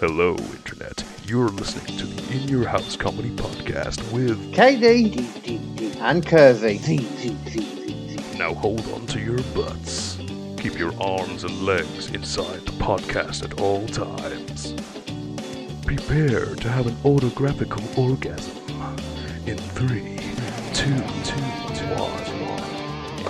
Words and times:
Hello, 0.00 0.36
Internet. 0.36 1.04
You're 1.24 1.48
listening 1.48 1.96
to 1.96 2.04
the 2.04 2.34
In 2.34 2.48
Your 2.48 2.68
House 2.68 2.96
Comedy 2.96 3.30
Podcast 3.30 4.12
with. 4.12 4.38
KD 4.52 5.96
and 6.00 6.26
Kersey. 6.26 6.78
Now 8.36 8.52
hold 8.52 8.86
on 8.92 9.06
to 9.06 9.18
your 9.18 9.38
butts. 9.54 10.18
Keep 10.58 10.78
your 10.78 10.92
arms 11.02 11.44
and 11.44 11.62
legs 11.62 12.10
inside 12.10 12.60
the 12.66 12.72
podcast 12.72 13.42
at 13.42 13.58
all 13.58 13.86
times. 13.86 14.74
Prepare 15.86 16.54
to 16.56 16.68
have 16.68 16.86
an 16.86 16.96
autographical 17.02 17.82
orgasm. 17.98 18.54
In 19.46 19.56
three, 19.56 20.18
two, 20.74 20.94
two, 21.24 21.40
one. 21.96 22.25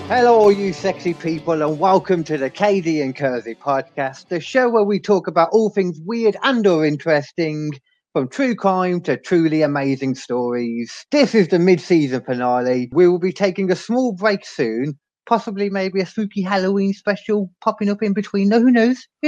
Hello, 0.08 0.38
all 0.38 0.52
you 0.52 0.72
sexy 0.72 1.14
people, 1.14 1.60
and 1.62 1.80
welcome 1.80 2.22
to 2.22 2.38
the 2.38 2.48
KD 2.48 3.02
and 3.02 3.16
Kersey 3.16 3.56
podcast, 3.56 4.28
the 4.28 4.38
show 4.38 4.68
where 4.68 4.84
we 4.84 5.00
talk 5.00 5.26
about 5.26 5.48
all 5.50 5.68
things 5.68 5.98
weird 6.04 6.36
and 6.44 6.64
or 6.64 6.86
interesting, 6.86 7.72
from 8.12 8.28
true 8.28 8.54
crime 8.54 9.00
to 9.00 9.16
truly 9.16 9.62
amazing 9.62 10.14
stories. 10.14 11.04
This 11.10 11.34
is 11.34 11.48
the 11.48 11.58
mid-season 11.58 12.22
finale. 12.22 12.88
We 12.92 13.08
will 13.08 13.18
be 13.18 13.32
taking 13.32 13.68
a 13.72 13.74
small 13.74 14.12
break 14.12 14.46
soon, 14.46 14.96
possibly 15.28 15.70
maybe 15.70 16.00
a 16.00 16.06
spooky 16.06 16.40
Halloween 16.40 16.92
special 16.92 17.50
popping 17.60 17.90
up 17.90 18.00
in 18.00 18.12
between. 18.12 18.50
No, 18.50 18.60
who 18.60 18.70
knows? 18.70 19.04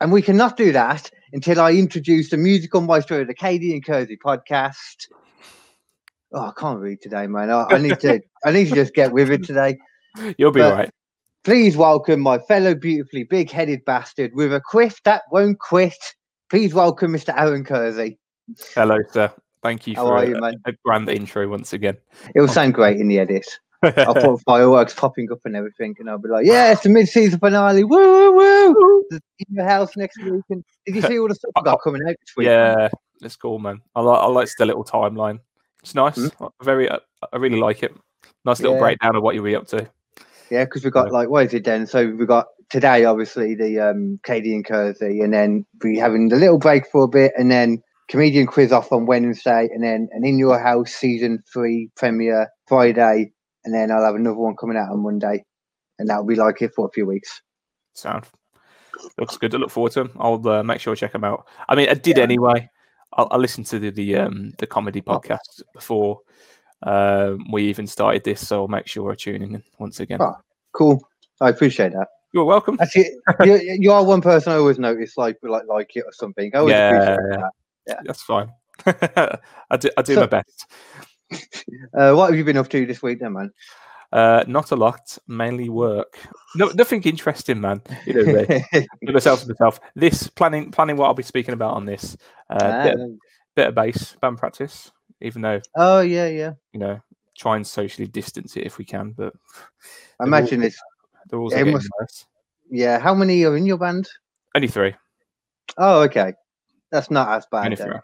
And 0.00 0.12
we 0.12 0.20
cannot 0.20 0.58
do 0.58 0.70
that 0.72 1.10
until 1.32 1.62
I 1.62 1.72
introduce 1.72 2.28
the 2.28 2.36
musical 2.36 2.82
maestro 2.82 3.22
of 3.22 3.28
the 3.28 3.34
KD 3.34 3.72
and 3.72 3.82
Kersey 3.82 4.18
podcast. 4.22 5.06
Oh, 6.34 6.40
I 6.40 6.52
can't 6.58 6.80
read 6.80 7.00
today, 7.00 7.26
man. 7.26 7.48
I, 7.48 7.64
I 7.70 7.78
need 7.78 8.00
to. 8.00 8.20
I 8.44 8.50
need 8.50 8.68
to 8.68 8.74
just 8.74 8.92
get 8.92 9.12
with 9.12 9.30
it 9.30 9.44
today. 9.44 9.78
You'll 10.38 10.52
be 10.52 10.60
But- 10.60 10.74
right. 10.74 10.90
Please 11.44 11.76
welcome 11.76 12.20
my 12.20 12.38
fellow 12.38 12.74
beautifully 12.74 13.24
big-headed 13.24 13.84
bastard 13.84 14.32
with 14.34 14.50
a 14.54 14.62
quiff 14.64 14.98
that 15.04 15.24
won't 15.30 15.58
quit. 15.58 15.94
Please 16.48 16.72
welcome 16.72 17.12
Mr. 17.12 17.38
Aaron 17.38 17.64
Kersey. 17.64 18.18
Hello, 18.74 18.96
sir. 19.10 19.30
Thank 19.62 19.86
you 19.86 19.94
How 19.94 20.06
for 20.06 20.16
are 20.16 20.24
you, 20.24 20.36
a, 20.36 20.40
man? 20.40 20.54
a 20.64 20.72
grand 20.86 21.06
intro 21.10 21.46
once 21.46 21.74
again. 21.74 21.98
It 22.34 22.40
will 22.40 22.48
sound 22.48 22.72
great 22.72 22.98
in 22.98 23.08
the 23.08 23.18
edit. 23.18 23.46
I'll 23.82 24.14
put 24.14 24.40
fireworks 24.46 24.94
popping 24.94 25.30
up 25.30 25.40
and 25.44 25.54
everything, 25.54 25.94
and 25.98 26.08
I'll 26.08 26.16
be 26.16 26.30
like, 26.30 26.46
"Yeah, 26.46 26.72
it's 26.72 26.80
the 26.82 26.88
mid-season 26.88 27.38
finale! 27.38 27.84
Woo, 27.84 28.32
woo, 28.32 28.72
woo! 28.72 29.02
In 29.10 29.20
your 29.50 29.66
house 29.66 29.94
next 29.98 30.16
week." 30.22 30.42
And 30.48 30.64
did 30.86 30.94
you 30.96 31.02
see 31.02 31.18
all 31.18 31.28
the 31.28 31.34
stuff 31.34 31.50
I 31.56 31.60
got 31.60 31.82
coming 31.84 32.00
out 32.08 32.14
this 32.18 32.34
week? 32.38 32.46
yeah, 32.46 32.88
it's 33.20 33.36
cool, 33.36 33.58
man. 33.58 33.82
I 33.94 34.00
like 34.00 34.18
I 34.22 34.26
like 34.28 34.48
the 34.58 34.64
little 34.64 34.84
timeline. 34.84 35.40
It's 35.82 35.94
nice. 35.94 36.14
Hmm? 36.16 36.28
I 36.42 36.48
Very, 36.62 36.90
I 36.90 36.98
I 37.30 37.36
really 37.36 37.58
like 37.60 37.82
it. 37.82 37.94
Nice 38.46 38.60
little 38.60 38.76
Yeah. 38.76 38.80
breakdown 38.82 39.16
of 39.16 39.22
what 39.22 39.34
you'll 39.34 39.44
be 39.44 39.56
up 39.56 39.66
to. 39.68 39.86
Yeah, 40.54 40.66
because 40.66 40.84
we've 40.84 40.92
got 40.92 41.10
like 41.10 41.28
what 41.28 41.46
is 41.46 41.54
it 41.54 41.64
then? 41.64 41.84
So 41.84 42.10
we've 42.10 42.28
got 42.28 42.46
today, 42.70 43.04
obviously 43.04 43.56
the 43.56 43.80
um 43.80 44.20
KD 44.24 44.54
and 44.54 44.64
Kersey, 44.64 45.20
and 45.20 45.32
then 45.32 45.66
we 45.82 45.98
having 45.98 46.28
the 46.28 46.36
little 46.36 46.58
break 46.58 46.86
for 46.92 47.02
a 47.02 47.08
bit, 47.08 47.32
and 47.36 47.50
then 47.50 47.82
comedian 48.08 48.46
quiz 48.46 48.70
off 48.70 48.92
on 48.92 49.06
Wednesday, 49.06 49.68
and 49.74 49.82
then 49.82 50.08
an 50.12 50.24
in 50.24 50.38
your 50.38 50.60
house 50.60 50.92
season 50.92 51.42
three 51.52 51.90
premiere 51.96 52.48
Friday, 52.68 53.32
and 53.64 53.74
then 53.74 53.90
I'll 53.90 54.04
have 54.04 54.14
another 54.14 54.36
one 54.36 54.54
coming 54.54 54.76
out 54.76 54.92
on 54.92 55.02
Monday, 55.02 55.44
and 55.98 56.08
that'll 56.08 56.24
be 56.24 56.36
like 56.36 56.62
it 56.62 56.72
for 56.72 56.86
a 56.86 56.90
few 56.92 57.04
weeks. 57.04 57.42
Sound 57.94 58.24
looks 59.18 59.36
good. 59.36 59.52
I 59.56 59.58
look 59.58 59.70
forward 59.70 59.90
to 59.92 60.04
them. 60.04 60.12
I'll 60.20 60.48
uh, 60.48 60.62
make 60.62 60.80
sure 60.80 60.92
I 60.92 60.96
check 60.96 61.12
them 61.14 61.24
out. 61.24 61.48
I 61.68 61.74
mean, 61.74 61.88
I 61.88 61.94
did 61.94 62.18
Yeah. 62.18 62.22
anyway. 62.22 62.70
I, 63.16 63.22
I 63.22 63.36
listened 63.38 63.66
to 63.66 63.80
the 63.80 63.90
the, 63.90 64.16
um, 64.18 64.52
the 64.58 64.68
comedy 64.68 65.02
Oh. 65.04 65.18
podcast 65.18 65.62
before 65.72 66.20
um, 66.84 67.50
we 67.50 67.64
even 67.64 67.86
started 67.86 68.22
this, 68.24 68.46
so 68.46 68.62
I'll 68.62 68.68
make 68.68 68.86
sure 68.86 69.10
I 69.10 69.14
tune 69.14 69.42
in 69.42 69.62
once 69.78 70.00
again. 70.00 70.20
Oh. 70.22 70.36
Cool, 70.72 71.06
I 71.40 71.50
appreciate 71.50 71.92
that. 71.92 72.08
You're 72.32 72.44
welcome. 72.44 72.76
Actually, 72.80 73.10
you, 73.44 73.60
you 73.78 73.92
are 73.92 74.04
one 74.04 74.20
person 74.20 74.52
I 74.52 74.56
always 74.56 74.78
notice 74.78 75.16
like 75.16 75.38
like 75.42 75.66
like 75.68 75.94
it 75.94 76.04
or 76.04 76.12
something. 76.12 76.50
I 76.54 76.58
always 76.58 76.72
Yeah, 76.72 76.90
appreciate 77.14 77.44
yeah. 77.86 78.00
That's 78.04 78.22
fine. 78.22 78.50
I 78.86 79.76
do, 79.78 79.88
I 79.96 80.02
do 80.02 80.14
So- 80.14 80.20
my 80.20 80.26
best. 80.26 80.66
Uh, 81.96 82.12
what 82.12 82.28
have 82.28 82.36
you 82.36 82.44
been 82.44 82.56
up 82.56 82.68
to 82.68 82.84
this 82.86 83.02
week, 83.02 83.18
then, 83.20 83.32
man? 83.32 83.50
Uh, 84.12 84.44
not 84.46 84.70
a 84.72 84.76
lot, 84.76 85.16
mainly 85.26 85.68
work. 85.68 86.18
No, 86.54 86.68
nothing 86.68 87.02
interesting, 87.02 87.60
man. 87.60 87.82
You 88.06 88.24
know, 88.24 89.12
myself 89.12 89.42
to 89.42 89.48
myself. 89.48 89.80
This 89.96 90.28
planning, 90.28 90.70
planning 90.70 90.96
what 90.96 91.06
I'll 91.06 91.14
be 91.14 91.22
speaking 91.22 91.54
about 91.54 91.74
on 91.74 91.86
this. 91.86 92.16
Uh, 92.50 92.84
bit, 92.84 92.94
of, 92.94 93.00
Ah, 93.00 93.14
bit 93.56 93.68
of 93.68 93.74
bass 93.74 94.16
band 94.20 94.38
practice, 94.38 94.92
even 95.20 95.42
though 95.42 95.60
oh 95.76 96.00
yeah, 96.00 96.26
yeah. 96.28 96.52
you 96.72 96.80
know, 96.80 97.00
try 97.36 97.56
and 97.56 97.66
socially 97.66 98.06
distance 98.06 98.56
it 98.56 98.64
if 98.64 98.78
we 98.78 98.84
can. 98.84 99.12
But 99.12 99.32
I 100.20 100.24
imagine 100.24 100.62
it's 100.62 100.80
the 101.28 101.36
rules 101.38 101.52
It 101.54 101.66
must- 101.66 101.88
worse. 101.98 102.26
yeah. 102.70 102.98
How 102.98 103.14
many 103.14 103.44
are 103.44 103.56
in 103.56 103.66
your 103.66 103.78
band? 103.78 104.08
Only 104.54 104.68
three. 104.68 104.94
Oh, 105.78 106.02
okay. 106.02 106.34
That's 106.92 107.10
not 107.10 107.28
as 107.28 107.46
bad. 107.50 107.64
Only 107.64 107.76
three. 107.76 107.98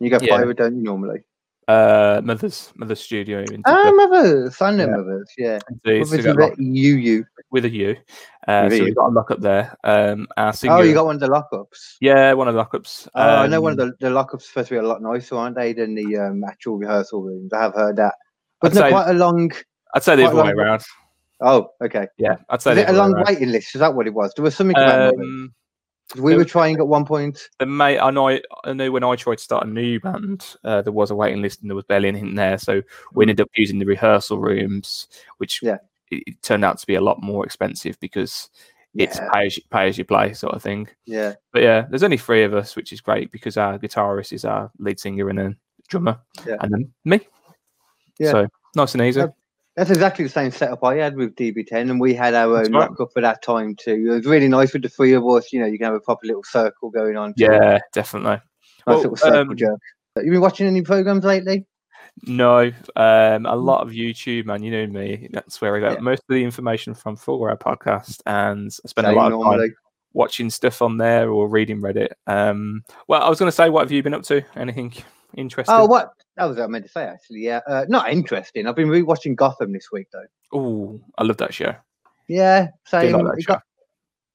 You 0.00 0.10
got 0.10 0.22
Yeah. 0.22 0.36
five, 0.38 0.56
don't 0.56 0.76
you 0.76 0.82
normally? 0.82 1.20
Uh, 1.68 2.20
mother's 2.22 2.72
mother's 2.76 3.00
studio. 3.00 3.40
In 3.50 3.62
Ah, 3.66 3.90
mothers. 3.92 4.60
I 4.62 4.70
know 4.70 4.84
Yeah. 4.84 4.90
mothers. 4.96 5.30
Yeah. 5.36 5.58
Indeed, 5.68 6.06
so 6.06 6.16
got 6.16 6.16
with 6.16 6.26
a 6.26 6.34
lock- 6.40 6.58
a 6.58 6.62
you, 6.62 6.94
you. 6.94 7.24
with 7.50 7.64
a 7.64 7.70
U. 7.70 7.96
Uh, 8.46 8.66
With 8.70 8.78
so 8.78 8.84
we 8.84 8.94
got 8.94 9.08
a 9.08 9.12
lock 9.12 9.30
up 9.32 9.40
there. 9.40 9.74
Um, 9.82 10.28
our 10.36 10.52
Oh, 10.68 10.82
you 10.82 10.94
got 10.94 11.06
one 11.06 11.16
of 11.16 11.20
the 11.20 11.26
lockups. 11.28 11.96
yeah, 12.00 12.32
one 12.34 12.46
of 12.46 12.54
the 12.54 12.62
lockups. 12.64 13.08
Oh, 13.16 13.20
I 13.20 13.46
know 13.48 13.60
one 13.60 13.72
of 13.72 13.80
Um, 13.80 13.94
the, 13.98 14.08
the 14.08 14.14
lockups 14.14 14.42
supposed 14.42 14.68
to 14.68 14.74
be 14.74 14.78
a 14.78 14.82
lot 14.82 15.02
nicer, 15.02 15.34
aren't 15.34 15.56
they, 15.56 15.72
than 15.72 15.96
the 15.96 16.16
um, 16.16 16.44
actual 16.44 16.78
rehearsal 16.78 17.22
rooms? 17.22 17.52
I 17.52 17.62
have 17.62 17.74
heard 17.74 17.96
that. 17.96 18.14
I'd 18.62 18.68
Wasn't 18.68 18.78
it 18.84 18.88
say- 18.88 18.92
quite 18.92 19.10
a 19.10 19.14
long? 19.14 19.50
I'd 19.94 20.02
say 20.04 20.14
the 20.16 20.24
other 20.26 20.42
way 20.44 20.50
around. 20.50 20.82
Oh, 21.40 21.70
okay. 21.82 22.06
Yeah, 22.16 22.36
I'd 22.48 22.62
say 22.62 22.84
a 22.84 22.92
long 22.92 23.12
waiting 23.26 23.50
list? 23.50 23.74
Is 23.74 23.80
that 23.80 23.94
what 23.94 24.06
it 24.06 24.14
was? 24.14 24.32
There 24.36 24.42
was 24.44 24.54
something. 24.54 24.76
Um, 24.78 25.52
we 26.14 26.36
were 26.36 26.44
trying 26.44 26.76
at 26.78 26.86
one 26.86 27.04
point. 27.04 27.48
the 27.58 27.66
mate, 27.66 27.98
I 27.98 28.10
know, 28.10 28.38
I 28.64 28.72
know 28.72 28.90
when 28.92 29.02
I 29.04 29.16
tried 29.16 29.38
to 29.38 29.44
start 29.44 29.66
a 29.66 29.70
new 29.70 29.98
band, 30.00 30.46
uh, 30.64 30.82
there 30.82 30.92
was 30.92 31.10
a 31.10 31.14
waiting 31.16 31.42
list 31.42 31.60
and 31.62 31.70
there 31.70 31.74
was 31.74 31.84
barely 31.84 32.08
anything 32.08 32.34
there. 32.36 32.58
So 32.58 32.80
we 33.12 33.24
ended 33.24 33.40
up 33.40 33.48
using 33.56 33.78
the 33.78 33.86
rehearsal 33.86 34.38
rooms, 34.38 35.08
which 35.38 35.60
Mm. 35.62 35.66
Yeah. 35.66 35.78
it, 36.10 36.22
it 36.26 36.42
turned 36.42 36.64
out 36.64 36.78
to 36.78 36.86
be 36.86 36.94
a 36.94 37.00
lot 37.00 37.20
more 37.22 37.44
expensive 37.44 37.98
because 38.00 38.50
it's 38.94 39.18
Yeah. 39.18 39.28
pay 39.32 39.46
as 39.46 39.56
you, 39.56 39.62
pay 39.70 39.88
as 39.88 39.98
you 39.98 40.04
play 40.04 40.32
sort 40.32 40.54
of 40.54 40.62
thing. 40.62 40.88
Yeah. 41.06 41.34
But 41.52 41.62
yeah, 41.62 41.86
there's 41.90 42.04
only 42.04 42.18
three 42.18 42.44
of 42.44 42.54
us, 42.54 42.76
which 42.76 42.92
is 42.92 43.00
great 43.00 43.32
because 43.32 43.56
our 43.56 43.78
guitarist 43.78 44.32
is 44.32 44.44
our 44.44 44.70
lead 44.78 45.00
singer 45.00 45.28
and 45.28 45.38
a 45.40 45.56
drummer, 45.88 46.18
Yeah. 46.46 46.56
and 46.60 46.72
then 46.72 46.92
me. 47.04 47.20
Yeah. 48.18 48.30
So 48.30 48.46
nice 48.74 48.94
and 48.94 49.02
easy. 49.02 49.24
That's 49.76 49.90
exactly 49.90 50.24
the 50.24 50.30
same 50.30 50.50
setup 50.50 50.82
I 50.82 50.96
had 50.96 51.16
with 51.16 51.36
DB10, 51.36 51.90
and 51.90 52.00
we 52.00 52.14
had 52.14 52.32
our 52.34 52.54
That's 52.56 52.68
own 52.68 52.74
right. 52.74 52.90
lockup 52.90 53.10
at 53.16 53.22
that 53.22 53.42
time 53.42 53.74
too. 53.76 54.06
It 54.08 54.14
was 54.14 54.24
really 54.26 54.48
nice 54.48 54.72
with 54.72 54.82
the 54.82 54.88
three 54.88 55.12
of 55.12 55.24
us. 55.26 55.52
You 55.52 55.60
know, 55.60 55.66
you 55.66 55.76
can 55.78 55.84
have 55.86 55.94
a 55.94 56.00
proper 56.00 56.26
little 56.26 56.44
circle 56.44 56.90
going 56.90 57.16
on. 57.16 57.34
too. 57.34 57.44
yeah, 57.44 57.78
definitely. 57.92 58.30
nice 58.30 58.40
Well, 58.86 58.96
little 59.00 59.16
circle 59.16 59.50
um, 59.50 59.56
jerk. 59.56 59.78
You 60.22 60.30
been 60.30 60.40
watching 60.40 60.66
any 60.66 60.80
programs 60.80 61.24
lately? 61.24 61.66
No, 62.22 62.72
um, 62.96 63.44
a 63.44 63.54
lot 63.54 63.82
of 63.82 63.90
YouTube, 63.90 64.46
man. 64.46 64.62
You 64.62 64.70
know 64.70 64.86
me. 64.86 65.28
That's 65.30 65.60
where 65.60 65.76
I 65.76 65.80
Mm. 65.80 65.94
Yeah. 65.96 66.00
most 66.00 66.20
of 66.20 66.34
the 66.34 66.42
information 66.42 66.94
from 66.94 67.16
for 67.16 67.50
our 67.50 67.58
podcast, 67.58 68.22
and 68.24 68.68
I 68.84 68.88
spend 68.88 69.06
a 69.06 69.10
Same 69.10 69.16
lot 69.18 69.32
of 69.32 69.42
time 69.42 69.74
watching 70.14 70.48
stuff 70.48 70.80
on 70.80 70.96
there 70.96 71.28
or 71.30 71.46
reading 71.46 71.82
Reddit. 71.82 72.12
Um, 72.26 72.82
well, 73.08 73.22
I 73.22 73.28
was 73.28 73.38
going 73.38 73.48
to 73.48 73.54
say, 73.54 73.68
what 73.68 73.82
have 73.82 73.92
you 73.92 74.02
been 74.02 74.14
up 74.14 74.22
to? 74.22 74.42
Anything 74.56 74.94
interesting? 75.34 75.74
Oh, 75.74 75.86
what? 75.86 76.10
That 76.36 76.44
was 76.44 76.56
what 76.56 76.64
I 76.64 76.66
meant 76.68 76.84
to 76.84 76.90
say 76.90 77.04
actually. 77.04 77.40
Yeah, 77.40 77.60
uh, 77.66 77.86
not 77.88 78.10
interesting. 78.10 78.66
I've 78.66 78.76
been 78.76 78.88
rewatching 78.88 79.36
Gotham 79.36 79.72
this 79.72 79.90
week 79.92 80.08
though. 80.12 80.26
Oh, 80.52 81.00
I 81.18 81.24
love 81.24 81.38
that 81.38 81.54
show. 81.54 81.74
Yeah, 82.28 82.68
same. 82.86 83.12
like 83.12 83.24
that 83.24 83.38
It 83.38 83.42
show. 83.42 83.52
got, 83.54 83.62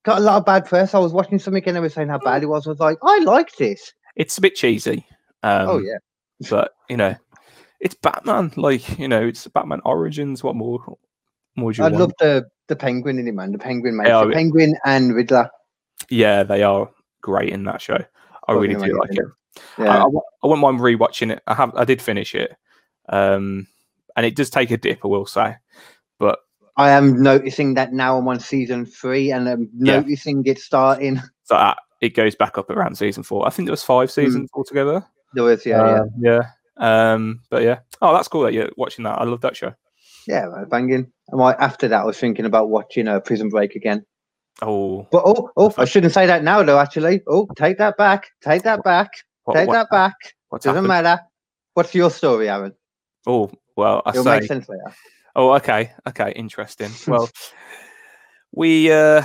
got 0.04 0.18
a 0.20 0.22
lot 0.22 0.38
of 0.38 0.46
bad 0.46 0.66
press. 0.66 0.94
I 0.94 1.00
was 1.00 1.14
watching 1.14 1.40
something 1.40 1.64
and 1.66 1.76
they 1.76 1.80
were 1.82 1.90
saying 1.90 2.10
how 2.10 2.20
bad 2.20 2.44
it 2.44 2.48
was. 2.48 2.66
I 2.66 2.72
was 2.72 2.80
like, 2.80 2.98
I 3.04 3.20
like 3.20 3.56
this. 3.58 3.94
It's 4.16 4.38
a 4.38 4.42
bit 4.42 4.56
cheesy. 4.56 5.06
Um, 5.44 5.70
oh 5.70 5.78
yeah, 5.80 5.98
but 6.50 6.74
you 6.90 6.98
know, 6.98 7.16
it's 7.80 7.96
Batman. 7.96 8.52
Like 8.56 8.98
you 9.00 9.08
know, 9.08 9.26
it's 9.28 9.48
Batman 9.48 9.82
Origins. 9.86 10.44
What 10.44 10.56
more? 10.56 10.98
More 11.56 11.74
do 11.74 11.82
you 11.82 11.86
I 11.86 11.90
love 11.90 12.14
the 12.20 12.46
the 12.68 12.76
penguin 12.76 13.20
in 13.20 13.28
it, 13.28 13.34
man. 13.34 13.52
The 13.52 13.58
penguin, 13.58 13.98
man. 13.98 14.10
Are- 14.12 14.26
The 14.26 14.34
penguin 14.34 14.76
and 14.86 15.14
Riddler. 15.14 15.50
Yeah, 16.10 16.44
they 16.44 16.64
are 16.64 16.90
great 17.22 17.50
in 17.54 17.64
that 17.66 17.82
show. 17.82 17.98
I 18.48 18.54
really 18.54 18.74
do 18.76 18.98
like 19.00 19.12
it. 19.12 19.26
I, 19.78 19.84
Yeah, 19.84 20.04
I, 20.04 20.06
I 20.06 20.48
wouldn't 20.48 20.62
mind 20.62 20.80
rewatching 20.80 21.32
it. 21.32 21.42
I 21.48 21.54
have, 21.54 21.74
I 21.76 21.86
did 21.86 22.02
finish 22.02 22.36
it, 22.36 22.56
um, 23.10 23.68
and 24.16 24.26
it 24.26 24.36
does 24.36 24.50
take 24.50 24.72
a 24.72 24.78
dip, 24.78 25.04
I 25.04 25.08
will 25.08 25.26
say. 25.26 25.56
But 26.20 26.40
I 26.78 26.92
am 26.92 27.22
noticing 27.22 27.74
that 27.76 27.94
now 27.94 28.18
I'm 28.18 28.28
on 28.28 28.40
season 28.40 28.86
three, 28.86 29.32
and 29.32 29.48
I'm 29.50 29.70
Yeah. 29.78 29.96
noticing 29.98 30.44
it 30.46 30.60
starting. 30.60 31.18
so 31.44 31.56
that 31.56 31.78
it 32.00 32.16
goes 32.16 32.34
back 32.36 32.58
up 32.58 32.70
around 32.70 32.98
season 32.98 33.24
four. 33.24 33.46
I 33.46 33.50
think 33.50 33.68
there 33.68 33.74
was 33.74 33.84
five 33.84 34.10
seasons 34.10 34.50
altogether. 34.54 35.06
There 35.34 35.44
was, 35.44 35.64
Hmm. 35.64 35.70
yeah, 35.70 35.86
yeah, 35.88 36.00
Um, 36.00 36.10
yeah. 36.20 36.42
Um, 36.78 37.42
but 37.50 37.64
yeah. 37.64 37.80
Oh, 38.02 38.14
that's 38.14 38.28
cool 38.28 38.42
that 38.44 38.54
you're 38.54 38.70
watching 38.78 39.04
that. 39.04 39.20
I 39.20 39.24
love 39.26 39.42
that 39.42 39.56
show. 39.56 39.74
yeah, 40.28 40.48
man, 40.48 40.66
banging. 40.70 41.12
And 41.30 41.40
like, 41.40 41.58
after 41.60 41.88
that, 41.90 42.02
I 42.02 42.06
was 42.06 42.18
thinking 42.18 42.46
about 42.46 42.70
watching 42.70 43.08
uh, 43.08 43.20
Prison 43.20 43.50
Break 43.50 43.76
again. 43.76 44.06
Oh, 44.62 45.08
But 45.12 45.24
oh, 45.26 45.50
oh, 45.58 45.74
I 45.78 45.86
shouldn't 45.86 46.14
say 46.14 46.26
that 46.28 46.44
now, 46.44 46.64
though. 46.64 46.80
Actually, 46.80 47.22
oh, 47.28 47.48
take 47.56 47.78
that 47.80 47.98
back. 47.98 48.30
Take 48.42 48.64
that 48.64 48.84
back. 48.84 49.12
What, 49.44 49.56
Take 49.56 49.68
what- 49.68 49.74
that 49.74 49.90
back. 49.90 50.16
what's 50.50 50.66
Doesn't 50.66 50.86
happened? 50.86 51.06
matter. 51.06 51.22
What's 51.74 51.96
your 51.96 52.12
story, 52.12 52.50
Aaron? 52.50 52.74
Oh, 53.26 53.52
well, 53.78 54.02
I 54.06 54.10
It'll 54.12 54.24
say. 54.24 54.40
make 54.40 54.48
sense 54.48 54.68
later. 54.68 54.94
Oh, 55.36 55.52
okay, 55.54 55.92
okay, 56.08 56.34
interesting. 56.36 56.92
Well, 57.08 57.30
we 58.54 58.92
uh, 58.92 59.24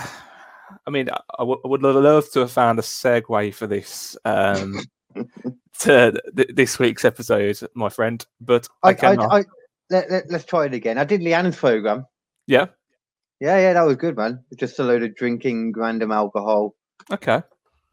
I 0.87 0.91
mean, 0.91 1.09
I, 1.11 1.19
I 1.39 1.43
would 1.43 1.83
love 1.83 2.31
to 2.33 2.41
have 2.41 2.53
found 2.53 2.79
a 2.79 2.83
segue 2.83 3.55
for 3.55 3.67
this 3.67 4.17
um, 4.25 4.81
to 5.81 6.21
th- 6.37 6.51
this 6.55 6.79
week's 6.79 7.05
episode, 7.05 7.59
my 7.75 7.89
friend, 7.89 8.25
but 8.41 8.69
I, 8.83 8.89
I, 8.89 8.91
I, 8.91 8.95
cannot. 8.95 9.33
I, 9.33 9.45
let, 9.91 10.11
let, 10.11 10.31
let's 10.31 10.45
try 10.45 10.67
it 10.67 10.75
again. 10.75 10.99
I 10.99 11.05
did 11.05 11.21
Leanne's 11.23 11.57
program. 11.57 12.07
yeah. 12.47 12.67
Yeah, 13.39 13.59
yeah, 13.59 13.73
that 13.75 13.83
was 13.83 13.97
good, 13.97 14.17
man. 14.17 14.43
Just 14.59 14.79
a 14.79 14.83
load 14.83 15.03
of 15.03 15.15
drinking 15.15 15.75
random 15.77 16.11
alcohol, 16.11 16.75
Okay. 17.13 17.43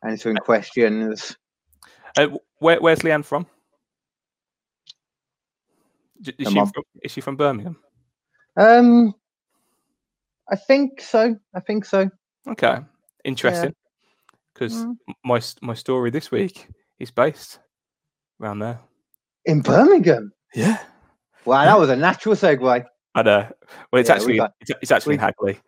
answering 0.01 0.37
questions. 0.37 1.35
Uh, 2.17 2.27
where, 2.59 2.79
where's 2.79 2.99
Leanne 2.99 3.25
from? 3.25 3.47
Is 6.25 6.47
she, 6.47 6.53
from, 6.53 6.71
is 7.03 7.11
she 7.11 7.21
from 7.21 7.35
Birmingham? 7.35 7.77
Um, 8.55 9.13
I 10.49 10.55
think 10.55 11.01
so. 11.01 11.35
I 11.53 11.59
think 11.59 11.85
so. 11.85 12.09
Okay, 12.47 12.77
interesting. 13.25 13.73
Because 14.53 14.85
Mm. 14.85 14.95
my 15.25 15.41
my 15.61 15.73
story 15.73 16.11
this 16.11 16.29
week 16.31 16.67
is 16.99 17.09
based 17.11 17.59
around 18.41 18.59
there. 18.59 18.79
In 19.45 19.61
Birmingham. 19.61 20.31
Yeah, 20.53 20.77
Wow, 21.45 21.65
that 21.65 21.79
was 21.79 21.89
a 21.89 21.95
natural 21.95 22.35
segue. 22.35 22.85
I 23.15 23.21
know. 23.23 23.47
Well, 23.91 23.99
it's 23.99 24.09
Yeah, 24.09 24.15
we 24.15 24.19
actually 24.19 24.37
got- 24.37 24.53
it's, 24.61 24.71
it's 24.83 24.91
actually 24.91 25.11
we- 25.11 25.15
in 25.15 25.19
Hagley, 25.21 25.59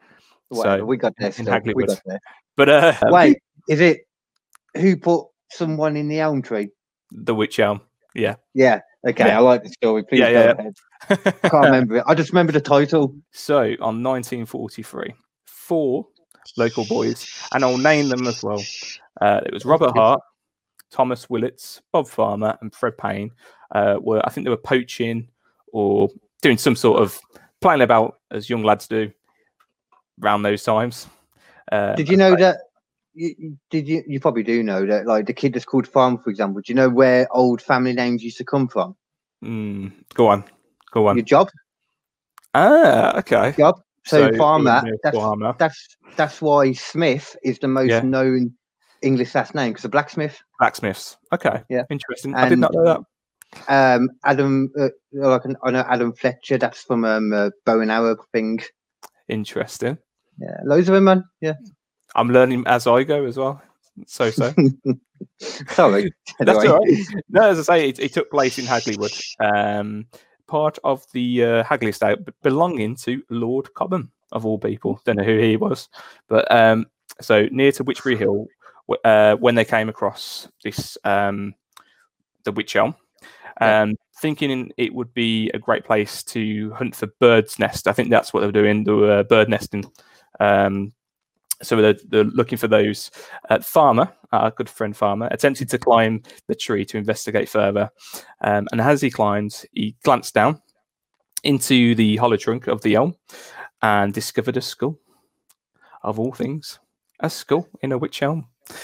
Whatever, 0.50 0.78
So, 0.82 0.86
we 0.86 0.98
got 0.98 1.14
there. 1.18 1.32
in. 1.38 1.74
We 1.76 1.86
there. 2.06 2.20
but 2.56 2.70
uh, 2.70 2.94
Wait, 3.06 3.40
is 3.68 3.82
it 3.82 4.02
who 4.78 4.96
put 4.96 5.26
someone 5.52 5.96
in 5.96 6.08
the 6.08 6.20
elm 6.20 6.42
tree? 6.42 6.70
the 7.12 7.36
Witch 7.36 7.60
Elm. 7.60 7.82
Yeah, 8.14 8.36
Yeah. 8.54 8.82
Okay, 9.08 9.28
Yeah. 9.28 9.38
I 9.38 9.42
like 9.42 9.64
the 9.64 9.70
story. 9.70 10.04
Please 10.04 10.22
Yeah, 10.22 10.30
yeah. 10.30 10.70
I 11.10 11.16
can't 11.16 11.66
remember 11.66 11.98
it. 11.98 12.04
I 12.08 12.16
just 12.16 12.32
remember 12.32 12.52
the 12.54 12.62
title. 12.62 13.16
So 13.32 13.60
on 13.80 14.02
1943, 14.02 15.14
four 15.46 16.08
local 16.58 16.86
boys, 16.86 17.28
and 17.54 17.64
I'll 17.64 17.78
name 17.78 18.10
them 18.10 18.26
as 18.26 18.42
well. 18.42 18.64
Uh, 19.22 19.42
it 19.46 19.54
was 19.54 19.66
Robert. 19.66 19.92
Hart, 19.92 20.22
Thomas 20.92 21.28
Willetts, 21.30 21.82
Bob 21.92 22.08
Farmer, 22.08 22.58
and 22.62 22.74
Fred 22.74 22.98
Payne. 22.98 23.32
Uh, 23.74 23.98
were 24.02 24.22
I 24.26 24.30
think 24.30 24.46
they 24.46 24.52
were 24.52 24.58
poaching 24.58 25.28
or 25.72 26.10
doing 26.42 26.58
some 26.58 26.76
sort 26.76 27.02
of 27.02 27.20
playing 27.62 27.82
about 27.82 28.20
as 28.32 28.50
young 28.50 28.64
lads 28.64 28.88
do 28.88 29.12
around 30.24 30.44
those 30.44 30.64
times. 30.64 31.08
Uh, 31.72 31.96
Did 31.96 32.10
you 32.10 32.18
know 32.18 32.36
that? 32.36 32.58
You, 33.16 33.58
did 33.70 33.88
you? 33.88 34.04
You 34.06 34.20
probably 34.20 34.44
do 34.44 34.62
know 34.62 34.86
that. 34.86 35.06
Like 35.08 35.26
the 35.26 35.34
kid 35.34 35.54
that's 35.54 35.66
called 35.66 35.88
Farm, 35.88 36.18
for 36.18 36.30
example. 36.30 36.62
Do 36.62 36.72
you 36.72 36.76
know 36.76 36.90
where 36.90 37.28
old 37.34 37.62
family 37.62 37.94
names 37.94 38.22
used 38.24 38.38
to 38.38 38.44
come 38.46 38.68
from? 38.68 38.96
mm, 39.44 39.92
go 40.14 40.28
on, 40.28 40.44
go 40.92 41.08
on. 41.08 41.16
Your 41.16 41.26
job, 41.26 41.50
Ah, 42.54 43.18
okay. 43.20 43.54
job. 43.58 43.82
So, 44.06 44.32
So, 44.32 44.38
farmer. 44.38 44.82
That's 45.04 45.16
farmer. 45.16 45.56
that's 45.58 45.98
that's 46.18 46.42
why 46.42 46.74
Smith 46.74 47.36
is 47.44 47.58
the 47.60 47.68
most 47.68 47.92
Yeah. 47.92 48.02
known 48.02 48.54
English 49.02 49.34
last 49.34 49.56
name 49.56 49.72
because 49.72 49.86
a 49.86 49.90
blacksmith. 49.90 50.38
Blacksmiths. 50.60 51.18
Okay. 51.34 51.64
Yeah. 51.70 51.84
Interesting. 51.90 52.36
I 52.36 52.48
did 52.50 52.60
not 52.60 52.74
know 52.74 52.84
that. 52.86 53.02
Um, 53.68 54.10
Adam, 54.26 54.72
uh, 54.78 54.90
like 55.14 55.42
I 55.64 55.72
know 55.72 55.86
Adam 55.90 56.14
Fletcher. 56.14 56.58
That's 56.58 56.82
from 56.82 57.06
um, 57.06 57.34
a 57.34 57.52
bow 57.66 57.80
and 57.80 57.92
arrow 57.92 58.18
thing. 58.32 58.60
Interesting. 59.28 59.98
Yeah, 60.38 60.58
loads 60.66 60.90
of 60.90 60.96
them, 60.96 61.06
man. 61.06 61.24
Yeah. 61.42 61.54
I'm 62.16 62.30
learning 62.30 62.64
as 62.68 62.88
I 62.88 63.04
go 63.04 63.26
as 63.26 63.38
well. 63.38 63.62
So 64.08 64.30
so. 64.32 64.54
Sorry. 65.40 66.14
That's 66.40 66.66
all 66.66 66.80
right. 66.80 66.98
No, 67.30 67.50
as 67.50 67.60
I 67.60 67.62
say, 67.78 67.90
it, 67.90 68.00
it 68.00 68.14
took 68.14 68.30
place 68.32 68.58
in 68.60 68.66
Hagley 68.66 68.98
Wood, 68.98 69.14
um, 69.40 70.06
part 70.48 70.78
of 70.84 71.06
the 71.14 71.44
uh, 71.44 71.64
Hagley 71.64 71.90
estate, 71.90 72.20
belonging 72.42 72.96
to 72.98 73.22
Lord 73.30 73.74
Cobham, 73.74 74.12
of 74.32 74.46
all 74.46 74.58
people. 74.60 75.00
Don't 75.06 75.18
know 75.18 75.24
who 75.24 75.38
he 75.40 75.58
was, 75.58 75.90
but 76.28 76.50
um, 76.52 76.86
so 77.22 77.48
near 77.52 77.72
to 77.74 77.84
Wychbury 77.84 78.18
Hill, 78.18 78.48
uh, 79.04 79.36
when 79.36 79.56
they 79.56 79.66
came 79.66 79.90
across 79.90 80.48
this, 80.64 80.98
um, 81.04 81.54
the 82.44 82.52
Witch 82.52 82.76
Elm, 82.76 82.96
Yeah. 83.62 83.82
um, 83.84 83.96
thinking 84.22 84.72
it 84.78 84.94
would 84.94 85.14
be 85.14 85.50
a 85.54 85.60
great 85.60 85.86
place 85.86 86.24
to 86.24 86.72
hunt 86.74 86.96
for 86.96 87.08
birds' 87.20 87.60
nest. 87.60 87.88
I 87.88 87.94
think 87.94 88.10
that's 88.10 88.34
what 88.34 88.42
they 88.42 88.46
were 88.48 88.52
doing. 88.52 88.84
They 88.84 88.92
were 88.92 89.24
bird 89.24 89.50
nesting. 89.50 89.86
Um, 90.40 90.94
so 91.62 91.76
they're, 91.82 91.96
they're 92.10 92.24
looking 92.24 92.58
for 92.58 92.68
those. 92.68 93.12
Uh, 93.50 93.60
Farmer, 93.60 94.12
our 94.32 94.52
good 94.52 94.70
friend 94.70 94.96
Farmer, 94.96 95.28
attempted 95.32 95.70
to 95.70 95.78
climb 95.78 96.22
the 96.48 96.56
tree 96.56 96.86
to 96.86 96.98
investigate 96.98 97.50
further. 97.50 97.90
Um, 98.42 98.68
and 98.72 98.82
as 98.82 99.02
he 99.02 99.10
climbed, 99.10 99.66
he 99.72 99.96
glanced 100.04 100.34
down 100.34 100.62
into 101.44 101.96
the 101.96 102.18
hollow 102.18 102.38
trunk 102.38 102.68
of 102.68 102.82
the 102.82 102.96
elm 102.96 103.16
and 103.82 104.14
discovered 104.14 104.58
a 104.58 104.62
skull. 104.62 104.98
Of 106.04 106.20
all 106.20 106.34
things, 106.34 106.80
a 107.20 107.30
skull 107.30 107.68
in 107.82 107.92
a 107.92 107.98
witch 107.98 108.22
elm. 108.22 108.48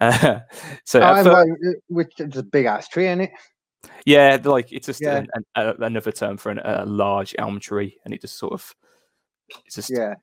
Uh, 0.00 0.38
so, 0.84 1.00
Oh, 1.00 1.24
right, 1.24 1.50
uh, 1.50 1.72
which 1.88 2.12
it's 2.18 2.36
a 2.36 2.42
big 2.44 2.66
ass 2.66 2.86
tree, 2.86 3.08
isn't 3.08 3.22
it? 3.22 3.30
yeah, 4.06 4.38
like 4.44 4.70
it's 4.70 4.86
just 4.86 5.00
Yeah. 5.00 5.16
an, 5.16 5.28
an, 5.34 5.44
a, 5.56 5.74
another 5.86 6.12
term 6.12 6.36
for 6.36 6.50
an, 6.50 6.60
a 6.62 6.84
large 6.86 7.34
elm 7.36 7.58
tree, 7.58 7.98
and 8.04 8.14
it 8.14 8.20
just 8.20 8.38
sort 8.38 8.52
of 8.52 8.76
it's 9.66 9.74
just 9.74 9.90
Yeah. 9.90 10.14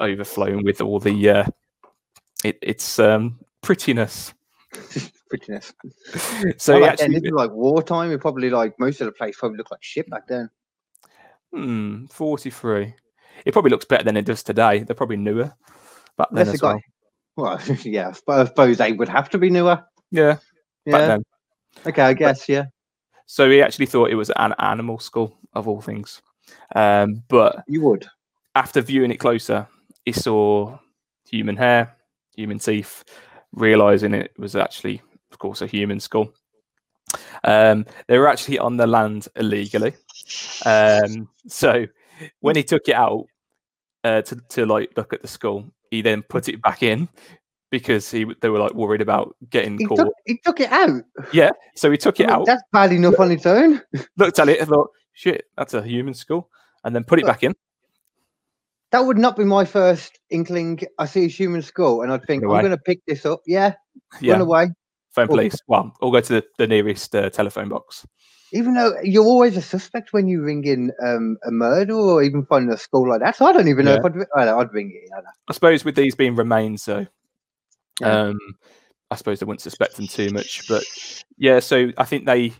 Overflowing 0.00 0.64
with 0.64 0.80
all 0.80 0.98
the 1.00 1.28
uh, 1.30 1.46
it, 2.44 2.58
it's 2.62 2.98
um, 2.98 3.38
prettiness. 3.62 4.32
Prettiness. 5.28 5.72
So 6.58 6.74
then, 6.78 6.84
actually, 6.84 7.14
this 7.14 7.24
is 7.24 7.32
like 7.32 7.50
wartime. 7.50 8.12
It 8.12 8.20
probably 8.20 8.48
like 8.48 8.78
most 8.78 9.00
of 9.00 9.06
the 9.06 9.12
place 9.12 9.36
probably 9.36 9.58
looked 9.58 9.72
like 9.72 9.82
shit 9.82 10.08
back 10.08 10.28
then. 10.28 10.48
hmm, 11.52 12.06
forty-three. 12.06 12.94
It 13.44 13.52
probably 13.52 13.70
looks 13.70 13.84
better 13.86 14.04
than 14.04 14.16
it 14.16 14.24
does 14.24 14.44
today. 14.44 14.84
They're 14.84 14.94
probably 14.94 15.16
newer 15.16 15.52
back 16.16 16.28
then 16.30 16.42
Unless 16.42 16.54
as 16.54 16.60
got, 16.60 16.80
well. 17.36 17.58
well, 17.66 17.76
yeah, 17.82 18.08
I 18.08 18.12
suppose- 18.12 18.46
I 18.46 18.48
suppose 18.48 18.78
they 18.78 18.92
would 18.92 19.08
have 19.08 19.28
to 19.30 19.38
be 19.38 19.50
newer. 19.50 19.82
Yeah, 20.12 20.34
back 20.34 20.40
Yeah. 20.86 21.06
then. 21.08 21.22
Okay, 21.86 22.02
I 22.02 22.12
guess. 22.12 22.48
Yeah. 22.48 22.66
So 23.26 23.50
he 23.50 23.60
actually 23.60 23.86
thought 23.86 24.10
it 24.10 24.14
was 24.14 24.30
an 24.36 24.54
animal 24.60 25.00
skull 25.00 25.36
of 25.54 25.66
all 25.66 25.80
things. 25.80 26.22
Um, 26.76 27.24
but 27.28 27.64
You 27.66 27.80
would. 27.82 28.06
After 28.56 28.80
viewing 28.80 29.10
it 29.12 29.18
closer, 29.18 29.68
he 30.06 30.12
saw 30.12 30.78
human 31.30 31.56
hair, 31.56 31.94
human 32.34 32.58
teeth, 32.58 33.04
realizing 33.52 34.14
it 34.14 34.32
was 34.38 34.56
actually, 34.56 35.02
of 35.30 35.38
course, 35.38 35.60
a 35.62 35.66
human 35.66 36.00
skull. 36.00 36.32
Um, 37.44 37.84
they 38.08 38.18
were 38.18 38.28
actually 38.28 38.58
on 38.58 38.76
the 38.78 38.86
land 38.86 39.28
illegally. 39.36 39.94
Um, 40.64 41.28
so 41.46 41.86
when 42.40 42.56
he 42.56 42.62
took 42.64 42.88
it 42.88 42.94
out 42.94 43.26
uh, 44.04 44.22
to, 44.22 44.36
to 44.48 44.66
like 44.66 44.90
look 44.96 45.12
at 45.12 45.20
the 45.22 45.28
skull, 45.28 45.64
he 45.90 46.00
then 46.00 46.22
put 46.22 46.48
it 46.48 46.62
back 46.62 46.82
in 46.82 47.08
because 47.70 48.10
he 48.10 48.24
they 48.40 48.48
were 48.48 48.58
like 48.58 48.74
worried 48.74 49.02
about 49.02 49.36
getting 49.50 49.78
He 49.78 49.84
caught. 49.84 49.98
took, 49.98 50.12
he 50.24 50.38
took 50.44 50.60
it 50.60 50.72
out. 50.72 51.02
Yeah, 51.32 51.50
so 51.74 51.90
he 51.90 51.98
took 51.98 52.20
it 52.20 52.26
Well, 52.26 52.40
out, 52.40 52.46
That's 52.46 52.62
bad 52.72 52.92
enough 52.92 53.20
on 53.20 53.30
its 53.32 53.44
own. 53.44 53.82
looked 54.16 54.38
at 54.38 54.48
it, 54.48 54.60
and 54.60 54.68
thought, 54.68 54.90
"Shit, 55.12 55.44
that's 55.58 55.74
a 55.74 55.82
human 55.82 56.14
skull," 56.14 56.48
and 56.84 56.94
then 56.94 57.04
put 57.04 57.18
it 57.18 57.26
back 57.26 57.42
in. 57.42 57.54
That 58.96 59.04
would 59.04 59.18
not 59.18 59.36
be 59.36 59.44
my 59.44 59.66
first 59.66 60.18
inkling. 60.30 60.80
I 60.98 61.04
see 61.04 61.26
a 61.26 61.28
human 61.28 61.60
skull 61.60 62.00
and 62.00 62.10
I'd 62.10 62.24
think, 62.24 62.42
I'm 62.42 62.48
going 62.48 62.70
to 62.70 62.78
pick 62.78 63.04
this 63.06 63.26
up. 63.26 63.42
Yeah, 63.46 63.74
Yeah, 64.22 64.32
run 64.32 64.40
away. 64.40 64.68
phone 65.14 65.28
police. 65.28 65.54
Well, 65.66 65.94
or 66.00 66.10
go 66.10 66.20
to 66.22 66.32
the, 66.32 66.44
the 66.56 66.66
nearest 66.66 67.14
uh, 67.14 67.28
telephone 67.28 67.68
box. 67.68 68.06
Even 68.54 68.72
though 68.72 68.94
you're 69.02 69.22
always 69.22 69.54
a 69.58 69.60
suspect 69.60 70.14
when 70.14 70.28
you 70.28 70.40
ring 70.40 70.64
in 70.64 70.92
um, 71.04 71.36
a 71.46 71.50
murder 71.50 71.92
or 71.92 72.22
even 72.22 72.46
find 72.46 72.72
a 72.72 72.78
skull 72.78 73.06
like 73.06 73.20
that. 73.20 73.36
So 73.36 73.44
I 73.44 73.52
don't 73.52 73.68
even 73.68 73.84
know 73.84 73.92
Yeah. 73.92 73.98
if 73.98 74.26
I'd, 74.34 74.48
I 74.48 74.58
I'd 74.60 74.72
ring 74.72 74.90
it. 74.94 75.10
I. 75.14 75.20
I 75.46 75.52
suppose 75.52 75.84
with 75.84 75.94
these 75.94 76.14
being 76.14 76.34
remains, 76.34 76.88
Yeah. 76.88 77.04
um, 78.02 78.38
I 79.10 79.16
suppose 79.16 79.40
they 79.40 79.44
wouldn't 79.44 79.60
suspect 79.60 79.96
them 79.96 80.06
too 80.06 80.30
much. 80.30 80.66
But 80.68 80.84
yeah, 81.36 81.60
so 81.60 81.90
I 81.98 82.04
think 82.04 82.24
they 82.24 82.54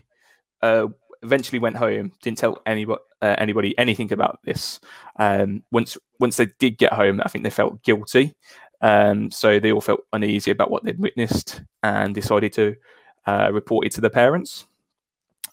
uh, 0.61 0.85
eventually 1.27 1.59
went 1.59 1.75
home, 1.75 2.11
didn't 2.21 2.37
tell 2.37 2.61
anybody 2.65 3.01
uh, 3.21 3.35
anybody 3.37 3.77
anything 3.77 4.13
about 4.13 4.39
this. 4.43 4.79
Um, 5.17 5.63
once 5.71 5.97
once 6.19 6.37
they 6.37 6.47
did 6.59 6.77
get 6.77 6.93
home, 6.93 7.21
I 7.23 7.29
think 7.29 7.43
they 7.43 7.49
felt 7.49 7.83
guilty. 7.83 8.33
Um, 8.81 9.29
so 9.31 9.59
they 9.59 9.71
all 9.71 9.81
felt 9.81 10.01
uneasy 10.13 10.51
about 10.51 10.71
what 10.71 10.83
they'd 10.83 10.99
witnessed 10.99 11.61
and 11.83 12.13
decided 12.15 12.53
to 12.53 12.75
uh, 13.25 13.49
report 13.51 13.85
it 13.87 13.91
to 13.93 14.01
the 14.01 14.09
parents. 14.09 14.67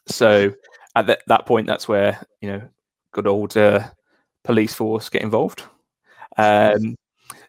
So 0.07 0.53
at 0.95 1.07
that, 1.07 1.23
that 1.27 1.47
point, 1.47 1.67
that's 1.67 1.89
where 1.89 2.25
you 2.41 2.51
know 2.51 2.63
good 3.13 3.27
old 3.27 3.57
uh, 3.57 3.89
police 4.45 4.75
force 4.75 5.09
get 5.09 5.23
involved. 5.23 5.65
Um, 6.37 6.97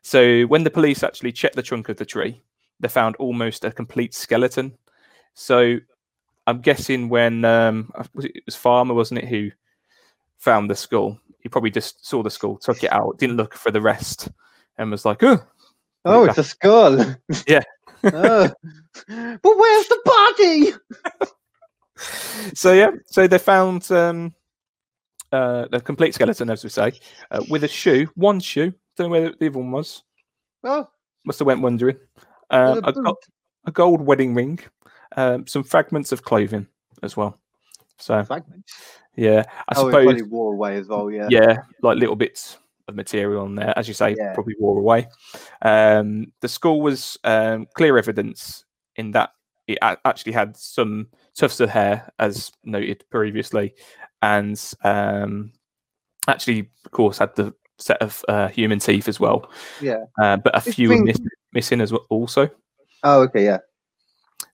so 0.02 0.44
when 0.44 0.64
the 0.64 0.72
police 0.72 1.04
actually 1.04 1.32
checked 1.32 1.56
the 1.56 1.64
trunk 1.64 1.90
of 1.90 1.98
the 1.98 2.06
tree, 2.06 2.42
they 2.80 2.88
found 2.88 3.16
almost 3.18 3.66
a 3.66 3.72
complete 3.72 4.14
skeleton. 4.14 4.78
So 5.34 5.78
I'm 6.48 6.62
guessing 6.62 7.10
when 7.10 7.44
um, 7.46 7.92
was 8.14 8.26
it, 8.26 8.36
it 8.36 8.44
was 8.46 8.56
Farmer, 8.56 8.94
wasn't 8.94 9.22
it, 9.24 9.28
who 9.28 9.52
found 10.38 10.70
the 10.70 10.76
skull? 10.76 11.20
He 11.40 11.50
probably 11.50 11.72
just 11.72 12.06
saw 12.06 12.24
the 12.24 12.30
skull, 12.30 12.58
took 12.58 12.84
it 12.84 12.92
out, 12.92 13.18
didn't 13.18 13.38
look 13.38 13.54
for 13.54 13.72
the 13.72 13.82
rest, 13.82 14.30
and 14.78 14.92
was 14.92 15.06
like, 15.06 15.24
"Oh, 15.24 15.42
Oh, 16.06 16.24
it's 16.26 16.38
a 16.38 16.44
skull. 16.44 16.98
Yeah. 17.48 17.64
oh. 18.04 18.50
But 19.08 19.58
where's 19.58 19.88
the 19.88 20.02
body? 20.06 20.74
so 22.54 22.72
yeah, 22.72 22.92
so 23.08 23.28
they 23.28 23.40
found 23.40 23.92
um, 23.92 24.34
uh, 25.32 25.66
a 25.72 25.82
complete 25.82 26.14
skeleton, 26.14 26.50
as 26.52 26.64
we 26.64 26.70
say, 26.70 26.94
uh, 27.32 27.44
with 27.50 27.64
a 27.64 27.68
shoe, 27.68 28.08
one 28.16 28.40
shoe. 28.40 28.74
Don't 28.96 29.08
know 29.08 29.10
where 29.10 29.32
the 29.32 29.48
other 29.48 29.60
one 29.60 29.72
was. 29.72 30.04
Oh, 30.64 30.88
must 31.26 31.40
have 31.40 31.48
went 31.48 31.62
wondering. 31.62 31.98
Um, 32.52 32.82
Well, 32.84 33.08
a, 33.08 33.70
a 33.70 33.72
gold 33.72 34.02
wedding 34.02 34.36
ring, 34.36 34.60
um, 35.18 35.48
some 35.48 35.64
fragments 35.64 36.12
of 36.12 36.24
clothing 36.24 36.68
as 37.04 37.16
well. 37.18 37.40
So 37.98 38.24
Fragments. 38.24 38.74
yeah, 39.16 39.44
I 39.70 39.74
Oh, 39.78 39.88
suppose 39.90 40.06
probably 40.06 40.24
wore 40.24 40.54
away 40.54 40.78
as 40.78 40.88
well. 40.88 41.10
Yeah. 41.10 41.28
yeah, 41.30 41.58
like 41.82 41.98
little 41.98 42.16
bits 42.16 42.58
of 42.88 42.96
material 42.96 43.42
on 43.44 43.56
there, 43.56 43.74
as 43.78 43.88
you 43.88 43.94
say, 43.94 44.16
Yeah. 44.18 44.34
probably 44.34 44.56
wore 44.60 44.78
away. 44.80 45.08
Um, 45.62 46.32
the 46.42 46.48
skull 46.48 46.82
was 46.82 47.18
um, 47.24 47.68
clear 47.76 47.98
evidence 47.98 48.66
in 48.96 49.12
that 49.12 49.32
it 49.68 49.80
actually 49.82 50.34
had 50.34 50.56
some 50.56 51.08
tufts 51.36 51.60
of 51.60 51.70
hair, 51.70 52.12
as 52.20 52.52
noted 52.64 53.04
previously, 53.10 53.74
and 54.22 54.62
um, 54.84 55.52
actually, 56.28 56.70
of 56.86 56.92
course, 56.92 57.18
had 57.18 57.36
the 57.36 57.54
set 57.80 58.00
of 58.02 58.24
uh, 58.28 58.48
human 58.50 58.78
teeth 58.80 59.08
as 59.08 59.20
well. 59.20 59.50
Yeah. 59.82 60.04
Uh, 60.22 60.38
but 60.38 60.56
a 60.56 60.64
This 60.64 60.76
few 60.76 61.04
miss- 61.04 61.18
missing 61.52 61.82
as 61.82 61.92
well, 61.92 62.06
also. 62.10 62.50
Oh, 63.04 63.22
okay, 63.24 63.44
yeah. 63.46 63.58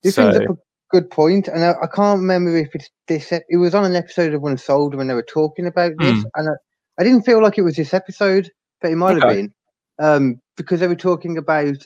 This 0.04 0.16
So- 0.16 0.30
brings 0.32 0.50
up 0.50 0.56
a 0.58 0.60
good 0.92 1.10
point, 1.10 1.48
and 1.48 1.64
I, 1.64 1.72
I 1.84 1.88
can't 1.88 2.20
remember 2.20 2.56
if 2.58 2.74
it's 2.76 2.90
this. 3.08 3.32
It 3.32 3.58
was 3.58 3.74
on 3.76 3.86
an 3.86 3.96
episode 3.96 4.34
of 4.34 4.44
Unsolved 4.44 4.96
when 4.96 5.08
they 5.08 5.14
were 5.14 5.24
talking 5.24 5.68
about 5.68 5.94
this, 6.00 6.20
Hmm. 6.20 6.28
and 6.36 6.50
I, 6.50 6.54
I 7.00 7.04
didn't 7.04 7.24
feel 7.26 7.42
like 7.42 7.58
it 7.58 7.62
was 7.64 7.76
this 7.76 7.94
episode, 7.94 8.50
but 8.82 8.92
it 8.92 8.96
might 8.96 9.22
have 9.22 9.34
been, 9.34 9.54
um, 10.00 10.42
because 10.58 10.80
they 10.80 10.88
were 10.88 10.96
talking 10.96 11.38
about 11.38 11.78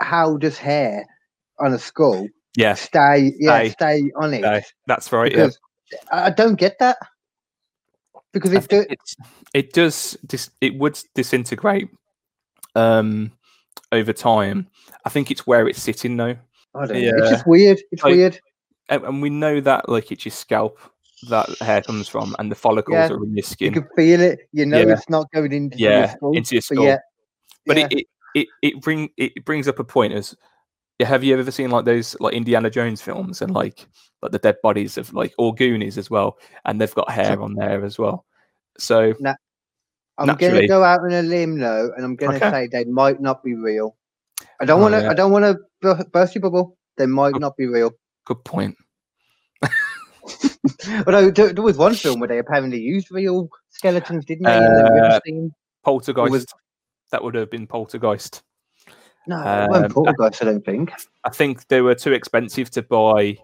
how 0.00 0.36
does 0.36 0.58
hair 0.58 1.06
on 1.60 1.72
a 1.72 1.78
skull 1.78 2.26
Yeah, 2.56 2.74
stay, 2.74 3.32
yeah, 3.38 3.58
Stay. 3.60 3.68
stay 3.70 4.10
on 4.16 4.34
it. 4.34 4.38
Stay. 4.42 4.64
that's 4.86 5.12
right. 5.12 5.30
Yeah. 5.30 5.46
because 5.46 5.58
I 6.10 6.24
I 6.26 6.30
don't 6.30 6.56
get 6.56 6.78
that 6.80 6.96
because 8.32 8.52
it 8.52 8.66
do, 8.68 8.84
it's, 8.88 9.16
it 9.54 9.72
does 9.72 10.16
dis, 10.26 10.50
it 10.60 10.74
would 10.78 10.98
disintegrate 11.14 11.88
um 12.74 13.30
over 13.92 14.12
time 14.14 14.66
i 15.04 15.10
think 15.10 15.30
it's 15.30 15.46
where 15.46 15.68
it's 15.68 15.82
sitting 15.82 16.16
though 16.16 16.34
I 16.74 16.86
don't 16.86 16.94
know. 16.94 16.98
yeah. 17.00 17.12
It's 17.16 17.30
just 17.30 17.46
weird. 17.46 17.80
It's 17.90 18.02
Like- 18.02 18.14
weird. 18.14 18.40
and, 18.88 19.04
and 19.04 19.22
we 19.22 19.30
know 19.30 19.60
that 19.60 19.88
like 19.88 20.10
it's 20.12 20.24
your 20.24 20.32
scalp 20.32 20.78
that 21.28 21.48
hair 21.60 21.82
comes 21.82 22.08
from 22.08 22.34
and 22.38 22.50
the 22.50 22.54
follicles 22.56 22.94
Yeah. 22.94 23.08
are 23.10 23.24
in 23.24 23.36
your 23.36 23.42
skin. 23.44 23.74
You 23.74 23.82
can 23.82 23.90
feel 23.94 24.20
it. 24.20 24.40
You 24.52 24.66
know 24.66 24.80
Yeah. 24.80 24.94
it's 24.94 25.08
not 25.08 25.30
going 25.32 25.52
into 25.52 25.78
yeah 25.78 25.98
your 26.00 26.08
skull. 26.08 26.36
into 26.36 26.54
your 26.56 26.62
but 26.68 26.82
yeah, 26.84 26.98
but 27.66 27.78
it, 27.78 27.92
it 27.92 28.06
it 28.34 28.48
it 28.62 28.80
bring 28.80 29.10
it 29.16 29.44
brings 29.44 29.68
up 29.68 29.78
a 29.78 29.84
point 29.84 30.12
as 30.14 30.34
yeah, 30.98 31.06
have 31.06 31.22
you 31.24 31.38
ever 31.38 31.50
seen 31.50 31.70
like 31.70 31.84
those 31.84 32.16
like 32.20 32.34
Indiana 32.34 32.70
Jones 32.70 33.00
films 33.02 33.40
and 33.42 33.52
like 33.54 33.86
like 34.22 34.32
the 34.32 34.38
dead 34.38 34.56
bodies 34.62 34.96
of 34.98 35.12
like 35.14 35.32
or 35.38 35.54
Goonies 35.54 35.96
as 35.98 36.10
well, 36.10 36.38
and 36.64 36.80
they've 36.80 36.94
got 36.94 37.10
hair 37.10 37.40
on 37.40 37.54
there 37.54 37.84
as 37.84 37.98
well. 37.98 38.24
So 38.78 39.12
I'm 40.18 40.36
going 40.36 40.54
to 40.54 40.66
go 40.68 40.84
out 40.84 41.00
on 41.00 41.12
a 41.12 41.22
limb 41.22 41.56
now, 41.58 41.88
and 41.96 42.04
I'm 42.04 42.16
going 42.16 42.38
to 42.38 42.46
Okay. 42.46 42.50
say 42.50 42.68
they 42.70 42.84
might 42.90 43.20
not 43.20 43.42
be 43.42 43.54
real. 43.54 43.96
I 44.60 44.64
don't 44.64 44.78
Oh, 44.78 44.82
want 44.82 44.94
to. 44.94 45.02
yeah. 45.02 45.10
I 45.10 45.14
don't 45.14 45.32
want 45.32 45.44
to 45.82 46.04
burst 46.12 46.34
your 46.34 46.42
bubble. 46.42 46.76
They 46.96 47.06
might 47.06 47.34
Oh. 47.34 47.38
not 47.38 47.56
be 47.56 47.66
real. 47.66 47.90
good 48.24 48.44
point. 48.44 48.76
Although 51.06 51.30
there, 51.30 51.52
there 51.52 51.62
was 51.62 51.76
one 51.76 51.94
film 51.94 52.20
where 52.20 52.28
they 52.28 52.38
apparently 52.38 52.80
used 52.80 53.10
real 53.10 53.48
skeletons, 53.70 54.24
didn't 54.24 54.44
they? 54.44 54.56
in 54.56 54.62
the 54.62 54.90
river 54.92 55.06
Uh, 55.06 55.20
scene? 55.24 55.50
Poltergeist. 55.84 56.54
that 57.10 57.22
would 57.22 57.34
have 57.34 57.50
been 57.50 57.66
Poltergeist. 57.66 58.42
No, 59.26 59.36
um, 59.36 59.90
poltergeist. 59.90 60.42
I 60.42 60.44
don't 60.46 60.64
think. 60.64 60.92
I 61.24 61.30
think 61.30 61.66
they 61.68 61.80
were 61.80 61.94
too 61.94 62.12
expensive 62.12 62.70
to 62.70 62.82
buy 62.82 63.36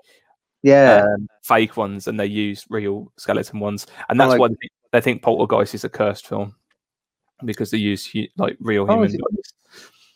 Yeah, 0.62 1.04
um, 1.12 1.28
fake 1.44 1.76
ones, 1.76 2.08
and 2.08 2.18
they 2.18 2.26
used 2.26 2.66
real 2.70 3.12
skeleton 3.16 3.60
ones, 3.60 3.86
and 4.08 4.18
that's 4.20 4.30
like- 4.30 4.40
why 4.40 4.48
they 4.92 5.00
think, 5.00 5.22
Poltergeist 5.22 5.74
is 5.74 5.84
a 5.84 5.88
cursed 5.88 6.26
film 6.26 6.54
because 7.44 7.70
they 7.70 7.78
use 7.78 8.08
like 8.36 8.56
real 8.60 8.84
Oh, 8.88 8.94
human 8.94 9.06
is 9.10 9.16
bodies. 9.16 9.52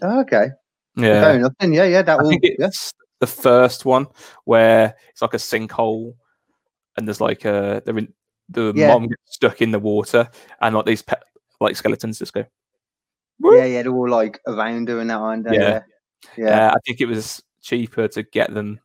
Oh, 0.03 0.21
okay. 0.23 0.51
Yeah. 0.97 1.49
Then 1.59 1.73
yeah, 1.73 1.85
yeah, 1.85 2.03
that 2.03 2.19
I 2.19 2.23
will. 2.23 2.31
think 2.31 2.45
Yeah. 2.59 2.69
the 3.21 3.27
first 3.27 3.85
one 3.85 4.07
where 4.45 4.95
it's 5.11 5.23
like 5.23 5.35
a 5.35 5.39
sinkhole, 5.39 6.15
and 6.97 7.07
there's 7.09 7.21
like 7.21 7.45
a 7.45 7.83
they're 7.85 7.99
in, 7.99 8.13
the 8.49 8.73
Yeah. 8.75 8.89
mom 8.89 9.09
gets 9.09 9.23
stuck 9.35 9.63
in 9.63 9.71
the 9.71 9.79
water, 9.79 10.29
and 10.61 10.75
like 10.75 10.85
these 10.87 11.03
pet, 11.03 11.23
like 11.61 11.77
skeletons 11.77 12.19
just 12.19 12.33
go. 12.35 12.45
Yeah, 13.41 13.65
yeah, 13.65 13.83
they're 13.83 13.93
all 13.93 14.09
like 14.09 14.41
around 14.47 14.89
her 14.89 15.01
and 15.01 15.11
that, 15.11 15.17
aren't? 15.19 15.47
Yeah. 15.47 15.53
Yeah, 15.53 15.81
yeah. 16.37 16.47
Yeah, 16.49 16.71
I 16.71 16.79
think 16.87 17.01
it 17.01 17.07
was 17.07 17.43
cheaper 17.63 18.07
to 18.09 18.23
get 18.25 18.53
them 18.53 18.81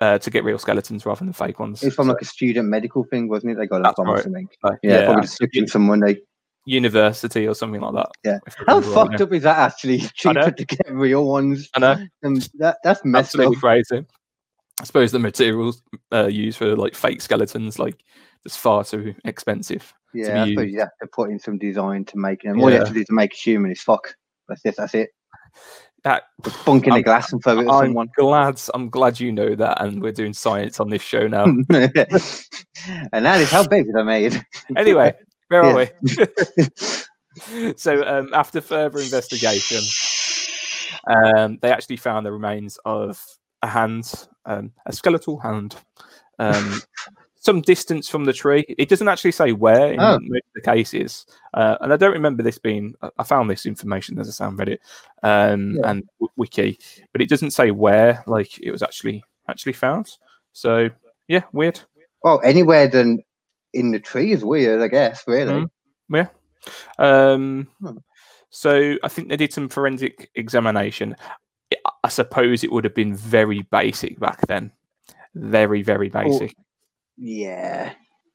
uh, 0.00 0.18
to 0.18 0.30
get 0.30 0.44
real 0.44 0.58
skeletons 0.58 1.04
rather 1.04 1.22
than 1.24 1.32
fake 1.34 1.60
ones. 1.60 1.82
It's 1.82 1.94
from 1.94 2.06
So, 2.06 2.12
like 2.14 2.22
a 2.22 2.24
student 2.24 2.68
medical 2.68 3.04
thing, 3.04 3.28
wasn't 3.28 3.52
it? 3.52 3.58
They 3.58 3.66
got 3.66 3.82
that 3.82 3.96
from 3.96 4.08
right. 4.08 4.22
something. 4.22 4.48
uh, 4.64 4.72
Yeah, 4.82 5.04
probably 5.04 5.18
I 5.18 5.22
just 5.22 5.34
stuck 5.34 5.50
think 5.52 5.64
in 5.64 5.68
some 5.68 5.82
Monday. 5.86 6.20
University 6.66 7.46
or 7.48 7.54
something 7.54 7.80
like 7.80 7.94
that. 7.94 8.08
Yeah. 8.24 8.38
How 8.66 8.78
right 8.80 8.94
fucked 8.94 9.20
up 9.20 9.32
is 9.32 9.42
that 9.44 9.58
actually? 9.58 10.00
Cheaper 10.14 10.50
to 10.50 10.64
get 10.64 10.90
real 10.90 11.26
ones. 11.26 11.68
I 11.74 11.80
know, 11.80 11.96
Um, 12.24 12.36
that 12.58 12.78
that's 12.84 13.04
messed 13.04 13.34
absolutely 13.34 13.56
up. 13.56 13.60
crazy. 13.60 14.04
I 14.80 14.84
suppose 14.84 15.12
the 15.12 15.18
materials 15.18 15.82
uh, 16.12 16.26
used 16.26 16.58
for 16.58 16.74
like 16.76 16.94
fake 16.94 17.20
skeletons, 17.20 17.78
like, 17.78 18.02
it's 18.46 18.56
far 18.56 18.82
too 18.84 19.14
expensive. 19.24 19.92
Yeah, 20.14 20.42
I 20.42 20.44
be 20.46 20.50
suppose 20.52 20.64
used. 20.64 20.74
you 20.74 20.80
have 20.80 20.88
to 21.02 21.06
put 21.08 21.30
in 21.30 21.38
some 21.38 21.58
design 21.58 22.04
to 22.06 22.16
make 22.16 22.42
them. 22.42 22.52
And 22.54 22.62
all 22.62 22.70
you 22.70 22.78
have 22.78 22.88
to 22.88 22.94
do 22.94 23.04
to 23.04 23.12
make 23.12 23.32
a 23.34 23.36
human 23.36 23.70
is 23.70 23.80
fuck. 23.82 24.14
That's 24.48 24.62
it. 24.64 24.76
That's 24.78 24.94
it. 24.94 25.10
That 26.04 26.22
bunk 26.64 26.86
in 26.86 26.94
the 26.94 27.02
glass 27.02 27.30
and 27.30 27.42
throw 27.44 27.58
it 27.60 27.68
I'm 27.68 27.88
someone. 27.88 28.08
glad. 28.16 28.58
I'm 28.72 28.88
glad 28.88 29.20
you 29.20 29.32
know 29.32 29.54
that, 29.54 29.82
and 29.82 30.00
we're 30.00 30.12
doing 30.12 30.32
science 30.32 30.80
on 30.80 30.88
this 30.88 31.02
show 31.02 31.28
now. 31.28 31.44
and 31.70 33.24
that 33.26 33.40
is 33.40 33.50
how 33.50 33.66
babies 33.66 33.94
are 33.94 34.04
made. 34.04 34.42
anyway, 34.76 35.12
where 35.50 35.62
are 35.64 35.82
Yeah. 35.82 35.88
we? 37.66 37.74
so, 37.76 38.02
um, 38.06 38.30
after 38.34 38.60
further 38.60 39.00
investigation, 39.00 39.80
um, 41.06 41.58
they 41.62 41.70
actually 41.70 41.96
found 41.96 42.24
the 42.26 42.32
remains 42.32 42.78
of 42.84 43.24
a 43.62 43.66
hand, 43.66 44.12
um, 44.46 44.72
a 44.86 44.92
skeletal 44.92 45.38
hand, 45.38 45.76
um, 46.38 46.80
some 47.36 47.60
distance 47.62 48.08
from 48.08 48.24
the 48.24 48.32
tree. 48.32 48.64
It 48.78 48.88
doesn't 48.88 49.08
actually 49.08 49.32
say 49.32 49.52
where 49.52 49.92
in 49.92 50.00
Oh. 50.00 50.18
most 50.20 50.44
of 50.46 50.52
the 50.54 50.60
cases, 50.62 51.26
uh, 51.54 51.76
and 51.80 51.92
I 51.92 51.96
don't 51.96 52.12
remember 52.12 52.42
this 52.42 52.58
being. 52.58 52.94
I- 53.02 53.10
I 53.18 53.22
found 53.24 53.48
this 53.50 53.66
information 53.66 54.18
as 54.18 54.28
a 54.28 54.32
sound 54.32 54.58
Reddit 54.58 54.78
um, 55.22 55.76
Yeah. 55.76 55.90
and 55.90 56.02
w- 56.20 56.32
wiki, 56.36 56.78
but 57.12 57.20
it 57.22 57.28
doesn't 57.28 57.52
say 57.52 57.70
where. 57.70 58.22
Like 58.26 58.58
it 58.60 58.70
was 58.70 58.82
actually 58.82 59.22
actually 59.48 59.72
found. 59.74 60.10
So 60.52 60.90
yeah, 61.28 61.42
weird. 61.52 61.80
well, 62.22 62.40
anywhere 62.44 62.88
than 62.88 63.22
in 63.72 63.90
the 63.90 64.00
tree 64.00 64.32
is 64.32 64.44
weird, 64.44 64.80
I 64.82 64.88
guess. 64.88 65.24
Really. 65.26 65.52
Mm. 65.62 65.70
Yeah. 66.12 66.26
Um, 66.98 67.68
Hmm. 67.80 67.96
so 68.50 68.96
I 69.02 69.08
think 69.08 69.28
they 69.28 69.36
did 69.36 69.52
some 69.52 69.68
forensic 69.68 70.30
examination. 70.34 71.16
I- 72.04 72.08
suppose 72.08 72.64
it 72.64 72.72
would 72.72 72.82
have 72.84 72.94
been 72.94 73.14
very 73.14 73.62
basic 73.70 74.18
back 74.18 74.44
then. 74.48 74.72
Very, 75.34 75.82
very 75.82 76.08
basic. 76.08 76.56
Yeah. 77.16 77.92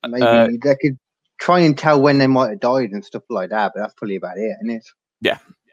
Maybe 0.07 0.23
Uh, 0.23 0.47
they 0.63 0.75
could 0.81 0.97
try 1.39 1.59
and 1.59 1.77
tell 1.77 2.01
when 2.01 2.17
they 2.19 2.27
might 2.27 2.51
have 2.51 2.59
died 2.61 2.91
and 2.91 3.03
stuff 3.03 3.23
like 3.29 3.49
that, 3.49 3.73
but 3.75 3.81
that's 3.81 3.93
probably 3.95 4.15
about 4.15 4.37
it, 4.37 4.55
isn't 4.63 4.69
it? 4.69 4.87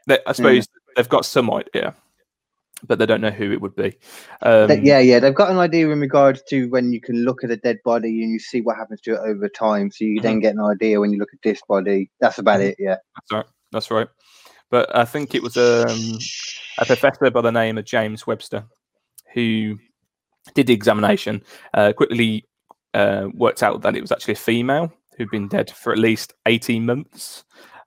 They- 0.05 0.19
I 0.27 0.33
suppose 0.33 0.67
they've 0.97 1.07
got 1.07 1.23
some 1.25 1.49
idea, 1.49 1.95
but 2.85 2.99
they 2.99 3.05
don't 3.05 3.21
know 3.21 3.29
who 3.31 3.51
it 3.51 3.61
would 3.61 3.75
be. 3.75 3.97
Um, 4.41 4.69
yeah, 4.83 4.99
yeah, 4.99 5.19
they've 5.19 5.33
got 5.33 5.49
an 5.51 5.57
idea 5.57 5.89
in 5.89 5.99
regards 5.99 6.41
to 6.49 6.67
when 6.69 6.91
you 6.93 6.99
can 7.01 7.23
look 7.23 7.43
at 7.43 7.51
a 7.51 7.57
dead 7.57 7.79
body 7.83 8.23
and 8.23 8.31
you 8.31 8.39
see 8.39 8.61
what 8.61 8.75
happens 8.77 9.01
to 9.01 9.13
it 9.13 9.19
over 9.19 9.47
time. 9.49 9.91
So 9.91 10.03
you 10.05 10.15
Mm-hmm. 10.17 10.23
then 10.23 10.39
get 10.39 10.55
an 10.55 10.61
idea 10.61 10.99
when 10.99 11.11
you 11.11 11.17
look 11.19 11.33
at 11.33 11.41
this 11.43 11.61
body. 11.67 12.09
That's 12.19 12.37
about 12.37 12.59
Mhm. 12.59 12.69
it. 12.69 12.75
Yeah. 12.79 12.97
That's 13.15 13.31
right. 13.31 13.45
That's 13.71 13.91
right. 13.91 14.07
But 14.69 14.95
I 14.95 15.05
think 15.05 15.35
it 15.35 15.43
was 15.43 15.55
um, 15.57 16.17
a 16.79 16.85
professor 16.85 17.29
by 17.31 17.41
the 17.41 17.51
name 17.51 17.77
of 17.77 17.85
James 17.85 18.25
Webster 18.27 18.65
who 19.33 19.77
did 20.55 20.67
the 20.67 20.73
examination. 20.73 21.41
Uh, 21.73 21.93
quickly 21.93 22.45
uh, 22.93 23.27
worked 23.33 23.63
out 23.63 23.81
that 23.81 23.95
it 23.95 24.01
was 24.01 24.11
actually 24.11 24.33
a 24.33 24.37
female 24.37 24.91
who'd 25.17 25.29
been 25.31 25.47
dead 25.47 25.69
for 25.71 25.91
at 25.93 25.99
least 25.99 26.33
18 26.47 26.85
months. 26.85 27.43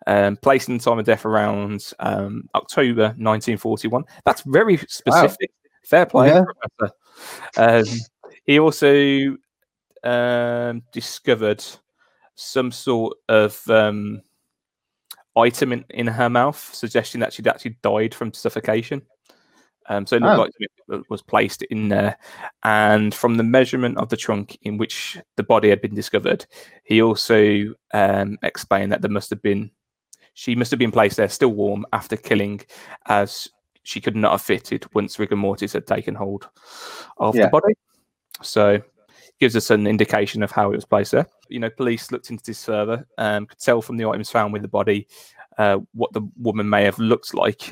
Um, 0.07 0.39
in 0.45 0.79
the 0.79 0.79
time 0.79 0.99
of 0.99 1.05
death 1.05 1.25
around 1.25 1.93
um, 1.99 2.49
October 2.55 3.07
1941. 3.19 4.05
That's 4.25 4.43
very 4.43 4.77
specific. 4.77 5.51
Fair 5.85 6.07
play, 6.07 6.29
Yeah. 6.29 6.45
Professor. 6.79 6.95
Um, 7.57 7.99
he 8.45 8.59
also 8.61 9.37
um, 10.05 10.83
discovered 10.93 11.65
some 12.37 12.71
sort 12.71 13.17
of 13.29 13.69
um, 13.71 14.23
item 15.37 15.73
in, 15.73 15.85
in 15.91 16.07
her 16.07 16.29
mouth, 16.31 16.73
suggesting 16.75 17.21
that 17.21 17.33
she'd 17.33 17.49
actually 17.49 17.77
died 17.83 18.15
from 18.15 18.33
suffocation. 18.33 19.03
Um, 19.89 20.07
so 20.07 20.17
it 20.17 20.23
looked 20.23 20.39
Oh. 20.39 20.43
like 20.43 20.53
it 21.01 21.11
was 21.11 21.23
placed 21.23 21.63
in 21.63 21.89
there. 21.89 22.17
And 22.65 23.15
from 23.15 23.37
the 23.37 23.45
measurement 23.45 23.99
of 23.99 24.09
the 24.09 24.17
trunk 24.17 24.59
in 24.63 24.79
which 24.79 25.17
the 25.37 25.43
body 25.45 25.69
had 25.69 25.81
been 25.81 25.95
discovered, 25.95 26.47
he 26.85 27.01
also 27.03 27.73
um, 27.95 28.39
explained 28.43 28.91
that 28.93 29.03
there 29.03 29.11
must 29.11 29.31
have 29.31 29.43
been, 29.43 29.71
she 30.39 30.55
must 30.55 30.71
have 30.71 30.79
been 30.79 30.93
placed 30.93 31.17
there 31.17 31.31
still 31.31 31.49
warm 31.53 31.87
after 31.95 32.15
killing, 32.15 32.61
as 33.07 33.49
she 33.85 34.03
could 34.03 34.15
not 34.15 34.33
have 34.33 34.43
fitted 34.43 34.85
once 34.95 35.19
rigor 35.19 35.35
mortis 35.35 35.73
had 35.73 35.87
taken 35.87 36.15
hold 36.15 36.47
of 37.17 37.35
Yeah. 37.35 37.47
the 37.47 37.49
body. 37.51 37.73
So 38.43 38.83
gives 39.41 39.57
us 39.57 39.71
an 39.71 39.87
indication 39.87 40.43
of 40.43 40.51
how 40.51 40.71
it 40.73 40.77
was 40.77 40.85
placed 40.85 41.13
there. 41.13 41.27
You 41.49 41.59
know, 41.61 41.71
police 41.71 42.13
looked 42.13 42.29
into 42.31 42.45
this 42.45 42.63
further, 42.67 43.07
um, 43.17 43.47
could 43.47 43.59
tell 43.59 43.81
from 43.81 43.97
the 43.97 44.05
items 44.05 44.29
found 44.31 44.53
with 44.53 44.61
the 44.61 44.69
body 44.69 45.07
uh, 45.57 45.79
what 45.95 46.13
the 46.13 46.21
woman 46.39 46.69
may 46.69 46.85
have 46.85 46.99
looked 46.99 47.33
like. 47.33 47.71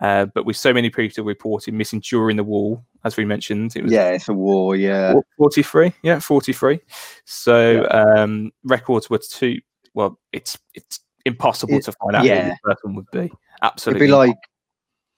Uh, 0.00 0.24
but 0.26 0.46
with 0.46 0.56
so 0.56 0.72
many 0.72 0.88
people 0.88 1.24
reporting 1.24 1.76
missing 1.76 2.00
during 2.00 2.38
the 2.38 2.44
war, 2.44 2.82
as 3.04 3.18
we 3.18 3.24
mentioned, 3.26 3.76
it 3.76 3.82
was 3.82 3.92
Yeah, 3.92 4.08
it's 4.12 4.30
a 4.30 4.32
war. 4.32 4.76
Yeah. 4.76 5.12
43 5.36 5.92
yeah 6.02 6.20
43 6.20 6.80
so 7.26 7.86
um 7.90 8.50
records 8.64 9.10
were 9.10 9.18
too 9.18 9.60
well 9.94 10.18
it's 10.32 10.56
it's 10.74 11.00
impossible 11.28 11.74
It- 11.76 11.84
to 11.84 11.92
find 11.92 12.16
out 12.16 12.22
who 12.22 12.28
yeah. 12.28 12.48
the 12.50 12.56
person 12.74 12.94
would 12.94 13.10
be 13.12 13.30
Absolutely. 13.62 14.04
It'd 14.06 14.08
be 14.08 14.12
like 14.14 14.36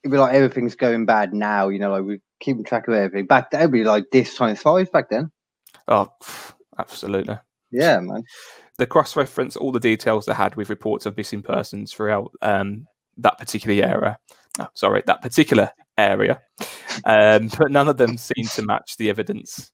it'd 0.03 0.11
be 0.11 0.17
like 0.17 0.33
everything's 0.33 0.75
going 0.75 1.05
bad 1.05 1.33
now. 1.33 1.69
You 1.69 1.79
know, 1.79 1.91
like 1.91 2.03
we're 2.03 2.19
keeping 2.39 2.63
track 2.63 2.87
of 2.87 2.93
everything. 2.95 3.27
Back 3.27 3.51
then, 3.51 3.61
it'd 3.61 3.71
be 3.71 3.83
like 3.83 4.05
this 4.11 4.35
times 4.35 4.61
five. 4.61 4.91
Back 4.91 5.09
then. 5.09 5.31
oh 5.87 6.09
absolutely 6.79 7.37
Yeah, 7.71 7.99
man. 7.99 8.23
the 8.77 8.85
cross-reference 8.87 9.55
all 9.57 9.71
the 9.71 9.79
details 9.79 10.25
they 10.25 10.33
had 10.33 10.55
with 10.55 10.69
reports 10.69 11.05
of 11.05 11.15
missing 11.17 11.41
persons 11.43 11.93
throughout 11.93 12.31
um 12.41 12.87
that 13.17 13.37
particular 13.37 13.85
era 13.85 14.17
oh, 14.59 14.67
sorry 14.73 15.03
that 15.05 15.21
particular 15.21 15.71
area 15.97 16.41
um 17.05 17.49
but 17.57 17.71
none 17.71 17.87
of 17.87 17.97
them 17.97 18.17
seem 18.17 18.45
to 18.45 18.61
match 18.61 18.97
the 18.97 19.09
evidence 19.09 19.71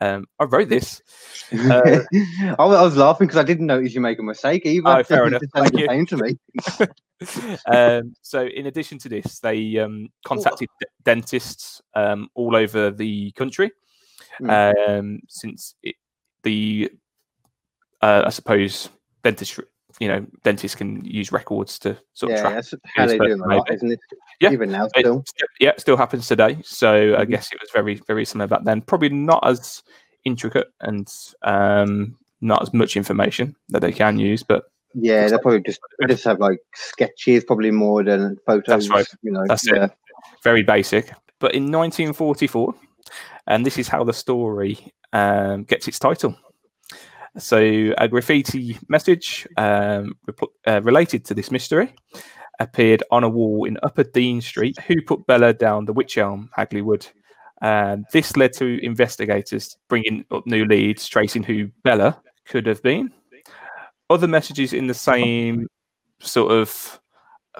um 0.00 0.26
i 0.38 0.44
wrote 0.44 0.68
this 0.68 1.00
Uh, 1.52 2.00
I, 2.58 2.64
was, 2.64 2.96
laughing 2.96 3.26
because 3.26 3.38
I 3.38 3.42
didn't 3.42 3.66
notice 3.66 3.94
you 3.94 4.00
make 4.00 4.18
a 4.18 4.22
mistake 4.22 4.64
either. 4.64 4.88
Oh, 4.88 5.02
fair 5.02 5.26
enough. 5.26 5.42
Thank 5.54 5.76
you. 5.76 6.06
to 6.06 6.16
me. 6.16 6.38
um, 7.66 8.14
so 8.22 8.46
in 8.46 8.66
addition 8.66 8.98
to 9.00 9.08
this, 9.08 9.38
they 9.40 9.78
um, 9.78 10.08
contacted 10.24 10.68
d- 10.80 10.86
dentists 11.04 11.82
um, 11.94 12.28
all 12.34 12.56
over 12.56 12.90
the 12.90 13.32
country 13.32 13.70
um, 14.48 15.20
since 15.28 15.74
it, 15.82 15.96
the 16.42 16.90
uh, 18.00 18.22
I 18.26 18.30
suppose 18.30 18.88
dentist 19.22 19.60
you 20.02 20.08
know 20.08 20.26
dentists 20.42 20.74
can 20.74 21.04
use 21.04 21.30
records 21.30 21.78
to 21.78 21.96
sort 22.12 22.32
of 22.32 22.36
Yeah, 22.36 22.42
track. 22.42 22.54
that's 22.54 22.74
how 22.96 23.06
they 23.06 23.18
do 23.18 23.24
it, 23.24 23.38
a 23.38 23.46
lot, 23.46 23.72
isn't 23.72 23.92
it? 23.92 24.00
Yeah. 24.40 24.50
Even 24.50 24.72
now, 24.72 24.88
still. 24.88 25.22
st- 25.24 25.50
yeah, 25.60 25.68
it 25.70 25.80
still 25.80 25.96
happens 25.96 26.26
today. 26.26 26.58
So 26.64 27.14
I 27.16 27.24
Mhm. 27.24 27.30
guess 27.30 27.52
it 27.52 27.60
was 27.60 27.70
very, 27.72 27.94
very 28.08 28.24
similar 28.24 28.48
back 28.48 28.64
then. 28.64 28.80
Probably 28.82 29.10
not 29.10 29.46
as 29.46 29.84
intricate 30.24 30.66
and 30.80 31.06
um, 31.44 32.16
not 32.40 32.62
as 32.62 32.74
much 32.74 32.96
information 32.96 33.54
that 33.68 33.80
they 33.80 33.92
can 33.92 34.18
use, 34.18 34.42
but 34.42 34.64
Yeah, 34.94 35.28
they 35.28 35.38
probably 35.38 35.62
just 35.62 35.78
just 36.08 36.24
have 36.24 36.40
like 36.40 36.58
sketches, 36.74 37.44
probably 37.44 37.70
more 37.70 38.02
than 38.02 38.36
photos. 38.44 38.64
That's 38.66 38.90
right. 38.90 39.06
You 39.22 39.30
know, 39.32 39.44
That's 39.46 39.66
it. 39.68 39.92
very 40.42 40.64
basic. 40.64 41.12
But 41.38 41.54
in 41.54 41.70
1944, 41.70 42.74
and 43.46 43.64
this 43.64 43.78
is 43.78 43.86
how 43.88 44.02
the 44.04 44.12
story 44.12 44.92
um, 45.12 45.62
gets 45.64 45.86
its 45.86 45.98
title. 46.00 46.36
So, 47.38 47.94
a 47.96 48.08
graffiti 48.08 48.78
message 48.88 49.46
um, 49.56 50.14
repl- 50.28 50.52
uh, 50.66 50.82
related 50.82 51.24
to 51.26 51.34
this 51.34 51.50
mystery 51.50 51.94
appeared 52.60 53.02
on 53.10 53.24
a 53.24 53.28
wall 53.28 53.64
in 53.64 53.78
Upper 53.82 54.04
Dean 54.04 54.40
Street. 54.40 54.76
Who 54.86 55.00
put 55.00 55.26
Bella 55.26 55.54
down 55.54 55.86
the 55.86 55.94
Witch 55.94 56.18
Elm, 56.18 56.50
Hagley 56.54 56.82
Wood? 56.82 57.06
And 57.62 58.04
this 58.12 58.36
led 58.36 58.52
to 58.54 58.84
investigators 58.84 59.76
bringing 59.88 60.24
up 60.30 60.46
new 60.46 60.66
leads, 60.66 61.08
tracing 61.08 61.42
who 61.42 61.68
Bella 61.84 62.20
could 62.46 62.66
have 62.66 62.82
been. 62.82 63.10
Other 64.10 64.28
messages 64.28 64.72
in 64.72 64.86
the 64.86 64.94
same 64.94 65.68
sort 66.20 66.52
of 66.52 67.00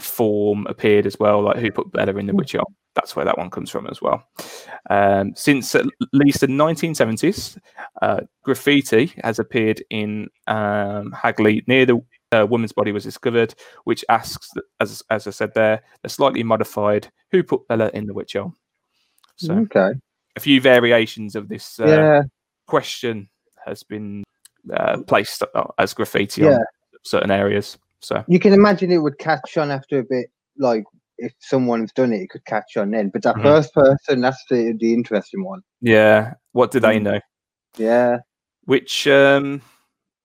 form 0.01 0.67
appeared 0.67 1.07
as 1.07 1.19
well, 1.19 1.43
like 1.43 1.57
who 1.57 1.71
put 1.71 1.93
Bella 1.93 2.15
in 2.17 2.27
the 2.27 2.35
Witch 2.35 2.55
Elm. 2.55 2.65
That's 2.95 3.17
where 3.17 3.25
that 3.25 3.39
one 3.39 3.51
comes 3.51 3.71
from 3.71 3.87
as 3.87 4.03
well. 4.03 4.23
Um, 4.91 5.33
since 5.35 5.75
at 5.75 5.87
least 6.13 6.41
the 6.41 6.47
1970s, 6.47 7.59
uh, 8.03 8.21
graffiti 8.43 9.13
has 9.23 9.39
appeared 9.39 9.83
in 9.89 10.29
um, 10.47 11.13
Hagley 11.13 11.65
near 11.67 11.87
the 11.87 12.01
uh, 12.33 12.47
woman's 12.47 12.73
body 12.73 12.93
was 12.93 13.05
discovered, 13.05 13.55
which 13.85 14.05
asks, 14.09 14.51
as 14.81 15.03
as 15.11 15.27
I 15.27 15.31
said 15.31 15.53
there, 15.55 15.83
the 16.03 16.09
slightly 16.09 16.43
modified 16.43 17.09
who 17.31 17.43
put 17.43 17.67
Bella 17.69 17.91
in 17.95 18.07
the 18.07 18.15
Witch 18.15 18.37
Elm. 18.37 18.57
So 19.37 19.55
okay. 19.55 19.93
a 20.37 20.41
few 20.41 20.61
variations 20.61 21.35
of 21.35 21.49
this 21.49 21.81
uh, 21.81 21.87
yeah, 21.87 22.23
question 22.67 23.29
has 23.65 23.83
been 23.83 24.25
uh, 24.73 24.99
placed 25.07 25.43
uh, 25.55 25.65
as 25.79 25.95
graffiti 25.95 26.43
Yeah. 26.43 26.59
on 26.59 26.65
certain 27.05 27.31
areas. 27.31 27.79
So 28.01 28.25
you 28.29 28.39
can 28.39 28.53
imagine 28.53 28.91
it 28.91 28.99
would 28.99 29.19
catch 29.19 29.57
on 29.57 29.71
after 29.71 29.99
a 29.99 30.05
bit. 30.05 30.27
Like 30.59 30.85
if 31.19 31.33
someone's 31.41 31.93
done 31.93 32.13
it, 32.13 32.23
it 32.23 32.31
could 32.31 32.45
catch 32.45 32.77
on 32.77 32.91
then. 32.91 33.09
But 33.11 33.23
that 33.23 33.37
Mhm. 33.37 33.43
first 33.43 33.75
person, 33.75 34.21
that's 34.21 34.43
the 34.51 34.73
the 34.79 34.93
interesting 34.95 35.45
one. 35.45 35.63
yeah, 35.81 36.35
what 36.53 36.71
do 36.71 36.81
they 36.81 36.99
Mm. 36.99 37.03
know? 37.03 37.21
Yeah. 37.77 38.19
Which 38.65 39.07
um, 39.09 39.61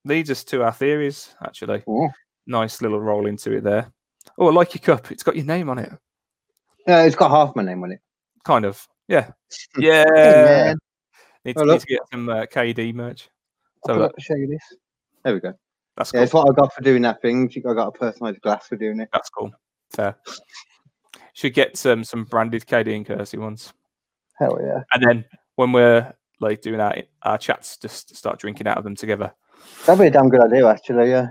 leads 0.06 0.30
us 0.30 0.44
to 0.46 0.64
our 0.64 0.72
theories. 0.74 1.36
Actually, 1.44 1.84
Oh. 1.88 2.10
nice 2.46 2.82
little 2.82 3.00
roll 3.00 3.26
into 3.28 3.52
it 3.54 3.64
there. 3.64 3.92
Oh, 4.38 4.48
I 4.50 4.52
like 4.52 4.74
your 4.76 4.82
cup. 4.82 5.12
It's 5.12 5.24
got 5.24 5.36
your 5.36 5.46
name 5.46 5.70
on 5.70 5.80
it. 5.80 5.92
Uh, 6.88 7.04
it's 7.06 7.16
got 7.16 7.32
half 7.32 7.56
my 7.56 7.64
name 7.64 7.84
on 7.84 7.92
it. 7.94 8.00
Kind 8.46 8.66
of. 8.66 8.88
Yeah. 9.08 9.32
Yeah. 9.78 10.06
man. 10.12 10.78
need, 11.46 11.56
to, 11.56 11.62
Oh, 11.62 11.66
need 11.66 11.80
to 11.82 11.86
get 11.88 12.02
some 12.12 12.30
uh, 12.30 12.46
KD 12.46 12.94
merch. 12.94 13.30
So 13.86 14.12
show 14.20 14.36
you 14.36 14.48
this. 14.48 14.78
There 15.24 15.34
we 15.34 15.40
go. 15.40 15.54
that's 15.96 16.12
Yeah, 16.14 16.20
cool. 16.20 16.24
it's 16.26 16.34
what 16.34 16.50
I 16.50 16.54
got 16.54 16.74
for 16.74 16.82
doing 16.82 17.02
that 17.04 17.22
thing. 17.22 17.50
I 17.56 17.60
got 17.74 17.88
a 17.88 17.92
personalised 17.98 18.42
glass 18.42 18.68
for 18.68 18.76
doing 18.76 19.00
it. 19.00 19.10
That's 19.14 19.30
cool. 19.30 19.52
Fair. 19.92 20.16
Should 21.38 21.54
get 21.54 21.78
some 21.78 22.04
some 22.04 22.24
branded 22.24 22.66
KD 22.66 22.96
and 22.96 23.06
Kersey 23.06 23.38
ones. 23.38 23.72
Hell 24.40 24.58
yeah. 24.60 24.82
and 24.92 25.04
then 25.04 25.26
when 25.56 25.72
we're 25.72 26.12
like 26.40 26.62
doing 26.62 26.80
our 26.80 26.96
our 27.22 27.38
chats, 27.38 27.78
just 27.78 28.16
start 28.16 28.40
drinking 28.40 28.66
out 28.66 28.78
of 28.80 28.84
them 28.84 28.96
together. 28.96 29.32
That'd 29.86 30.02
be 30.02 30.08
a 30.08 30.10
damn 30.10 30.30
good 30.30 30.42
idea, 30.42 30.68
actually. 30.68 31.12
Yeah. 31.12 31.28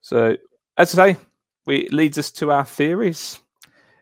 So 0.00 0.38
as 0.78 0.98
I 0.98 1.12
say, 1.12 1.18
we 1.66 1.80
it 1.80 1.92
leads 1.92 2.16
us 2.16 2.30
to 2.32 2.52
our 2.52 2.64
theories, 2.64 3.38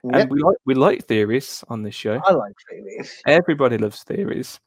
Yep. 0.05 0.14
and 0.14 0.31
we 0.31 0.38
like 0.42 0.57
we 0.64 0.75
like 0.75 1.07
theories 1.07 1.64
on 1.68 1.83
this 1.83 1.96
show. 1.96 2.20
I 2.25 2.33
like 2.33 2.55
theories. 2.70 3.20
Everybody 3.27 3.79
loves 3.79 4.05
theories. 4.05 4.61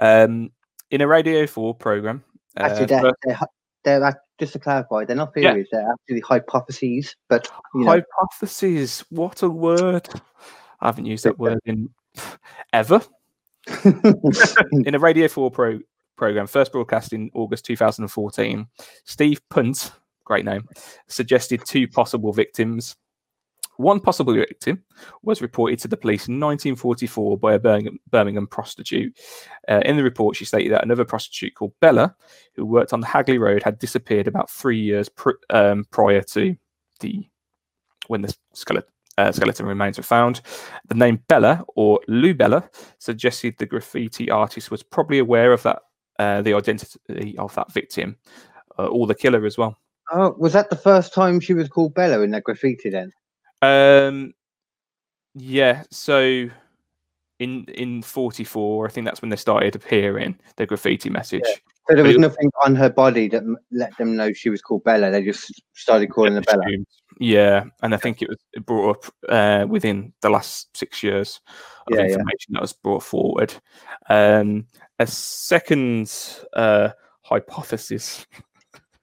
Um, 0.00 0.52
in 0.92 1.00
a 1.00 1.08
Radio 1.08 1.44
Four 1.48 1.74
program, 1.74 2.22
uh, 2.56 2.62
Actually, 2.62 2.86
they're, 2.86 3.00
fir- 3.00 3.12
they're, 3.24 3.38
they're 3.82 4.04
act- 4.04 4.27
just 4.38 4.52
to 4.54 4.58
clarify, 4.58 5.04
they're 5.04 5.16
not 5.16 5.32
Yeah. 5.36 5.52
theories. 5.52 5.68
They're 5.72 5.90
actually 5.92 6.20
hypotheses. 6.20 7.14
But 7.28 7.48
you 7.74 7.84
know, 7.84 7.90
hypotheses. 7.92 9.04
What 9.10 9.42
a 9.42 9.48
word! 9.48 10.08
I 10.80 10.86
haven't 10.86 11.06
used 11.06 11.24
that 11.24 11.38
word 11.38 11.58
in 11.64 11.90
ever. 12.72 13.00
in 13.84 14.94
a 14.94 14.98
Radio 14.98 15.28
4 15.28 15.50
pro- 15.50 15.80
program, 16.16 16.46
first 16.46 16.72
broadcast 16.72 17.12
in 17.12 17.30
August 17.34 17.64
2014, 17.66 18.66
Steve 19.04 19.40
Punt, 19.50 19.92
great 20.24 20.44
name, 20.44 20.66
suggested 21.06 21.60
two 21.66 21.86
possible 21.88 22.32
victims. 22.32 22.96
One 23.78 24.00
possible 24.00 24.34
victim 24.34 24.82
was 25.22 25.40
reported 25.40 25.78
to 25.78 25.88
the 25.88 25.96
police 25.96 26.26
in 26.26 26.40
1944 26.40 27.38
by 27.38 27.54
a 27.54 27.60
Birmingham, 27.60 28.00
Birmingham 28.10 28.48
prostitute. 28.48 29.16
Uh, 29.68 29.80
in 29.84 29.96
the 29.96 30.02
report, 30.02 30.34
she 30.34 30.44
stated 30.44 30.72
that 30.72 30.82
another 30.82 31.04
prostitute 31.04 31.54
called 31.54 31.72
Bella, 31.80 32.14
who 32.56 32.66
worked 32.66 32.92
on 32.92 33.00
the 33.00 33.06
Hagley 33.06 33.38
Road, 33.38 33.62
had 33.62 33.78
disappeared 33.78 34.26
about 34.26 34.50
three 34.50 34.80
years 34.80 35.08
pr- 35.08 35.30
um, 35.50 35.84
prior 35.92 36.22
to 36.22 36.56
the 36.98 37.28
when 38.08 38.22
the 38.22 38.34
skeleton, 38.52 38.90
uh, 39.16 39.30
skeleton 39.30 39.64
remains 39.64 39.96
were 39.96 40.02
found. 40.02 40.40
The 40.88 40.96
name 40.96 41.22
Bella 41.28 41.64
or 41.76 42.00
Lou 42.08 42.34
Bella 42.34 42.68
suggested 42.98 43.58
the 43.58 43.66
graffiti 43.66 44.28
artist 44.28 44.72
was 44.72 44.82
probably 44.82 45.20
aware 45.20 45.52
of 45.52 45.62
that, 45.62 45.82
uh, 46.18 46.42
the 46.42 46.54
identity 46.54 47.38
of 47.38 47.54
that 47.54 47.72
victim, 47.72 48.16
uh, 48.76 48.86
or 48.86 49.06
the 49.06 49.14
killer 49.14 49.46
as 49.46 49.56
well. 49.56 49.78
oh, 50.12 50.34
was 50.36 50.52
that 50.54 50.68
the 50.68 50.74
first 50.74 51.14
time 51.14 51.38
she 51.38 51.54
was 51.54 51.68
called 51.68 51.94
Bella 51.94 52.22
in 52.22 52.32
that 52.32 52.42
graffiti 52.42 52.90
then? 52.90 53.12
Um, 53.62 54.34
yeah. 55.34 55.84
So 55.90 56.48
in 57.38 57.64
in 57.64 58.02
forty 58.02 58.44
four, 58.44 58.86
I 58.86 58.90
think 58.90 59.06
that's 59.06 59.22
when 59.22 59.30
they 59.30 59.36
started 59.36 59.74
appearing 59.74 60.38
the 60.56 60.66
graffiti 60.66 61.10
message. 61.10 61.44
So 61.88 61.94
there 61.94 62.04
was 62.04 62.16
it- 62.16 62.20
nothing 62.20 62.50
on 62.64 62.74
her 62.76 62.90
body 62.90 63.28
that 63.28 63.42
let 63.70 63.96
them 63.96 64.16
know 64.16 64.32
she 64.32 64.50
was 64.50 64.60
called 64.60 64.84
Bella. 64.84 65.10
They 65.10 65.22
just 65.24 65.50
started 65.74 66.10
calling 66.10 66.34
her 66.34 66.42
Bella. 66.42 66.64
Yeah, 67.20 67.64
and 67.82 67.94
I 67.94 67.96
think 67.96 68.22
it 68.22 68.28
was 68.28 68.38
it 68.52 68.64
brought 68.66 68.96
up 68.96 69.14
uh, 69.28 69.66
within 69.66 70.12
the 70.20 70.30
last 70.30 70.76
six 70.76 71.02
years 71.02 71.40
of 71.86 71.96
Yeah, 71.96 72.00
yeah. 72.00 72.12
information 72.12 72.52
that 72.52 72.62
was 72.62 72.72
brought 72.72 73.02
forward. 73.02 73.54
Um, 74.08 74.66
a 74.98 75.06
second 75.06 76.12
uh, 76.52 76.90
hypothesis 77.22 78.26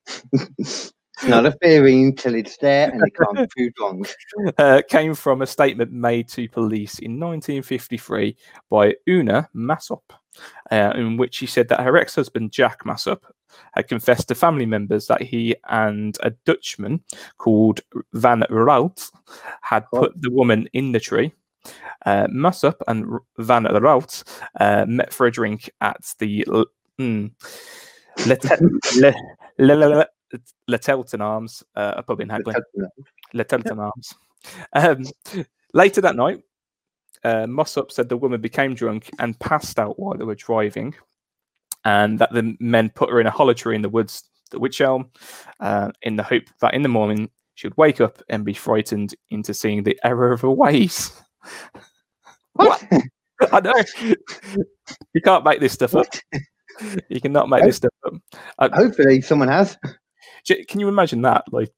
it's 1.17 1.27
not 1.27 1.45
a 1.45 1.51
theory 1.51 2.03
until 2.03 2.35
it's 2.35 2.57
there 2.57 2.89
and 2.89 3.01
it 3.05 3.13
can't 3.15 3.37
be 3.37 3.47
proved 3.71 3.79
wrong. 3.79 4.05
uh, 4.57 4.81
came 4.89 5.15
from 5.15 5.41
a 5.41 5.47
statement 5.47 5.91
made 5.91 6.27
to 6.29 6.47
police 6.49 6.99
in 6.99 7.19
1953 7.19 8.35
by 8.69 8.93
Una 9.07 9.49
Mossop, 9.53 10.03
uh, 10.71 10.91
in 10.95 11.17
which 11.17 11.35
she 11.35 11.45
said 11.45 11.67
that 11.69 11.81
her 11.81 11.97
ex-husband 11.97 12.51
Jack 12.51 12.85
Mossop 12.85 13.25
had 13.73 13.87
confessed 13.87 14.27
to 14.27 14.35
family 14.35 14.65
members 14.65 15.07
that 15.07 15.21
he 15.21 15.55
and 15.69 16.17
a 16.23 16.31
Dutchman 16.45 17.01
called 17.37 17.79
Van 18.13 18.43
Rout 18.49 19.09
had 19.61 19.85
Oh. 19.93 20.01
put 20.01 20.21
the 20.21 20.31
woman 20.31 20.67
in 20.73 20.91
the 20.91 20.99
tree. 20.99 21.31
Uh, 22.05 22.27
Mossop 22.29 22.75
and 22.87 23.05
Van 23.39 23.63
Rout 23.63 24.21
uh, 24.59 24.85
met 24.87 25.13
for 25.13 25.25
a 25.25 25.31
drink 25.31 25.69
at 25.81 25.97
the 26.19 26.45
mm, 26.99 27.31
Le- 28.27 29.13
Le- 29.57 29.73
Le- 29.73 29.73
Le- 29.95 30.07
Lyttelton 30.69 31.21
Arms, 31.21 31.63
uh, 31.75 31.93
a 31.97 32.03
pub 32.03 32.21
in 32.21 32.29
Hagley. 32.29 32.55
Lyttelton 33.33 33.79
Arms. 33.79 34.13
Um, 34.73 35.05
Later 35.75 35.99
that 35.99 36.15
night, 36.15 36.41
uh, 37.25 37.45
Mossop 37.47 37.91
said 37.91 38.07
the 38.07 38.15
woman 38.15 38.39
became 38.39 38.75
drunk 38.75 39.09
and 39.19 39.37
passed 39.39 39.77
out 39.77 39.99
while 39.99 40.17
they 40.17 40.23
were 40.23 40.35
driving, 40.35 40.95
and 41.83 42.17
that 42.17 42.31
the 42.31 42.55
men 42.61 42.89
put 42.91 43.09
her 43.09 43.19
in 43.19 43.27
a 43.27 43.31
hollow 43.31 43.53
tree 43.53 43.75
in 43.75 43.81
the 43.81 43.89
woods, 43.89 44.23
the 44.51 44.59
Witch 44.59 44.79
Elm, 44.79 45.11
uh, 45.59 45.91
in 46.03 46.15
the 46.15 46.23
hope 46.23 46.43
that 46.61 46.73
in 46.73 46.81
the 46.81 46.87
morning 46.87 47.29
she 47.55 47.67
would 47.67 47.75
wake 47.75 47.99
up 47.99 48.21
and 48.29 48.45
be 48.45 48.53
frightened 48.53 49.15
into 49.31 49.53
seeing 49.53 49.83
the 49.83 49.99
error 50.05 50.31
of 50.31 50.41
her 50.41 50.51
ways. 50.51 51.11
What? 52.53 52.81
I 53.51 53.59
know. 53.59 53.73
you 55.13 55.21
can't 55.21 55.43
make 55.43 55.59
this 55.59 55.73
stuff 55.73 55.93
up. 55.93 56.07
You 57.09 57.19
cannot 57.19 57.49
make 57.49 57.65
this 57.65 57.75
stuff 57.75 57.91
up. 58.05 58.13
Uh, 58.59 58.69
Hopefully, 58.73 59.19
someone 59.19 59.49
has. 59.49 59.77
Can 60.45 60.79
you 60.79 60.87
imagine 60.87 61.21
that? 61.23 61.43
Like, 61.51 61.71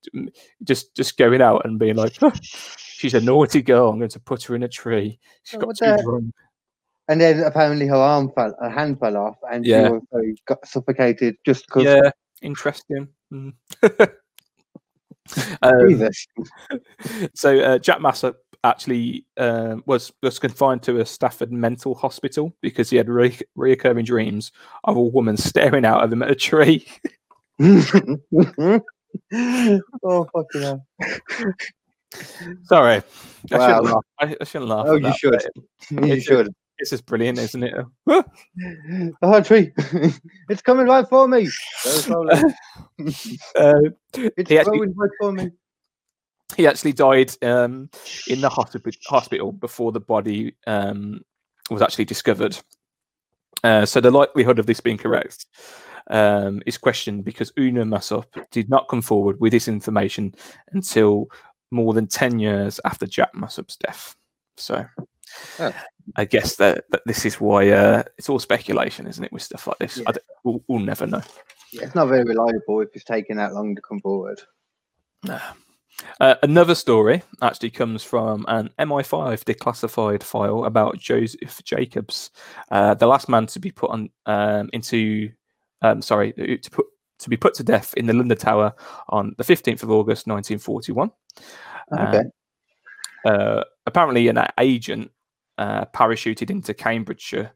just 0.64 0.96
just 0.96 1.18
going 1.18 1.42
out 1.42 1.64
and 1.66 1.80
being 1.80 1.96
like, 1.96 2.18
"She's 2.42 3.14
a 3.14 3.22
naughty 3.22 3.62
girl. 3.62 3.90
I'm 3.90 3.98
going 4.00 4.10
to 4.10 4.20
put 4.20 4.44
her 4.44 4.56
in 4.56 4.64
a 4.64 4.68
tree. 4.68 5.20
She's 5.44 5.58
Oh, 5.62 5.66
got 5.66 5.78
too 5.78 6.04
drunk." 6.04 6.34
And 7.10 7.22
then 7.22 7.40
apparently 7.40 7.88
her 7.88 7.96
arm 7.96 8.32
fell, 8.36 8.54
her 8.62 8.70
hand 8.70 9.00
fell 9.00 9.16
off, 9.16 9.38
and 9.50 9.66
Yeah. 9.66 9.88
she 9.88 9.94
also 9.94 10.22
got 10.46 10.68
suffocated 10.68 11.38
just 11.46 11.66
because. 11.68 11.84
Yeah, 11.86 12.12
interesting. 12.42 13.08
Mm. 13.34 13.54
Um, 15.62 16.10
so 17.36 17.60
uh, 17.60 17.78
Jack 17.80 18.00
Mossop 18.00 18.38
actually 18.64 19.26
um, 19.38 19.84
was 19.86 20.12
was 20.24 20.40
confined 20.40 20.84
to 20.84 21.00
a 21.00 21.06
Stafford 21.06 21.52
mental 21.52 21.96
hospital 21.96 22.54
because 22.62 22.90
he 22.90 22.98
had 22.98 23.10
re- 23.10 23.38
reoccurring 23.58 24.06
dreams 24.06 24.52
of 24.86 24.96
a 24.96 25.02
woman 25.02 25.36
staring 25.38 25.86
out 25.86 26.04
of 26.04 26.12
him 26.14 26.24
at 26.24 26.32
a 26.32 26.36
tree. 26.36 26.88
oh 30.04 30.28
fucking 30.34 30.62
hell! 30.62 30.86
Sorry, 32.64 33.02
I 33.52 33.58
Wow. 33.58 33.68
shouldn't 33.68 33.84
laugh. 33.86 34.04
I, 34.20 34.36
I 34.40 34.44
shouldn't 34.44 34.70
laugh. 34.70 34.86
Oh, 34.88 34.94
you 34.96 35.02
that, 35.02 35.18
should. 35.18 35.42
You 35.92 36.14
It's 36.14 36.26
should. 36.26 36.54
This 36.80 36.94
is 36.94 37.02
brilliant, 37.02 37.40
isn't 37.40 37.64
it? 37.64 37.74
Oh, 39.24 39.42
tree! 39.42 39.72
it's 40.50 40.62
coming 40.62 40.86
right 40.86 41.08
for 41.10 41.28
me. 41.28 41.48
Uh, 41.86 42.14
It's 43.00 44.50
He 44.50 44.58
actually- 44.60 44.78
going 44.80 44.94
right 44.96 45.10
for 45.20 45.32
me. 45.32 45.50
he 46.56 46.68
actually 46.68 46.94
died 46.94 47.32
um, 47.44 47.90
in 48.28 48.42
the 48.42 48.50
hospital 48.50 48.92
hospital 49.08 49.52
before 49.52 49.92
the 49.92 50.00
body 50.00 50.56
um, 50.68 51.22
was 51.70 51.82
actually 51.82 52.06
discovered. 52.06 52.58
Uh, 53.64 53.86
so 53.86 54.00
the 54.00 54.12
likelihood 54.12 54.60
of 54.60 54.66
this 54.68 54.80
being 54.80 54.98
correct 54.98 55.46
um, 56.10 56.62
is 56.66 56.78
questioned 56.78 57.26
because 57.26 57.52
Una 57.60 57.86
Mossop 57.86 58.26
did 58.52 58.70
not 58.70 58.88
come 58.90 59.02
forward 59.02 59.40
with 59.40 59.52
this 59.52 59.68
information 59.68 60.34
until 60.72 61.28
more 61.72 61.94
than 61.94 62.08
10 62.08 62.40
years 62.40 62.80
after 62.86 63.06
Jack 63.06 63.34
Mossop's 63.34 63.76
death. 63.76 64.16
So 64.56 64.86
Oh. 65.60 65.74
I 66.16 66.26
guess 66.26 66.56
that, 66.56 66.86
that 66.90 67.02
this 67.06 67.26
is 67.26 67.40
why 67.40 67.70
uh, 67.70 68.04
it's 68.18 68.30
all 68.30 68.40
speculation, 68.40 69.08
isn't 69.08 69.24
it, 69.24 69.32
with 69.32 69.42
stuff 69.42 69.68
like 69.68 69.78
this? 69.80 69.98
Yeah. 69.98 70.12
We'll, 70.44 70.64
we'll 70.68 70.80
never 70.80 71.06
know. 71.06 71.22
Yeah, 71.72 71.84
it's 71.84 71.96
not 71.96 72.08
very 72.08 72.24
reliable 72.24 72.82
if 72.82 72.90
it's 72.94 73.04
taken 73.04 73.38
that 73.38 73.54
long 73.54 73.76
to 73.76 73.82
come 73.82 74.00
forward. 74.00 74.42
Uh, 75.28 76.36
another 76.44 76.76
story 76.76 77.24
actually 77.42 77.72
comes 77.72 78.04
from 78.04 78.46
an 78.48 78.70
MI5 78.80 79.44
declassified 79.44 80.24
file 80.24 80.64
about 80.66 80.98
Josef 80.98 81.62
Jakobs, 81.64 82.32
uh, 82.72 82.94
the 82.94 83.08
last 83.08 83.28
man 83.28 83.48
to 83.48 83.60
be 83.60 83.72
put 83.72 83.90
on 83.90 84.10
um, 84.28 84.70
into, 84.74 85.30
um, 85.82 86.02
sorry, 86.02 86.34
to 86.34 86.72
put 86.72 86.86
to 87.20 87.30
be 87.30 87.38
put 87.38 87.54
to 87.56 87.64
death 87.64 87.94
in 87.96 88.06
the 88.06 88.14
London 88.14 88.38
Tower 88.38 88.74
on 89.10 89.34
the 89.38 89.44
15th 89.44 89.84
of 89.84 89.90
August 89.90 90.28
1941. 90.28 91.12
Okay. 91.98 92.24
Uh, 93.26 93.64
apparently, 93.86 94.28
an 94.28 94.40
agent 94.60 95.12
uh, 95.58 95.86
parachuted 95.86 96.50
into 96.50 96.74
Cambridgeshire 96.74 97.52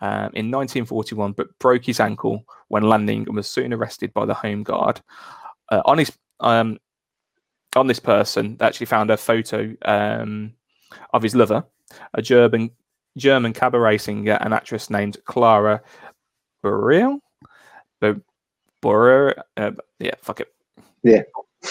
um, 0.00 0.30
in 0.34 0.50
1941, 0.50 1.32
but 1.32 1.58
broke 1.58 1.84
his 1.84 2.00
ankle 2.00 2.44
when 2.68 2.88
landing 2.88 3.26
and 3.26 3.36
was 3.36 3.48
soon 3.48 3.72
arrested 3.72 4.12
by 4.14 4.24
the 4.24 4.34
Home 4.34 4.62
Guard. 4.62 5.00
Uh, 5.70 5.82
on 5.84 5.98
his 5.98 6.12
um, 6.40 6.78
on 7.76 7.86
this 7.86 8.00
person, 8.00 8.56
they 8.56 8.66
actually 8.66 8.86
found 8.86 9.10
a 9.10 9.16
photo 9.16 9.74
um, 9.84 10.54
of 11.12 11.22
his 11.22 11.34
lover, 11.34 11.64
a 12.14 12.22
German 12.22 12.70
German 13.16 13.52
cabaret 13.52 13.98
singer 13.98 14.38
and 14.40 14.54
actress 14.54 14.90
named 14.90 15.18
Clara 15.24 15.82
Burrell. 16.62 17.20
Burrell, 18.80 19.34
uh, 19.56 19.70
yeah, 19.98 20.14
fuck 20.22 20.40
it. 20.40 20.48
Yeah. 21.02 21.22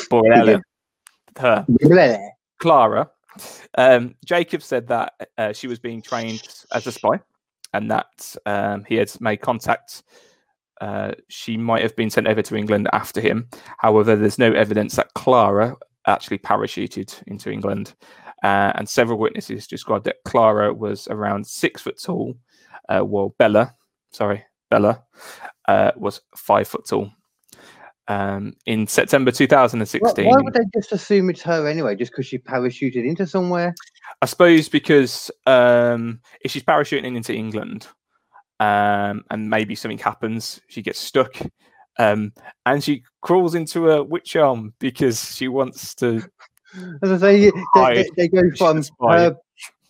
Burrell. 0.10 0.62
Her. 1.38 1.66
Bleh. 1.70 2.30
Clara. 2.60 3.10
Um, 3.78 4.16
Jacob 4.26 4.62
said 4.62 4.88
that 4.88 5.14
uh, 5.38 5.54
she 5.54 5.68
was 5.68 5.80
being 5.80 6.02
trained 6.02 6.44
as 6.74 6.86
a 6.88 6.92
spy 6.92 7.20
and 7.74 7.90
that 7.92 8.36
um, 8.46 8.84
he 8.88 8.96
had 8.96 9.10
made 9.22 9.38
contact. 9.38 10.04
Uh, 10.82 11.12
she 11.28 11.58
might 11.58 11.84
have 11.84 11.96
been 11.96 12.10
sent 12.10 12.28
over 12.28 12.42
to 12.42 12.56
England 12.56 12.90
after 12.94 13.22
him. 13.22 13.48
However, 13.78 14.16
there's 14.16 14.40
no 14.40 14.52
evidence 14.52 14.96
that 14.96 15.14
Clara 15.14 15.76
actually 16.08 16.40
parachuted 16.40 17.22
into 17.28 17.52
England. 17.52 17.94
Uh, 18.44 18.72
and 18.76 18.88
several 18.88 19.20
witnesses 19.20 19.68
described 19.68 20.06
that 20.06 20.24
Clara 20.26 20.74
was 20.74 21.08
around 21.10 21.46
six 21.46 21.82
foot 21.82 22.02
tall, 22.02 22.38
uh, 22.88 23.02
while 23.02 23.36
Bella, 23.38 23.76
sorry, 24.12 24.44
Bella, 24.70 25.04
uh, 25.68 25.92
was 25.96 26.22
five 26.36 26.68
foot 26.68 26.88
tall. 26.88 27.12
Um, 28.08 28.56
in 28.66 28.88
September 28.88 29.32
2016, 29.32 30.26
why 30.26 30.42
would 30.42 30.54
they 30.54 30.66
just 30.74 30.92
assume 30.92 31.30
it's 31.30 31.44
her 31.44 31.68
anyway? 31.68 31.96
Just 31.96 32.12
because 32.12 32.26
she 32.26 32.40
parachuted 32.40 33.06
into 33.06 33.28
somewhere? 33.28 33.76
I 34.22 34.26
suppose 34.26 34.68
because 34.68 35.30
um, 35.46 36.20
if 36.42 36.52
she's 36.52 36.64
parachuting 36.64 37.16
into 37.16 37.34
England 37.34 37.88
um, 38.60 39.24
and 39.30 39.50
maybe 39.50 39.76
something 39.76 40.00
happens, 40.00 40.60
she 40.68 40.82
gets 40.82 41.00
stuck 41.00 41.36
um, 42.00 42.34
and 42.66 42.84
she 42.84 43.04
crawls 43.22 43.54
into 43.54 43.92
a 43.92 44.02
witch 44.02 44.36
arm 44.36 44.74
because 44.80 45.36
she 45.36 45.48
wants 45.50 45.94
to. 45.96 46.24
As 47.04 47.12
I 47.12 47.18
say, 47.18 47.52
they, 47.76 47.94
they, 47.94 48.10
they 48.16 48.28
go 48.30 48.42
from 48.58 48.84
her, 49.02 49.36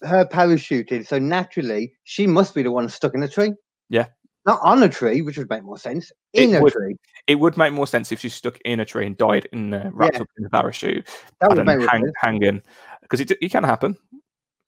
her 0.02 0.26
parachuting, 0.26 1.08
so 1.08 1.20
naturally 1.20 1.94
she 2.04 2.26
must 2.26 2.56
be 2.56 2.64
the 2.64 2.72
one 2.72 2.90
stuck 2.90 3.14
in 3.14 3.22
the 3.22 3.28
tree. 3.28 3.54
Yeah. 3.90 4.08
Not 4.46 4.60
on 4.62 4.82
a 4.84 4.90
tree, 4.90 5.22
which 5.22 5.38
would 5.38 5.50
make 5.50 5.64
more 5.64 5.78
sense. 5.78 6.12
In 6.34 6.54
It 6.54 6.58
a 6.58 6.62
would. 6.64 6.74
tree. 6.74 6.96
It 7.28 7.36
would 7.36 7.58
make 7.58 7.74
more 7.74 7.88
sense 7.88 8.12
if 8.12 8.20
she 8.22 8.30
stuck 8.30 8.58
in 8.66 8.80
a 8.80 8.86
tree 8.86 9.06
and 9.06 9.18
died 9.18 9.48
in 9.52 9.74
uh, 9.74 9.90
wrapped 9.94 10.16
Yeah. 10.16 10.22
up 10.22 10.28
in 10.38 10.46
a 10.46 10.50
parachute. 10.50 11.08
That 11.40 11.50
would 11.50 11.56
don't 11.56 11.66
make 11.66 11.82
hang, 11.90 12.02
sense. 12.04 12.14
hanging 12.18 12.62
because 13.02 13.20
it, 13.20 13.32
it 13.42 13.52
can 13.52 13.64
happen. 13.64 13.96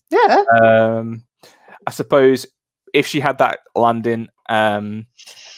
Yeah. 0.09 0.43
Um, 0.61 1.23
I 1.87 1.91
suppose 1.91 2.45
if 2.93 3.07
she 3.07 3.19
had 3.21 3.37
that 3.37 3.59
landing 3.75 4.27
um, 4.49 5.07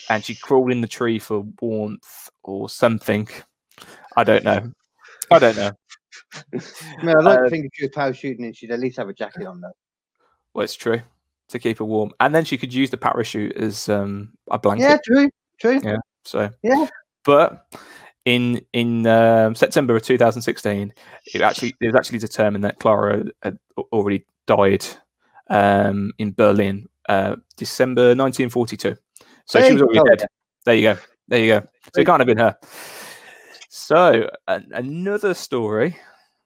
and 0.10 0.24
she 0.24 0.36
crawled 0.36 0.72
in 0.72 0.82
the 0.82 0.88
tree 0.88 1.18
for 1.18 1.44
warmth 1.62 2.30
or 2.44 2.70
something, 2.70 3.28
I 4.16 4.24
don't 4.24 4.44
know. 4.44 4.72
I 5.32 5.40
don't 5.40 5.58
know. 5.58 5.72
I 6.54 7.04
mean, 7.04 7.18
I 7.18 7.22
like 7.22 7.40
Uh, 7.40 7.44
to 7.46 7.50
think 7.50 7.66
if 7.66 7.72
she 7.74 7.86
was 7.86 7.92
parachuting 7.92 8.46
and 8.46 8.56
she'd 8.56 8.72
at 8.72 8.80
least 8.80 8.98
have 8.98 9.10
a 9.10 9.14
jacket 9.14 9.48
on 9.48 9.60
though. 9.60 9.72
Well, 10.54 10.64
it's 10.64 10.76
true 10.76 11.02
to 11.50 11.60
keep 11.60 11.80
her 11.80 11.86
warm, 11.86 12.12
and 12.20 12.34
then 12.34 12.46
she 12.46 12.58
could 12.58 12.74
use 12.74 12.90
the 12.90 12.98
parachute 12.98 13.56
as 13.58 13.90
um, 13.90 14.32
a 14.52 14.58
blanket. 14.60 14.84
Yeah, 14.84 14.98
true. 15.06 15.30
True. 15.60 15.80
Yeah. 15.84 15.98
So 16.26 16.50
Yeah. 16.62 16.88
but 17.24 17.68
in 18.26 18.62
in 18.74 19.06
um, 19.08 19.56
September 19.56 19.96
of 19.96 20.04
2016, 20.04 20.94
it 21.34 21.42
actually 21.42 21.76
it 21.82 21.88
was 21.88 21.96
actually 21.96 22.20
determined 22.20 22.64
that 22.64 22.80
Clara 22.80 23.26
had 23.42 23.58
already 23.92 24.26
died 24.46 24.86
um, 25.50 26.12
in 26.18 26.34
Berlin, 26.34 26.88
uh, 27.10 27.36
December 27.58 28.16
1942. 28.16 28.96
So 29.46 29.60
There 29.60 29.68
she 29.68 29.74
was 29.74 29.82
already 29.82 30.18
dead. 30.18 30.28
There 30.66 30.76
you 30.76 30.94
go. 30.94 30.98
There 31.28 31.40
you 31.40 31.48
go. 31.48 31.68
So 31.94 32.02
it 32.02 32.06
can't 32.06 32.20
have 32.20 32.28
been 32.28 32.38
her. 32.38 32.56
So 33.70 34.30
an 34.48 34.70
another 34.74 35.34
story. 35.34 35.98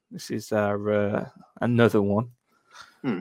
This 0.09 0.31
is 0.31 0.51
our 0.51 0.91
uh, 0.91 1.25
another 1.61 2.01
one. 2.01 2.29
Hmm. 3.03 3.19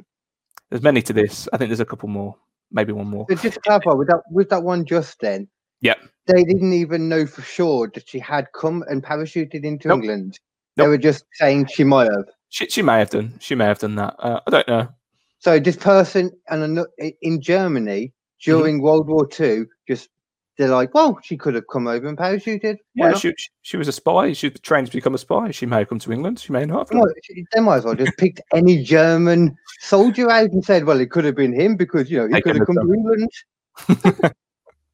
There's 0.71 0.83
many 0.83 1.03
to 1.03 1.13
this. 1.13 1.49
I 1.53 1.57
think 1.57 1.69
there's 1.69 1.81
a 1.81 1.85
couple 1.85 2.09
more, 2.09 2.37
maybe 2.73 2.93
one 2.93 3.07
more. 3.09 3.27
So 3.29 3.37
just 3.37 3.55
to 3.55 3.61
clarify, 3.61 3.93
with 3.93 4.09
that 4.09 4.23
with 4.31 4.49
that 4.51 4.63
one 4.63 4.85
just 4.85 5.21
then, 5.21 5.49
yeah, 5.81 5.95
they 6.27 6.45
didn't 6.45 6.73
even 6.73 7.09
know 7.09 7.27
for 7.27 7.43
sure 7.43 7.91
that 7.95 8.09
she 8.09 8.19
had 8.19 8.47
come 8.53 8.85
and 8.89 9.03
parachuted 9.03 9.65
into 9.65 9.89
Nope. 9.89 10.01
England. 10.01 10.39
They 10.77 10.87
were 10.87 10.99
just 10.99 11.25
saying 11.35 11.69
she 11.73 11.85
might 11.85 12.11
have. 12.11 12.27
She, 12.51 12.69
she 12.69 12.83
may 12.83 12.99
have 12.99 13.11
done. 13.11 13.35
She 13.41 13.55
may 13.55 13.65
have 13.65 13.79
done 13.79 13.95
that. 13.95 14.15
Uh, 14.19 14.41
I 14.47 14.51
don't 14.51 14.69
know. 14.69 14.89
So 15.39 15.59
this 15.59 15.77
person 15.77 16.31
and 16.49 16.85
in 17.23 17.41
Germany 17.41 18.13
Mm-hmm. 18.37 18.59
during 18.59 18.83
World 18.83 19.09
War 19.09 19.27
Two, 19.27 19.67
just 19.89 20.09
they're 20.59 20.69
like, 20.69 20.95
well, 20.95 21.19
she 21.23 21.37
could 21.37 21.55
have 21.55 21.65
come 21.71 21.87
over 21.87 22.07
and 22.09 22.17
parachuted. 22.17 22.79
Why 22.95 23.11
Yeah, 23.11 23.15
she, 23.15 23.35
she- 23.63 23.77
was 23.77 23.89
a 23.89 23.93
spy. 23.93 24.33
She 24.33 24.49
trained 24.51 24.87
to 24.87 24.93
become 24.93 25.15
a 25.15 25.19
spy. 25.19 25.51
She 25.51 25.67
may 25.67 25.79
have 25.79 25.89
come 25.89 25.99
to 25.99 26.13
England. 26.13 26.39
She 26.39 26.53
may 26.53 26.65
not 26.65 26.89
have. 26.91 26.99
done. 26.99 27.13
She- 27.23 27.45
they 27.53 27.61
might 27.61 27.77
as 27.79 27.85
well 27.85 27.95
just 27.95 28.17
picked 28.17 28.41
any 28.55 28.83
German 28.83 29.57
soldier 29.81 30.31
out 30.31 30.51
and 30.51 30.65
said, 30.65 30.85
well, 30.85 30.99
it 31.01 31.11
could 31.11 31.25
have 31.27 31.35
been 31.35 31.53
him 31.53 31.77
because 31.77 32.11
you 32.11 32.19
know 32.19 32.27
he 32.27 32.33
They 32.35 32.41
could 32.41 32.57
have 32.57 32.67
come 32.67 32.77
have 32.77 32.87
to 32.87 32.95
England. 32.95 33.31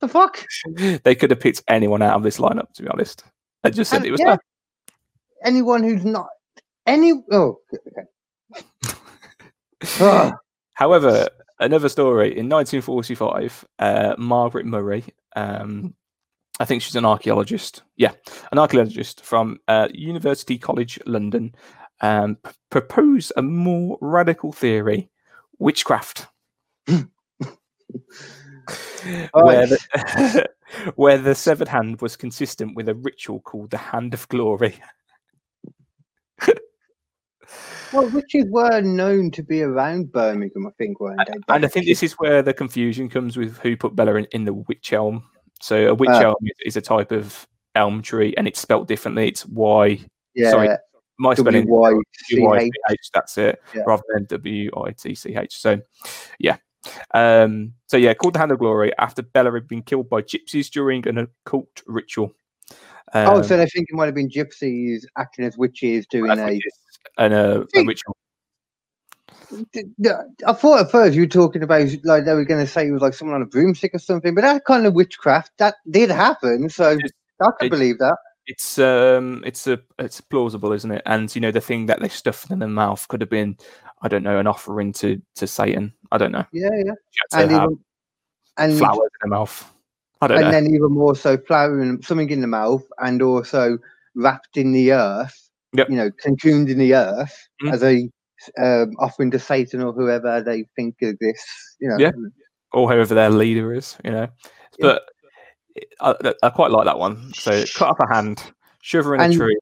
the 0.00 0.08
fuck? 0.08 0.44
They 1.04 1.14
could 1.14 1.30
have 1.30 1.38
picked 1.40 1.62
anyone 1.68 2.02
out 2.02 2.16
of 2.16 2.22
this 2.24 2.38
lineup. 2.38 2.72
To 2.74 2.82
be 2.82 2.88
honest, 2.88 3.22
they 3.62 3.70
just 3.70 3.90
said 3.90 3.98
And, 3.98 4.06
it 4.06 4.10
was 4.10 4.20
yeah, 4.20 4.36
anyone 5.44 5.84
who's 5.84 6.04
not 6.04 6.28
any. 6.86 7.12
Oh, 7.30 7.60
okay. 7.88 8.96
Ah, 10.00 10.32
However, 10.74 11.28
another 11.62 11.88
story 11.88 12.36
in 12.36 12.48
1945, 12.48 13.64
uh, 13.78 14.14
Margaret 14.18 14.66
Murray, 14.66 15.04
um, 15.36 15.94
I 16.60 16.64
think 16.64 16.82
she's 16.82 16.96
an 16.96 17.04
archaeologist. 17.04 17.82
Yeah, 17.96 18.12
an 18.50 18.58
archaeologist 18.58 19.24
from 19.24 19.58
uh, 19.68 19.88
University 19.92 20.58
College 20.58 20.98
London, 21.06 21.54
um, 22.00 22.36
p- 22.36 22.50
proposed 22.70 23.32
a 23.36 23.42
more 23.42 23.98
radical 24.00 24.52
theory: 24.52 25.10
witchcraft. 25.58 26.26
where, 26.86 27.06
the, 29.66 30.48
where 30.96 31.18
the 31.18 31.34
severed 31.34 31.68
hand 31.68 32.00
was 32.00 32.16
consistent 32.16 32.76
with 32.76 32.88
a 32.88 32.94
ritual 32.94 33.40
called 33.40 33.70
the 33.70 33.78
Hand 33.78 34.14
of 34.14 34.28
Glory. 34.28 34.74
Well, 37.92 38.08
witches 38.10 38.44
were 38.48 38.80
known 38.80 39.30
to 39.32 39.42
be 39.42 39.62
around 39.62 40.12
Birmingham, 40.12 40.66
I 40.66 40.70
think, 40.78 40.98
weren't 41.00 41.20
they? 41.26 41.34
And 41.54 41.64
I 41.64 41.68
think 41.68 41.86
this 41.86 42.02
is 42.02 42.12
where 42.14 42.42
the 42.42 42.54
confusion 42.54 43.08
comes 43.08 43.36
with 43.36 43.58
who 43.58 43.76
put 43.76 43.94
Bella 43.94 44.14
in, 44.14 44.26
in 44.32 44.44
the 44.44 44.54
witch 44.54 44.92
elm. 44.92 45.24
So 45.60 45.88
a 45.88 45.94
witch 45.94 46.08
Ah. 46.10 46.22
elm 46.22 46.36
is, 46.60 46.76
a 46.76 46.80
type 46.80 47.12
of 47.12 47.46
elm 47.74 48.02
tree, 48.02 48.34
and 48.36 48.48
it's 48.48 48.60
spelt 48.60 48.88
differently. 48.88 49.28
It's 49.28 49.46
Y. 49.46 50.00
yeah, 50.34 50.50
sorry, 50.50 50.68
My 51.18 51.34
spelling. 51.34 51.66
W 51.66 51.74
Y 51.80 51.90
C 52.14 52.34
H. 52.36 52.40
W-Y-C-H, 52.40 53.10
That's 53.14 53.38
it, 53.38 53.62
Yeah. 53.74 53.82
rather 53.86 54.02
than 54.14 54.24
W 54.24 54.70
I 54.84 54.90
T 54.92 55.14
C 55.14 55.36
H. 55.36 55.56
So, 55.60 55.80
yeah. 56.38 56.56
Um, 57.14 57.74
so 57.86 57.96
yeah, 57.96 58.12
called 58.14 58.34
the 58.34 58.40
Hand 58.40 58.50
of 58.50 58.58
Glory 58.58 58.92
after 58.98 59.22
Bella 59.22 59.52
had 59.52 59.68
been 59.68 59.82
killed 59.82 60.08
by 60.10 60.20
gypsies 60.22 60.68
during 60.68 61.06
an 61.06 61.18
occult 61.18 61.68
ritual. 61.86 62.32
Um, 63.14 63.28
Oh, 63.28 63.42
so 63.42 63.56
they 63.56 63.66
think 63.66 63.86
it 63.90 63.94
might 63.94 64.06
have 64.06 64.14
been 64.16 64.28
gypsies 64.30 65.04
acting 65.16 65.44
as 65.44 65.56
witches 65.56 66.06
doing 66.10 66.30
a. 66.32 66.42
what 66.42 66.52
it 66.54 66.56
is, 66.56 66.72
and 67.22 67.34
a, 67.34 67.66
a 67.74 67.84
ritual. 67.84 68.16
I 70.46 70.52
thought 70.54 70.80
at 70.80 70.90
first 70.90 71.14
you 71.14 71.22
were 71.22 71.26
talking 71.26 71.62
about 71.62 71.88
like 72.04 72.24
they 72.24 72.34
were 72.34 72.44
going 72.44 72.64
to 72.64 72.70
say 72.70 72.86
it 72.88 72.92
was 72.92 73.02
like 73.02 73.14
someone 73.14 73.36
on 73.36 73.42
a 73.42 73.46
broomstick 73.46 73.94
or 73.94 73.98
something, 73.98 74.34
but 74.34 74.40
that 74.42 74.64
kind 74.64 74.86
of 74.86 74.94
witchcraft 74.94 75.52
that 75.58 75.76
did 75.90 76.10
happen, 76.10 76.68
so 76.68 76.92
It's- 76.92 77.10
I 77.40 77.50
it- 77.66 77.70
believe 77.70 77.98
that. 77.98 78.16
It's 78.48 78.76
um, 78.76 79.40
it's 79.46 79.68
a 79.68 79.78
it's 80.00 80.20
plausible, 80.20 80.72
isn't 80.72 80.90
it? 80.90 81.02
And 81.06 81.32
you 81.32 81.40
know, 81.40 81.52
the 81.52 81.60
thing 81.60 81.86
that 81.86 82.00
they 82.00 82.08
stuffed 82.08 82.50
in 82.50 82.58
their 82.58 82.68
mouth 82.68 83.06
could 83.06 83.20
have 83.20 83.30
been, 83.30 83.56
I 84.02 84.08
don't 84.08 84.24
know, 84.24 84.40
an 84.40 84.48
offering 84.48 84.92
to 84.94 85.22
to 85.36 85.46
Satan. 85.46 85.92
I 86.10 86.18
don't 86.18 86.32
know. 86.32 86.44
Yeah, 86.52 86.68
yeah, 86.84 86.92
and 87.34 87.52
even 87.52 87.78
and 88.56 88.76
flowers 88.76 88.98
in 88.98 89.20
her 89.20 89.28
mouth. 89.28 89.72
I 90.20 90.26
don't 90.26 90.38
and 90.38 90.46
know. 90.46 90.50
then 90.50 90.66
even 90.74 90.90
more 90.90 91.14
so 91.14 91.38
flour 91.38 91.80
and 91.80 92.04
something 92.04 92.30
in 92.30 92.40
the 92.40 92.48
mouth, 92.48 92.82
and 92.98 93.22
also 93.22 93.78
wrapped 94.16 94.56
in 94.56 94.72
the 94.72 94.92
earth. 94.92 95.48
Yep. 95.74 95.90
You 95.90 95.96
know, 95.96 96.10
cocooned 96.10 96.68
in 96.70 96.78
the 96.78 96.94
earth 96.94 97.34
Mm. 97.62 97.72
as 97.72 97.82
a 97.82 98.08
um, 98.58 98.92
offering 98.98 99.30
to 99.30 99.38
Satan 99.38 99.80
or 99.82 99.92
whoever 99.92 100.42
they 100.42 100.64
think 100.76 100.96
exists. 101.00 101.76
You 101.80 101.88
know, 101.88 101.96
Yeah. 101.98 102.10
or 102.72 102.90
whoever 102.90 103.14
their 103.14 103.30
leader 103.30 103.72
is, 103.72 103.96
you 104.04 104.10
know. 104.10 104.28
Yeah. 104.78 104.80
But 104.80 105.02
I, 106.00 106.34
I 106.42 106.50
quite 106.50 106.70
like 106.70 106.84
that 106.86 106.98
one. 106.98 107.32
So 107.34 107.64
cut 107.74 107.88
off 107.88 107.98
a 108.00 108.12
hand, 108.14 108.42
shove 108.82 109.04
her 109.06 109.14
in 109.14 109.20
And 109.20 109.32
a 109.32 109.36
tree. 109.36 109.58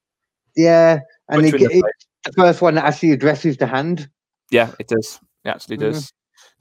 yeah, 0.56 1.00
and 1.28 1.44
it, 1.46 1.52
the 1.52 1.64
it, 1.66 1.84
the 2.24 2.32
first 2.32 2.62
one 2.62 2.74
that 2.74 2.84
actually 2.84 3.12
addresses 3.12 3.56
the 3.56 3.66
hand. 3.66 4.08
Yeah, 4.50 4.72
it 4.78 4.88
does. 4.88 5.20
It 5.44 5.48
actually 5.50 5.76
Mhm. 5.76 5.80
does. 5.92 6.12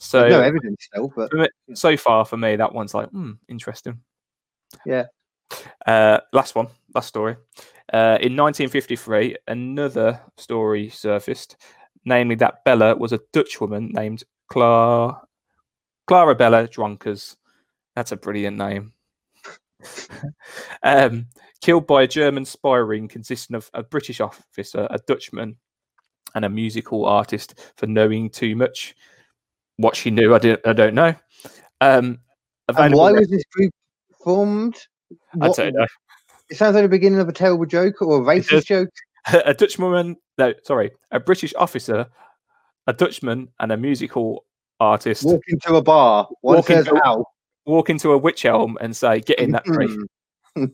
There's 0.02 0.30
no 0.30 0.30
So 0.30 0.42
evidence 0.42 0.86
still, 0.86 1.12
but 1.16 1.32
so 1.74 1.98
far 1.98 2.26
for 2.26 2.38
me, 2.38 2.56
that 2.58 2.74
one's 2.74 2.94
like, 2.94 3.10
hmm, 3.10 3.32
interesting. 3.48 4.00
Yeah. 4.86 5.06
Uh, 5.86 6.20
last 6.34 6.56
one, 6.56 6.68
last 6.94 7.08
story. 7.08 7.36
Uh, 7.92 8.18
in 8.22 8.36
1953, 8.36 9.36
another 9.48 10.22
story 10.38 10.90
surfaced, 10.90 11.58
namely 12.06 12.36
that 12.36 12.64
Bella 12.64 12.96
was 12.96 13.14
a 13.14 13.20
Dutch 13.34 13.60
woman 13.60 13.90
named 13.90 14.24
Clara, 14.48 15.22
Clara 16.08 16.36
Bella 16.36 16.68
Dronkers. 16.68 17.36
That's 17.96 18.12
a 18.12 18.18
brilliant 18.18 18.58
name. 18.58 18.94
um, 20.84 21.26
killed 21.62 21.88
by 21.88 22.04
a 22.04 22.08
German 22.08 22.46
spy 22.46 22.78
ring 22.78 23.08
consisting 23.08 23.56
of 23.56 23.70
a 23.74 23.84
British 23.84 24.20
officer, 24.20 24.88
a 24.90 25.00
Dutchman, 25.08 25.58
and 26.36 26.46
a 26.46 26.50
musical 26.50 27.06
artist 27.06 27.60
for 27.76 27.88
knowing 27.88 28.30
too 28.30 28.56
much. 28.56 28.96
What 29.78 29.96
she 29.96 30.12
knew, 30.12 30.36
I 30.36 30.40
didn't. 30.40 30.68
I 30.68 30.74
don't 30.74 30.94
know. 30.94 31.16
Um, 31.82 32.20
and 32.68 32.94
why 32.94 33.12
was 33.12 33.30
this 33.30 33.46
group 33.46 33.74
formed? 34.24 34.76
What- 35.34 35.56
don't 35.58 35.76
know. 35.76 35.86
It 36.50 36.58
sounds 36.58 36.74
like 36.74 36.84
the 36.84 36.90
beginning 36.90 37.20
of 37.20 37.30
a 37.30 37.34
terrible 37.34 37.68
joke 37.68 38.02
or 38.02 38.18
a 38.18 38.22
racist 38.26 38.66
joke. 38.66 38.90
a 39.46 39.54
Dutch 39.54 39.78
woman, 39.78 40.16
no, 40.40 40.54
sorry, 40.64 40.90
a 41.12 41.20
British 41.20 41.54
officer, 41.56 42.08
a 42.88 42.94
Dutchman, 42.94 43.50
and 43.60 43.72
a 43.72 43.78
musical 43.78 44.46
artist 44.80 45.24
walk, 45.24 45.34
Walk 45.36 45.44
into 45.50 45.76
a 45.76 45.82
bar. 45.82 46.28
One 46.42 46.56
Walk 46.58 46.68
says 46.68 46.88
into- 46.88 47.02
ow. 47.06 47.26
into 47.88 48.12
a 48.14 48.18
witch 48.18 48.46
elm 48.46 48.78
and 48.82 48.96
say, 48.96 49.20
"Get 49.20 49.40
in 49.40 49.52
that 49.52 49.66
tree." 49.66 49.96
it, 50.56 50.72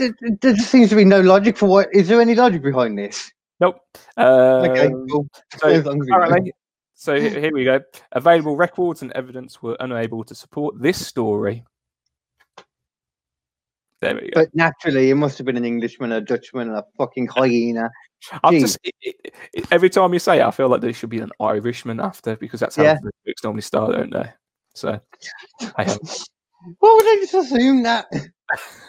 it, 0.00 0.14
it, 0.20 0.40
there 0.40 0.56
seems 0.56 0.90
to 0.90 0.96
be 0.96 1.04
no 1.04 1.20
logic 1.20 1.56
for 1.56 1.66
what. 1.66 1.88
Is 1.92 2.08
there 2.08 2.20
any 2.20 2.34
logic 2.34 2.62
behind 2.62 2.98
this? 2.98 3.30
Nope. 3.60 3.80
Okay, 4.18 4.86
Um, 4.86 5.06
cool. 5.10 5.28
so 5.58 5.68
As 5.68 5.84
long 5.84 6.00
as 6.00 6.06
we 6.06 6.10
know. 6.10 6.16
apparently, 6.22 6.52
so 6.94 7.20
here 7.20 7.50
we 7.52 7.64
go. 7.64 7.80
Available 8.12 8.56
records 8.56 9.02
and 9.02 9.12
evidence 9.12 9.62
were 9.62 9.76
unable 9.80 10.24
to 10.24 10.34
support 10.34 10.80
this 10.80 11.04
story. 11.04 11.64
There 14.00 14.14
we 14.14 14.20
go. 14.22 14.28
But 14.34 14.54
naturally, 14.54 15.10
it 15.10 15.14
must 15.16 15.38
have 15.38 15.44
been 15.46 15.56
an 15.56 15.64
Englishman, 15.64 16.12
a 16.12 16.20
Dutchman, 16.20 16.70
a 16.70 16.84
fucking 16.96 17.26
hyena. 17.28 17.90
I'm 18.44 18.58
just 18.60 18.78
it, 18.84 18.94
it, 19.52 19.66
every 19.70 19.90
time 19.90 20.12
you 20.12 20.18
say 20.18 20.38
it, 20.40 20.44
I 20.44 20.50
feel 20.50 20.68
like 20.68 20.80
there 20.80 20.92
should 20.92 21.10
be 21.10 21.20
an 21.20 21.30
Irishman 21.40 22.00
after 22.00 22.36
because 22.36 22.60
that's 22.60 22.76
how 22.76 22.82
Yeah. 22.84 22.98
the 23.02 23.10
books 23.26 23.42
normally 23.44 23.62
start, 23.62 23.92
don't 23.92 24.12
they? 24.12 24.30
So, 24.74 25.00
I 25.76 25.84
have. 25.84 25.98
Why 26.80 26.94
would 26.96 27.06
I 27.06 27.16
just 27.20 27.34
assume 27.34 27.82
that? 27.84 28.06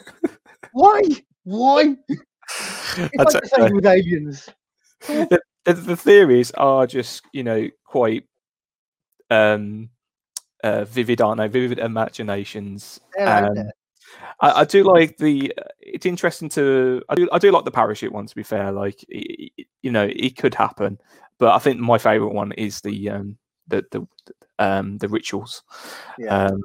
Why? 0.74 1.02
Why? 1.44 1.96
It's 2.98 3.12
That's 3.16 3.34
like 3.36 3.44
the 3.44 3.50
same 3.50 3.76
with 3.76 3.86
aliens. 3.86 4.50
the, 5.08 5.40
the, 5.66 5.74
the 5.74 5.96
theories 5.96 6.50
are 6.52 6.88
just 6.88 7.22
you 7.32 7.44
know 7.44 7.70
quite 7.86 8.24
um 9.30 9.90
uh 10.64 10.86
vivid 10.86 11.22
aren't 11.22 11.38
they 11.38 11.48
vivid 11.48 11.78
imaginations 11.78 13.00
They're 13.16 13.46
Um. 13.46 13.70
I, 14.42 14.62
I 14.62 14.66
do 14.66 14.84
like 14.84 15.18
the 15.18 15.54
it's 15.80 16.06
interesting 16.06 16.50
to 16.50 17.02
i 17.10 17.16
do 17.16 17.28
i 17.32 17.38
do 17.40 17.52
like 17.52 17.66
the 17.66 17.72
parachute 17.72 18.12
one 18.12 18.26
to 18.28 18.36
be 18.36 18.44
fair 18.44 18.72
like 18.72 19.04
i- 19.14 19.50
i- 19.60 19.66
you 19.82 19.92
know 19.92 20.08
it 20.10 20.38
could 20.38 20.54
happen 20.56 20.98
but 21.40 21.54
i 21.54 21.60
think 21.60 21.80
my 21.80 21.98
favorite 21.98 22.34
one 22.34 22.52
is 22.54 22.82
the 22.82 23.10
um 23.10 23.38
the 23.68 23.86
the 23.92 24.08
um 24.60 24.98
the 24.98 25.08
rituals 25.08 25.64
Yeah. 26.18 26.46
um 26.48 26.62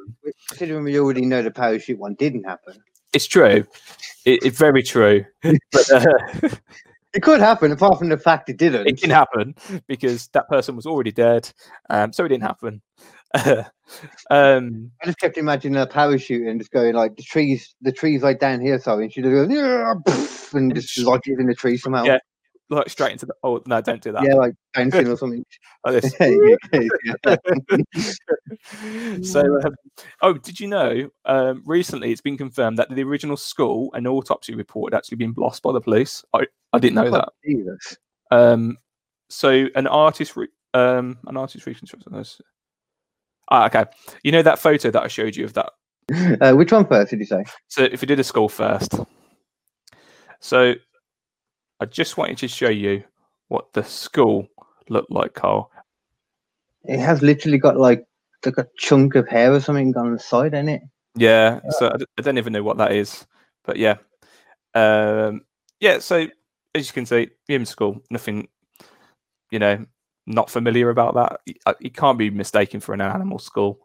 Considering 0.48 0.84
we 0.84 0.98
already 0.98 1.22
know 1.26 1.42
the 1.42 1.50
parachute 1.50 1.98
one 1.98 2.14
didn't 2.14 2.44
happen. 2.44 2.74
it's 3.12 3.26
true 3.26 3.64
it, 4.24 4.44
it's 4.44 4.58
very 4.58 4.82
true 4.82 5.24
but 5.72 5.90
uh, 5.92 6.48
It 7.16 7.22
could 7.22 7.38
happen, 7.38 7.70
apart 7.70 8.00
from 8.00 8.08
the 8.08 8.18
fact 8.18 8.48
it 8.48 8.56
didn't. 8.56 8.88
it 8.88 8.96
didn't 8.96 9.12
happen 9.12 9.54
because 9.86 10.26
that 10.32 10.48
person 10.48 10.74
was 10.74 10.84
already 10.84 11.12
dead 11.12 11.48
um 11.88 12.12
so 12.12 12.24
it 12.24 12.28
didn't 12.28 12.42
happen 12.42 12.82
um 14.30 14.90
I 15.02 15.06
just 15.06 15.18
kept 15.18 15.36
imagining 15.36 15.80
a 15.80 15.86
parachute 15.86 16.46
and 16.46 16.60
just 16.60 16.70
going 16.70 16.94
like 16.94 17.16
the 17.16 17.22
trees, 17.22 17.74
the 17.80 17.92
trees 17.92 18.22
like 18.22 18.38
down 18.38 18.60
here, 18.60 18.78
sorry, 18.80 19.04
and 19.04 19.12
she 19.12 19.22
just 19.22 19.32
goes 19.32 19.50
yeah, 19.50 19.94
and 20.52 20.74
just 20.74 20.98
lodges 20.98 21.38
in 21.38 21.46
the 21.46 21.54
tree 21.54 21.76
somehow. 21.76 22.04
Yeah. 22.04 22.18
like 22.70 22.88
straight 22.88 23.12
into 23.12 23.26
the 23.26 23.34
oh 23.42 23.60
no 23.66 23.80
don't 23.80 24.00
do 24.02 24.12
that 24.12 24.22
Yeah, 24.22 24.34
like 24.34 24.54
bouncing 24.72 25.08
or 25.08 25.16
something. 25.18 25.44
like 25.84 26.00
this 26.02 26.14
so, 29.22 29.40
um, 29.64 29.74
oh, 30.22 30.34
did 30.34 30.60
you 30.60 30.68
know? 30.68 31.10
Um, 31.24 31.62
recently, 31.66 32.12
it's 32.12 32.20
been 32.20 32.36
confirmed 32.38 32.78
that 32.78 32.88
the 32.90 33.02
original 33.02 33.36
skull 33.36 33.90
and 33.94 34.06
autopsy 34.06 34.54
report 34.54 34.92
had 34.92 34.98
actually 34.98 35.16
been 35.16 35.34
lost 35.36 35.62
by 35.62 35.72
the 35.72 35.80
police. 35.80 36.24
I, 36.32 36.46
I 36.72 36.78
didn't 36.78 36.94
know 36.96 37.10
that. 37.10 37.30
Jesus. 37.44 37.96
Um, 38.30 38.78
so, 39.28 39.66
an 39.74 39.86
artist, 39.86 40.36
re- 40.36 40.48
um, 40.72 41.18
an 41.26 41.36
artist 41.36 41.66
reconstruction. 41.66 42.12
Ah, 43.50 43.66
okay. 43.66 43.84
You 44.22 44.32
know 44.32 44.42
that 44.42 44.58
photo 44.58 44.90
that 44.90 45.02
I 45.02 45.08
showed 45.08 45.36
you 45.36 45.44
of 45.44 45.54
that. 45.54 45.70
Uh, 46.40 46.54
which 46.54 46.70
one 46.72 46.86
first 46.86 47.10
did 47.10 47.20
you 47.20 47.26
say? 47.26 47.44
So, 47.68 47.84
if 47.84 48.02
you 48.02 48.06
did 48.06 48.20
a 48.20 48.24
skull 48.24 48.48
first, 48.48 48.94
so 50.40 50.74
I 51.80 51.86
just 51.86 52.16
wanted 52.16 52.38
to 52.38 52.48
show 52.48 52.68
you 52.68 53.04
what 53.48 53.72
the 53.72 53.82
skull 53.82 54.46
looked 54.88 55.10
like, 55.10 55.34
Carl. 55.34 55.70
It 56.84 56.98
has 56.98 57.22
literally 57.22 57.58
got 57.58 57.78
like 57.78 58.04
like 58.44 58.58
a 58.58 58.68
chunk 58.78 59.14
of 59.14 59.28
hair 59.28 59.52
or 59.52 59.60
something 59.60 59.96
on 59.96 60.12
the 60.12 60.18
side, 60.18 60.54
ain't 60.54 60.68
it? 60.68 60.82
Yeah, 61.16 61.60
so 61.70 61.90
I, 61.92 61.96
d- 61.96 62.06
I 62.18 62.22
don't 62.22 62.38
even 62.38 62.52
know 62.52 62.62
what 62.62 62.78
that 62.78 62.92
is, 62.92 63.26
but 63.64 63.76
yeah, 63.76 63.96
um, 64.74 65.42
yeah. 65.80 65.98
So 66.00 66.26
as 66.74 66.86
you 66.88 66.92
can 66.92 67.06
see, 67.06 67.30
human 67.46 67.66
skull, 67.66 68.00
nothing, 68.10 68.48
you 69.50 69.58
know, 69.58 69.86
not 70.26 70.50
familiar 70.50 70.90
about 70.90 71.14
that. 71.14 71.40
Y- 71.46 71.54
uh, 71.66 71.74
It 71.80 71.96
can't 71.96 72.18
be 72.18 72.30
mistaken 72.30 72.80
for 72.80 72.94
an 72.94 73.00
animal 73.00 73.38
skull. 73.38 73.78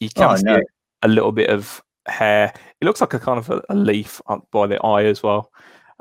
You 0.00 0.08
can 0.10 0.30
Oh, 0.30 0.36
see 0.36 0.42
no. 0.44 0.60
a 1.02 1.08
little 1.08 1.32
bit 1.32 1.50
of 1.50 1.82
hair. 2.06 2.52
It 2.80 2.84
looks 2.84 3.00
like 3.00 3.14
a 3.14 3.18
kind 3.18 3.38
of 3.38 3.50
a, 3.50 3.62
a 3.68 3.74
leaf 3.74 4.20
up 4.28 4.46
by 4.50 4.66
the 4.66 4.80
eye 4.84 5.04
as 5.04 5.22
well. 5.22 5.50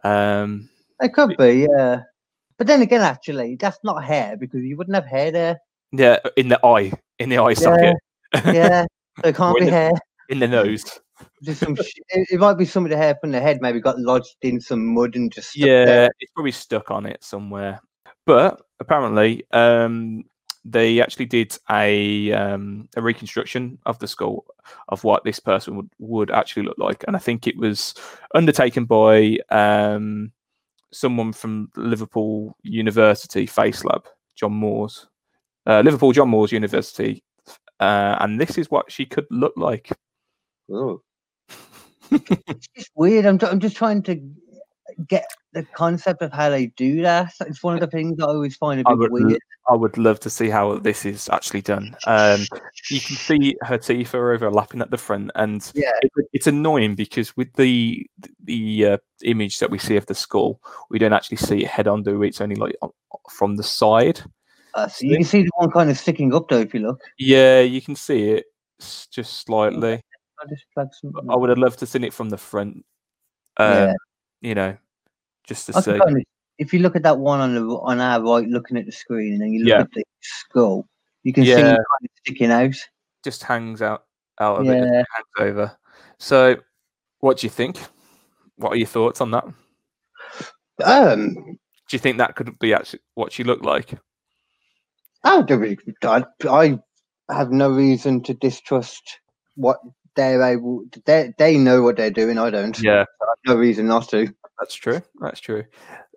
Um, 0.03 0.69
It 1.01 1.13
could 1.13 1.35
be, 1.37 1.67
yeah. 1.69 2.03
But 2.57 2.67
then 2.67 2.81
again, 2.81 3.01
actually, 3.01 3.55
that's 3.55 3.79
not 3.83 4.03
hair 4.03 4.35
because 4.37 4.61
you 4.63 4.75
wouldn't 4.77 4.95
have 4.95 5.05
hair 5.05 5.31
there. 5.31 5.59
Yeah, 5.91 6.19
in 6.37 6.49
the 6.49 6.63
eye, 6.65 6.91
in 7.17 7.29
the 7.29 7.37
eye 7.39 7.53
socket, 7.53 7.95
Yeah, 8.45 8.85
so 9.21 9.29
it 9.29 9.35
can't 9.35 9.55
Or 9.55 9.59
in 9.59 9.63
be 9.65 9.69
the- 9.69 9.75
hair. 9.75 9.91
in 10.29 10.39
the 10.39 10.47
nose. 10.47 10.99
Just 11.43 11.59
some. 11.61 11.75
sh- 11.75 11.99
it, 12.09 12.27
it 12.31 12.39
might 12.39 12.53
be 12.57 12.63
some 12.65 12.85
of 12.85 12.91
the 12.91 12.97
hair 12.97 13.15
from 13.19 13.31
the 13.31 13.41
head. 13.41 13.59
Maybe 13.61 13.81
got 13.81 13.99
lodged 13.99 14.35
in 14.41 14.61
some 14.61 14.93
mud 14.93 15.15
and 15.15 15.31
just. 15.31 15.49
stuck 15.51 15.67
Yeah, 15.67 16.07
it's 16.19 16.31
probably 16.33 16.51
stuck 16.53 16.91
on 16.91 17.05
it 17.05 17.21
somewhere. 17.23 17.81
But 18.25 18.61
apparently, 18.79 19.43
um, 19.51 20.23
they 20.65 21.01
actually 21.01 21.25
did 21.25 21.57
a 21.69 22.31
um, 22.33 22.87
a 22.95 23.01
reconstruction 23.01 23.77
of 23.85 23.97
the 23.99 24.07
skull 24.07 24.45
of 24.89 25.03
what 25.03 25.23
this 25.23 25.39
person 25.39 25.75
would, 25.75 25.89
would 25.99 26.31
actually 26.31 26.63
look 26.63 26.77
like, 26.77 27.03
and 27.07 27.15
I 27.15 27.19
think 27.19 27.47
it 27.47 27.57
was 27.57 27.93
undertaken 28.35 28.85
by 28.85 29.37
um, 29.49 30.31
someone 30.91 31.33
from 31.33 31.69
Liverpool 31.75 32.55
University 32.63 33.45
Face 33.45 33.83
Lab, 33.83 34.05
John 34.35 34.53
Moores, 34.53 35.07
uh, 35.65 35.81
Liverpool 35.81 36.11
John 36.11 36.29
Moores 36.29 36.51
University, 36.51 37.23
uh, 37.79 38.17
and 38.19 38.39
this 38.39 38.57
is 38.57 38.69
what 38.69 38.91
she 38.91 39.05
could 39.05 39.25
look 39.31 39.53
like. 39.55 39.89
Oh. 40.71 41.01
it's 42.11 42.67
just 42.75 42.89
weird. 42.95 43.25
I'm, 43.25 43.37
ju- 43.37 43.47
I'm 43.47 43.59
just 43.59 43.75
trying 43.75 44.03
to 44.03 44.19
get 45.07 45.25
the 45.53 45.63
concept 45.75 46.21
of 46.21 46.31
how 46.31 46.49
they 46.49 46.67
do 46.67 47.01
that. 47.01 47.33
It's 47.41 47.63
one 47.63 47.73
of 47.73 47.79
the 47.79 47.87
things 47.87 48.17
that 48.17 48.25
I 48.25 48.29
always 48.29 48.55
find 48.55 48.79
a 48.79 48.83
I 48.87 48.91
bit 48.93 49.11
would, 49.11 49.23
weird. 49.25 49.39
I 49.69 49.75
would 49.75 49.97
love 49.97 50.19
to 50.21 50.29
see 50.29 50.49
how 50.49 50.77
this 50.79 51.05
is 51.05 51.29
actually 51.29 51.61
done. 51.61 51.95
Um, 52.07 52.41
you 52.89 52.99
can 52.99 53.15
see 53.15 53.55
her 53.63 53.77
teeth 53.77 54.13
are 54.15 54.31
overlapping 54.31 54.81
at 54.81 54.91
the 54.91 54.97
front, 54.97 55.31
and 55.35 55.69
Yeah. 55.75 55.91
it, 56.01 56.11
it's 56.33 56.47
annoying 56.47 56.95
because 56.95 57.35
with 57.37 57.53
the 57.53 58.05
the 58.43 58.85
uh, 58.85 58.97
image 59.23 59.59
that 59.59 59.69
we 59.71 59.77
see 59.77 59.95
of 59.95 60.05
the 60.05 60.15
skull, 60.15 60.59
we 60.89 60.99
don't 60.99 61.13
actually 61.13 61.37
see 61.37 61.63
it 61.63 61.67
head 61.67 61.87
on. 61.87 62.03
Do 62.03 62.17
we? 62.19 62.27
It's 62.27 62.41
only 62.41 62.55
like 62.55 62.75
on- 62.81 62.91
from 63.29 63.55
the 63.55 63.63
side. 63.63 64.21
Uh, 64.75 64.87
so 64.87 65.05
you 65.05 65.15
can 65.15 65.23
see 65.23 65.41
the 65.43 65.51
one 65.55 65.71
kind 65.71 65.89
of 65.89 65.97
sticking 65.97 66.33
up 66.33 66.47
though 66.47 66.59
if 66.59 66.73
you 66.73 66.79
look. 66.81 67.01
Yeah, 67.17 67.61
you 67.61 67.81
can 67.81 67.95
see 67.95 68.29
it 68.31 68.45
just 69.11 69.45
slightly. 69.45 70.01
I 70.41 70.45
just 70.47 70.65
I 71.29 71.35
would 71.35 71.49
have 71.49 71.57
loved 71.57 71.79
to 71.79 71.85
seen 71.85 72.03
it 72.03 72.13
from 72.13 72.29
the 72.29 72.37
front. 72.37 72.85
Um, 73.57 73.71
Yeah. 73.73 73.93
You 74.41 74.55
know, 74.55 74.77
just 75.43 75.65
to 75.67 75.75
I 75.75 75.81
see. 75.81 75.91
can 75.91 75.99
kind 75.99 76.17
of, 76.17 76.23
if 76.57 76.73
you 76.73 76.79
look 76.79 76.95
at 76.95 77.03
that 77.03 77.17
one 77.17 77.39
on 77.39 77.55
the 77.55 77.61
on 77.61 77.99
our 77.99 78.21
right, 78.23 78.47
looking 78.47 78.77
at 78.77 78.85
the 78.85 78.91
screen, 78.91 79.33
and 79.33 79.41
then 79.41 79.51
you 79.53 79.65
look 79.65 79.69
Yeah. 79.69 79.81
at 79.81 79.91
the 79.91 80.03
skull, 80.21 80.87
you 81.23 81.33
can 81.33 81.43
see 81.43 81.51
it 81.51 81.55
kind 81.65 81.77
of 82.03 82.09
sticking 82.23 82.51
out. 82.51 82.75
Just 83.23 83.43
hangs 83.43 83.81
out 83.81 84.05
out 84.39 84.61
of 84.61 84.69
it, 84.69 84.83
hangs 84.83 85.05
over. 85.39 85.77
So, 86.17 86.55
what 87.19 87.37
do 87.37 87.47
you 87.47 87.51
think? 87.51 87.77
What 88.55 88.73
are 88.73 88.77
your 88.77 88.87
thoughts 88.87 89.21
on 89.21 89.31
that? 89.31 89.45
Um, 90.83 91.33
Do 91.33 91.95
you 91.95 91.99
think 91.99 92.17
that 92.17 92.35
could 92.35 92.57
be 92.59 92.73
actually 92.73 92.99
what 93.15 93.31
she 93.31 93.43
looked 93.43 93.65
like? 93.65 93.93
I 95.23 95.43
I, 96.03 96.23
I 96.47 96.79
have 97.29 97.51
no 97.51 97.69
reason 97.69 98.21
to 98.23 98.33
distrust 98.33 99.19
what 99.55 99.79
they're 100.15 100.41
able. 100.41 100.83
They 101.05 101.33
they 101.37 101.57
know 101.57 101.81
what 101.81 101.97
they're 101.97 102.11
doing. 102.11 102.37
I 102.37 102.49
don't. 102.49 102.79
Yeah, 102.79 103.05
I 103.21 103.33
no 103.45 103.55
reason 103.55 103.87
not 103.87 104.09
to. 104.09 104.33
that's 104.59 104.75
true. 104.75 105.01
That's 105.19 105.39
true. 105.39 105.63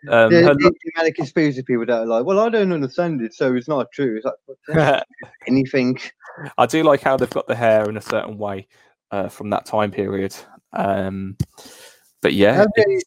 Um, 0.09 0.31
the, 0.31 0.42
her 0.42 0.55
the, 0.55 0.72
amount 0.96 1.09
of 1.09 1.14
conspiracy 1.14 1.62
people 1.62 1.87
that 1.87 2.00
are 2.00 2.07
like, 2.07 2.24
well, 2.24 2.40
I 2.40 2.48
don't 2.48 2.72
understand 2.72 3.22
it, 3.22 3.35
so 3.35 3.55
it's 3.55 3.68
not 3.68 3.87
true. 3.92 4.18
It's 4.18 4.26
like 4.68 5.05
anything. 5.46 5.98
I 6.59 6.66
do 6.66 6.83
like 6.83 7.02
how 7.02 7.16
they've 7.16 7.31
got 7.31 7.46
the 7.46 7.55
hair 7.55 7.88
in 7.88 7.96
a 7.96 8.00
certain 8.00 8.37
way 8.37 8.66
uh, 9.12 9.28
from 9.28 9.50
that 9.50 9.64
time 9.64 9.92
period. 9.92 10.35
Um, 10.72 11.37
but 12.20 12.33
yeah, 12.33 12.57
That 12.57 12.68
was 12.76 12.85
it's- 12.87 13.02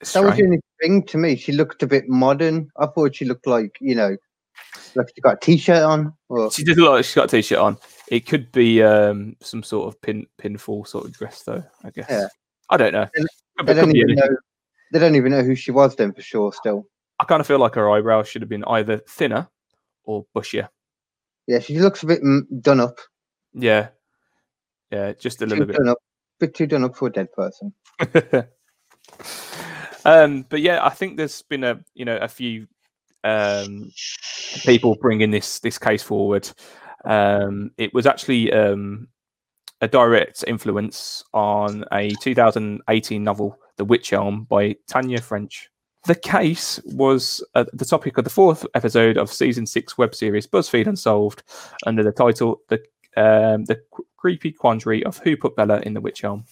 it's 0.00 0.12
That 0.12 0.22
was 0.22 0.36
the 0.36 0.44
only 0.44 0.60
thing 0.80 1.02
to 1.06 1.18
me. 1.18 1.34
She 1.34 1.50
looked 1.50 1.82
a 1.82 1.86
bit 1.88 2.08
modern. 2.08 2.70
I 2.78 2.86
thought 2.86 3.16
she 3.16 3.24
looked 3.24 3.48
like 3.48 3.76
you 3.80 3.96
know, 3.96 4.16
like 4.94 5.08
she 5.12 5.20
got 5.20 5.34
a 5.34 5.38
t-shirt 5.40 5.82
on. 5.82 6.12
Or 6.28 6.52
she 6.52 6.62
did 6.62 6.78
look 6.78 6.92
like 6.92 7.04
she's 7.04 7.16
got 7.16 7.24
a 7.24 7.36
t-shirt 7.36 7.58
on. 7.58 7.78
It 8.10 8.26
could 8.26 8.50
be 8.52 8.82
um, 8.82 9.36
some 9.40 9.62
sort 9.62 9.88
of 9.88 10.00
pin 10.00 10.26
pinfall 10.40 10.86
sort 10.86 11.04
of 11.04 11.12
dress, 11.12 11.42
though. 11.42 11.62
I 11.84 11.90
guess. 11.90 12.06
Yeah. 12.08 12.26
I 12.70 12.76
don't 12.76 12.92
know. 12.92 13.06
They- 13.14 13.24
they 13.64 13.74
don't 13.74 13.96
even 13.96 14.14
know. 14.14 14.28
They 14.92 15.00
don't 15.00 15.16
even 15.16 15.32
know 15.32 15.42
who 15.42 15.56
she 15.56 15.72
was 15.72 15.96
then 15.96 16.12
for 16.12 16.22
sure. 16.22 16.52
Still, 16.52 16.86
I 17.18 17.24
kind 17.24 17.40
of 17.40 17.46
feel 17.46 17.58
like 17.58 17.74
her 17.74 17.90
eyebrows 17.90 18.28
should 18.28 18.40
have 18.40 18.48
been 18.48 18.62
either 18.64 18.98
thinner 19.08 19.48
or 20.04 20.24
bushier. 20.34 20.68
yeah, 21.48 21.58
she 21.58 21.80
looks 21.80 22.04
a 22.04 22.06
bit 22.06 22.22
mm, 22.22 22.42
done 22.60 22.78
up. 22.78 22.96
Yeah, 23.52 23.88
yeah, 24.92 25.12
just 25.14 25.42
a 25.42 25.46
Too 25.46 25.50
little 25.50 25.66
bit. 25.66 25.76
done 25.76 25.88
up. 25.88 25.98
Bit 26.38 26.54
too 26.54 26.66
done 26.68 26.84
up 26.84 26.94
for 26.96 27.08
a 27.08 27.12
dead 27.12 27.32
person. 27.32 27.74
um, 30.04 30.46
but 30.48 30.60
yeah, 30.60 30.84
I 30.84 30.90
think 30.90 31.16
there's 31.16 31.42
been 31.42 31.64
a 31.64 31.80
you 31.94 32.04
know 32.04 32.16
a 32.16 32.28
few 32.28 32.68
um, 33.24 33.90
people 34.64 34.96
bringing 35.00 35.30
this 35.32 35.58
this 35.58 35.78
case 35.78 36.02
forward. 36.02 36.48
Um, 37.04 37.70
it 37.78 37.94
was 37.94 38.06
actually 38.06 38.52
um, 38.52 39.08
a 39.80 39.88
direct 39.88 40.44
influence 40.46 41.24
on 41.32 41.84
a 41.92 42.10
2018 42.22 43.22
novel, 43.22 43.58
The 43.76 43.84
Witch 43.84 44.12
Elm, 44.12 44.44
by 44.44 44.76
Tana 44.86 45.20
French. 45.20 45.70
The 46.06 46.14
case 46.14 46.80
was 46.84 47.44
uh, 47.54 47.64
the 47.72 47.84
topic 47.84 48.18
of 48.18 48.24
the 48.24 48.30
fourth 48.30 48.64
episode 48.74 49.16
of 49.16 49.32
season 49.32 49.66
six 49.66 49.98
web 49.98 50.14
series 50.14 50.46
BuzzFeed 50.46 50.86
Unsolved, 50.86 51.42
under 51.86 52.02
the 52.02 52.12
title 52.12 52.60
"The 52.68 52.76
um, 53.16 53.64
the 53.64 53.80
Creepy 54.16 54.52
Quandary 54.52 55.04
of 55.04 55.18
Who 55.18 55.36
Put 55.36 55.56
Bella 55.56 55.80
in 55.80 55.94
the 55.94 56.00
Witch 56.00 56.24
Elm." 56.24 56.44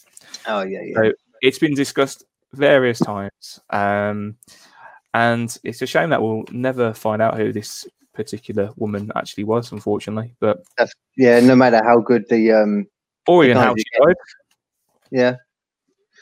Oh 0.47 0.63
yeah, 0.63 0.83
yeah. 0.83 0.95
So 0.95 1.13
it's 1.41 1.59
been 1.59 1.75
discussed 1.75 2.25
various 2.53 2.99
times, 2.99 3.61
um, 3.71 4.37
and 5.15 5.57
it's 5.65 5.81
a 5.81 5.87
shame 5.87 6.11
that 6.11 6.21
we'll 6.21 6.45
never 6.51 6.93
find 6.93 7.23
out 7.23 7.39
who 7.39 7.53
this 7.53 7.87
particular 8.17 8.71
woman 8.77 9.13
actually 9.15 9.45
was, 9.45 9.71
unfortunately. 9.73 10.35
But 10.41 10.65
yeah, 11.17 11.39
no 11.41 11.55
matter 11.55 11.83
how 11.85 12.01
good 12.01 12.25
the 12.29 12.53
um, 12.53 12.87
or 13.27 13.45
even 13.45 13.57
how 13.57 13.75
she 13.77 13.85
died. 14.05 14.17
yeah. 15.11 15.37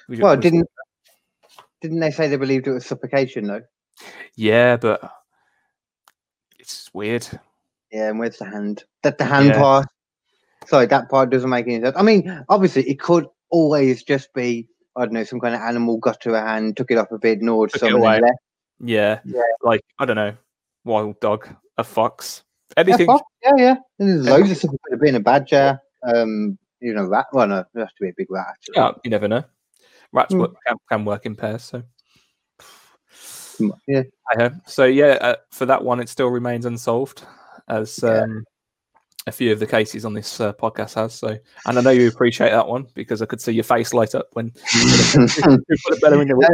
we 0.09 0.19
Well, 0.19 0.37
didn't 0.37 0.69
didn't 1.81 2.01
they 2.01 2.11
say 2.11 2.29
they 2.29 2.37
believed 2.37 2.67
it 2.67 2.73
was 2.73 2.85
suffocation 2.87 3.47
though? 3.47 3.63
yeah, 4.37 4.77
but 4.77 5.01
it's 6.59 6.91
weird. 6.93 7.27
Yeah, 7.93 8.09
and 8.11 8.19
where's 8.19 8.39
the 8.39 8.45
hand? 8.47 8.85
That 9.03 9.19
the 9.19 9.25
hand 9.25 9.49
Yeah. 9.49 9.59
part. 9.59 9.87
Sorry, 10.67 10.87
that 10.87 11.09
part 11.11 11.31
doesn't 11.31 11.49
make 11.51 11.67
any 11.67 11.81
sense. 11.81 11.95
I 11.97 12.03
mean, 12.03 12.45
obviously, 12.49 12.89
it 12.89 12.99
could 13.01 13.27
always 13.51 14.03
just 14.03 14.33
be 14.35 14.69
I 14.97 15.05
don't 15.05 15.13
know, 15.15 15.25
some 15.25 15.41
kind 15.41 15.55
of 15.57 15.61
animal 15.61 15.97
got 15.99 16.21
to 16.21 16.35
a 16.35 16.41
hand, 16.41 16.77
took 16.77 16.91
it 16.93 16.99
off 16.99 17.11
a 17.11 17.19
bit, 17.19 17.43
gnawed 17.43 17.71
Took 17.73 17.83
away. 17.91 18.21
left. 18.21 18.39
Yeah, 18.81 19.19
Yeah. 19.25 19.43
like 19.63 19.81
I 19.99 20.05
don't 20.05 20.17
know, 20.17 20.35
wild 20.85 21.19
dog, 21.21 21.49
a 21.79 21.85
fox, 21.85 22.43
Yeah, 22.77 22.85
anything. 22.87 23.09
yeah, 23.43 23.51
yeah. 23.57 23.77
And 23.99 24.09
there's 24.09 24.29
loads 24.29 24.51
of 24.51 24.57
stuff. 24.59 24.75
It 24.75 24.81
could 24.83 24.93
have 24.95 25.01
been 25.01 25.15
a 25.17 25.21
badger, 25.21 25.81
um, 26.03 26.59
you 26.81 26.95
know, 26.95 27.05
rat. 27.05 27.27
Well, 27.33 27.47
no, 27.49 27.59
it 27.59 27.67
has 27.79 27.89
to 27.89 27.95
be 28.03 28.09
a 28.11 28.15
big 28.17 28.31
rat. 28.31 28.47
Actually. 28.51 28.75
Yeah, 28.77 28.91
you 29.05 29.11
never 29.11 29.29
know. 29.29 29.45
Rats 30.13 30.33
Hmm. 30.35 30.41
work, 30.41 30.55
can, 30.67 30.77
can 30.89 31.05
work 31.05 31.27
in 31.27 31.35
pairs, 31.37 31.65
so. 31.65 31.83
yeah. 33.89 34.03
So 34.67 34.85
yeah, 34.85 35.19
uh, 35.21 35.37
for 35.51 35.67
that 35.67 35.83
one, 35.83 36.01
it 36.01 36.09
still 36.09 36.29
remains 36.29 36.67
unsolved, 36.67 37.25
as 37.69 38.01
Yeah. 38.03 38.23
um, 38.23 38.45
a 39.27 39.33
few 39.33 39.53
of 39.53 39.59
the 39.59 39.67
cases 39.67 40.05
on 40.05 40.13
this 40.13 40.39
uh, 40.41 40.53
podcast 40.53 40.95
has. 40.95 41.15
So, 41.15 41.39
and 41.67 41.79
I 41.79 41.81
know 41.81 41.91
you 41.91 42.09
appreciate 42.09 42.51
that 42.51 42.69
one 42.69 42.87
because 42.95 43.23
I 43.23 43.27
could 43.27 43.41
see 43.41 43.53
your 43.53 43.65
face 43.65 43.95
light 43.95 44.15
up 44.15 44.27
when 44.35 44.53
you 44.75 44.97
put 45.17 45.95
it 45.95 46.01
better 46.03 46.21
in 46.21 46.29
witch. 46.37 46.49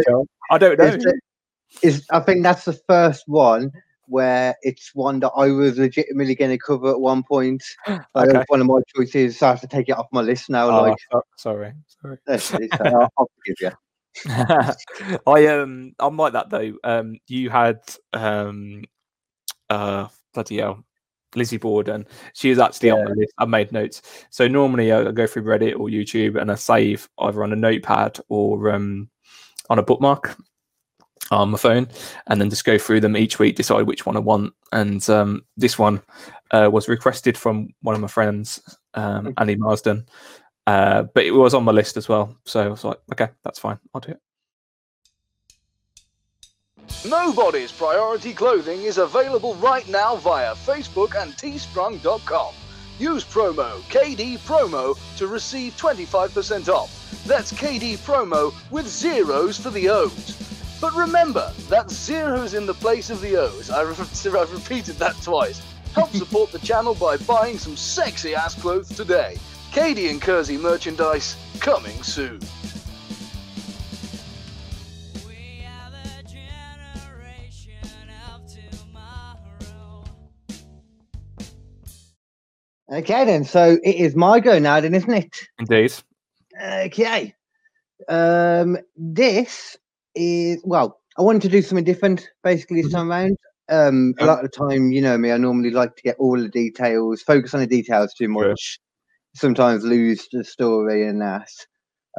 I 0.50 0.58
don't 0.58 0.78
know. 0.78 0.96
Is 1.82 2.06
I 2.10 2.20
think 2.20 2.42
that's 2.42 2.64
the 2.64 2.74
first 2.88 3.24
one 3.26 3.72
where 4.10 4.54
it's 4.62 4.94
one 4.94 5.20
that 5.20 5.30
I 5.36 5.46
was 5.50 5.78
legitimately 5.78 6.34
going 6.34 6.50
to 6.50 6.58
cover 6.58 6.90
at 6.90 7.00
one 7.00 7.22
point. 7.22 7.62
Uh, 7.86 8.26
Okay. 8.28 8.44
One 8.48 8.60
of 8.60 8.66
my 8.66 8.80
choices, 8.94 9.38
so 9.38 9.46
I 9.46 9.50
have 9.50 9.60
to 9.60 9.66
take 9.68 9.88
it 9.88 9.96
off 9.96 10.06
my 10.12 10.20
list 10.20 10.50
now. 10.50 10.68
Oh, 10.68 10.82
like, 10.82 10.98
so- 11.10 11.22
sorry, 11.36 11.72
sorry. 11.86 12.18
I'll, 12.80 13.08
I'll 13.16 13.30
forgive 13.36 13.56
you. 13.60 13.70
I 15.26 15.46
um 15.46 15.92
I'm 16.00 16.16
like 16.16 16.32
that 16.32 16.50
though. 16.50 16.74
Um, 16.82 17.16
you 17.28 17.48
had 17.48 17.78
um 18.12 18.82
uh 19.70 20.08
bloody 20.34 20.58
hell. 20.58 20.84
Lizzie 21.36 21.58
Borden. 21.58 22.06
She 22.34 22.50
is 22.50 22.58
actually 22.58 22.90
on 22.90 23.04
my 23.04 23.12
list. 23.12 23.32
I 23.38 23.44
made 23.44 23.70
notes. 23.70 24.02
So 24.30 24.48
normally 24.48 24.90
I 24.90 25.08
I 25.08 25.12
go 25.12 25.28
through 25.28 25.44
Reddit 25.44 25.78
or 25.78 25.88
YouTube 25.88 26.40
and 26.40 26.50
I 26.50 26.56
save 26.56 27.08
either 27.20 27.44
on 27.44 27.52
a 27.52 27.56
notepad 27.56 28.18
or 28.28 28.70
um 28.72 29.08
on 29.68 29.78
a 29.78 29.82
bookmark 29.84 30.36
on 31.30 31.50
my 31.50 31.58
phone 31.58 31.88
and 32.26 32.40
then 32.40 32.50
just 32.50 32.64
go 32.64 32.78
through 32.78 33.00
them 33.00 33.16
each 33.16 33.38
week, 33.38 33.56
decide 33.56 33.86
which 33.86 34.06
one 34.06 34.16
I 34.16 34.20
want. 34.20 34.52
And 34.72 35.08
um 35.10 35.44
this 35.56 35.78
one 35.78 36.02
uh, 36.50 36.68
was 36.72 36.88
requested 36.88 37.38
from 37.38 37.68
one 37.82 37.94
of 37.94 38.00
my 38.00 38.08
friends, 38.08 38.60
um, 38.94 39.32
Annie 39.38 39.56
Marsden. 39.56 40.06
Uh, 40.66 41.04
but 41.14 41.24
it 41.24 41.30
was 41.30 41.54
on 41.54 41.64
my 41.64 41.72
list 41.72 41.96
as 41.96 42.08
well. 42.08 42.36
So 42.44 42.60
I 42.60 42.68
was 42.68 42.84
like, 42.84 42.98
okay, 43.12 43.28
that's 43.44 43.58
fine. 43.58 43.78
I'll 43.94 44.00
do 44.00 44.12
it. 44.12 44.20
Nobody's 47.08 47.72
Priority 47.72 48.34
Clothing 48.34 48.82
is 48.82 48.98
available 48.98 49.54
right 49.56 49.88
now 49.88 50.16
via 50.16 50.54
Facebook 50.54 51.20
and 51.20 51.32
teespring.com. 51.32 52.54
Use 52.98 53.24
promo 53.24 53.80
KD 53.82 54.38
Promo 54.40 54.98
to 55.16 55.26
receive 55.26 55.76
25% 55.76 56.68
off. 56.68 57.24
That's 57.24 57.52
KD 57.52 57.96
Promo 57.98 58.52
with 58.70 58.86
zeros 58.86 59.58
for 59.58 59.70
the 59.70 59.88
O's. 59.88 60.49
But 60.80 60.94
remember, 60.94 61.52
that 61.68 61.90
zero's 61.90 62.54
in 62.54 62.64
the 62.64 62.72
place 62.74 63.10
of 63.10 63.20
the 63.20 63.36
O's. 63.36 63.68
I 63.70 63.82
re- 63.82 63.90
I've 64.40 64.52
repeated 64.52 64.96
that 64.96 65.14
twice. 65.22 65.60
Help 65.94 66.10
support 66.10 66.52
the 66.52 66.58
channel 66.60 66.94
by 66.94 67.16
buying 67.18 67.58
some 67.58 67.76
sexy 67.76 68.34
ass 68.34 68.54
clothes 68.54 68.88
today. 68.88 69.36
Katie 69.72 70.08
and 70.08 70.22
Kersey 70.22 70.56
merchandise 70.56 71.36
coming 71.58 72.02
soon. 72.02 72.40
We 75.26 75.66
are 75.66 75.90
the 75.90 76.22
generation 76.22 78.10
of 78.32 78.42
tomorrow. 78.46 80.04
Okay, 82.90 83.24
then. 83.26 83.44
So 83.44 83.78
it 83.84 83.96
is 83.96 84.16
my 84.16 84.40
go 84.40 84.58
now, 84.58 84.80
then, 84.80 84.94
isn't 84.94 85.12
it? 85.12 85.36
Indeed. 85.58 85.92
Okay. 86.62 87.34
Um, 88.08 88.78
this 88.96 89.76
is 90.14 90.60
well. 90.64 90.98
I 91.18 91.22
wanted 91.22 91.42
to 91.42 91.48
do 91.48 91.62
something 91.62 91.84
different, 91.84 92.28
basically 92.44 92.82
this 92.82 92.92
time 92.92 93.10
around. 93.10 93.36
Um, 93.68 94.14
a 94.18 94.26
lot 94.26 94.44
of 94.44 94.50
the 94.50 94.56
time, 94.68 94.90
you 94.90 95.00
know 95.00 95.16
me, 95.18 95.30
I 95.32 95.36
normally 95.36 95.70
like 95.70 95.94
to 95.96 96.02
get 96.02 96.16
all 96.18 96.36
the 96.40 96.48
details, 96.48 97.22
focus 97.22 97.54
on 97.54 97.60
the 97.60 97.66
details 97.66 98.12
too 98.14 98.28
much. 98.28 98.78
Sometimes 99.34 99.84
lose 99.84 100.26
the 100.32 100.42
story 100.44 101.06
and 101.06 101.20
that. 101.20 101.48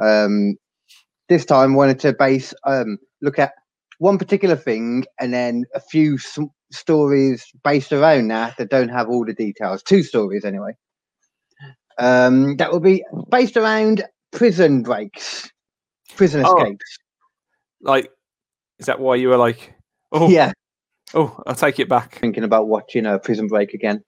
Um, 0.02 0.56
this 1.28 1.44
time, 1.44 1.72
I 1.72 1.76
wanted 1.76 1.98
to 2.00 2.14
base 2.14 2.54
um 2.66 2.98
look 3.20 3.38
at 3.38 3.52
one 3.98 4.18
particular 4.18 4.56
thing 4.56 5.04
and 5.20 5.32
then 5.32 5.64
a 5.74 5.80
few 5.80 6.14
s- 6.14 6.38
stories 6.72 7.44
based 7.64 7.92
around 7.92 8.28
that 8.28 8.56
that 8.56 8.70
don't 8.70 8.88
have 8.88 9.08
all 9.08 9.24
the 9.24 9.34
details. 9.34 9.82
Two 9.82 10.02
stories 10.02 10.44
anyway. 10.44 10.72
Um, 11.98 12.56
that 12.56 12.72
will 12.72 12.80
be 12.80 13.04
based 13.30 13.56
around 13.56 14.02
prison 14.32 14.82
breaks, 14.82 15.50
prison 16.16 16.42
Oh. 16.46 16.56
escapes. 16.56 16.98
Like, 17.82 18.10
is 18.78 18.86
that 18.86 19.00
why 19.00 19.16
you 19.16 19.28
were 19.28 19.36
like, 19.36 19.74
oh, 20.12 20.28
Yeah, 20.30 20.52
oh, 21.14 21.40
I'll 21.46 21.54
take 21.54 21.78
it 21.80 21.88
back. 21.88 22.16
thinking 22.16 22.44
about 22.44 22.68
watching 22.68 23.06
a 23.06 23.18
prison 23.18 23.46
break 23.48 23.74
again. 23.74 24.02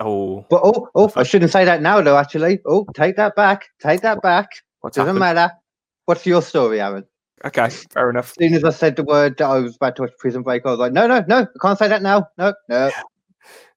Oh, 0.00 0.44
But 0.50 0.60
oh, 0.64 0.88
oh, 0.94 1.12
I 1.16 1.22
shouldn't 1.22 1.52
say 1.52 1.64
that 1.64 1.82
now, 1.82 2.00
though. 2.00 2.16
Actually, 2.16 2.60
oh, 2.66 2.86
take 2.94 3.16
that 3.16 3.36
back. 3.36 3.68
Take 3.80 4.00
that 4.02 4.22
back. 4.22 4.48
what's 4.80 4.96
Doesn't 4.96 5.16
happened? 5.16 5.36
matter. 5.36 5.52
What's 6.06 6.24
your 6.26 6.42
story, 6.42 6.80
Aaron? 6.80 7.04
Okay, 7.44 7.68
fair 7.92 8.08
enough. 8.10 8.30
As 8.30 8.34
soon 8.44 8.54
as 8.54 8.64
I 8.64 8.70
said 8.70 8.96
the 8.96 9.04
word 9.04 9.36
that 9.38 9.46
I 9.46 9.58
was 9.58 9.76
about 9.76 9.96
to 9.96 10.02
watch 10.02 10.12
Prison 10.18 10.42
Break, 10.42 10.64
I 10.64 10.70
was 10.70 10.78
like, 10.78 10.92
no, 10.92 11.06
no, 11.06 11.24
no, 11.28 11.40
I 11.40 11.46
can't 11.60 11.78
say 11.78 11.88
that 11.88 12.00
now. 12.02 12.28
No, 12.38 12.54
no. 12.68 12.90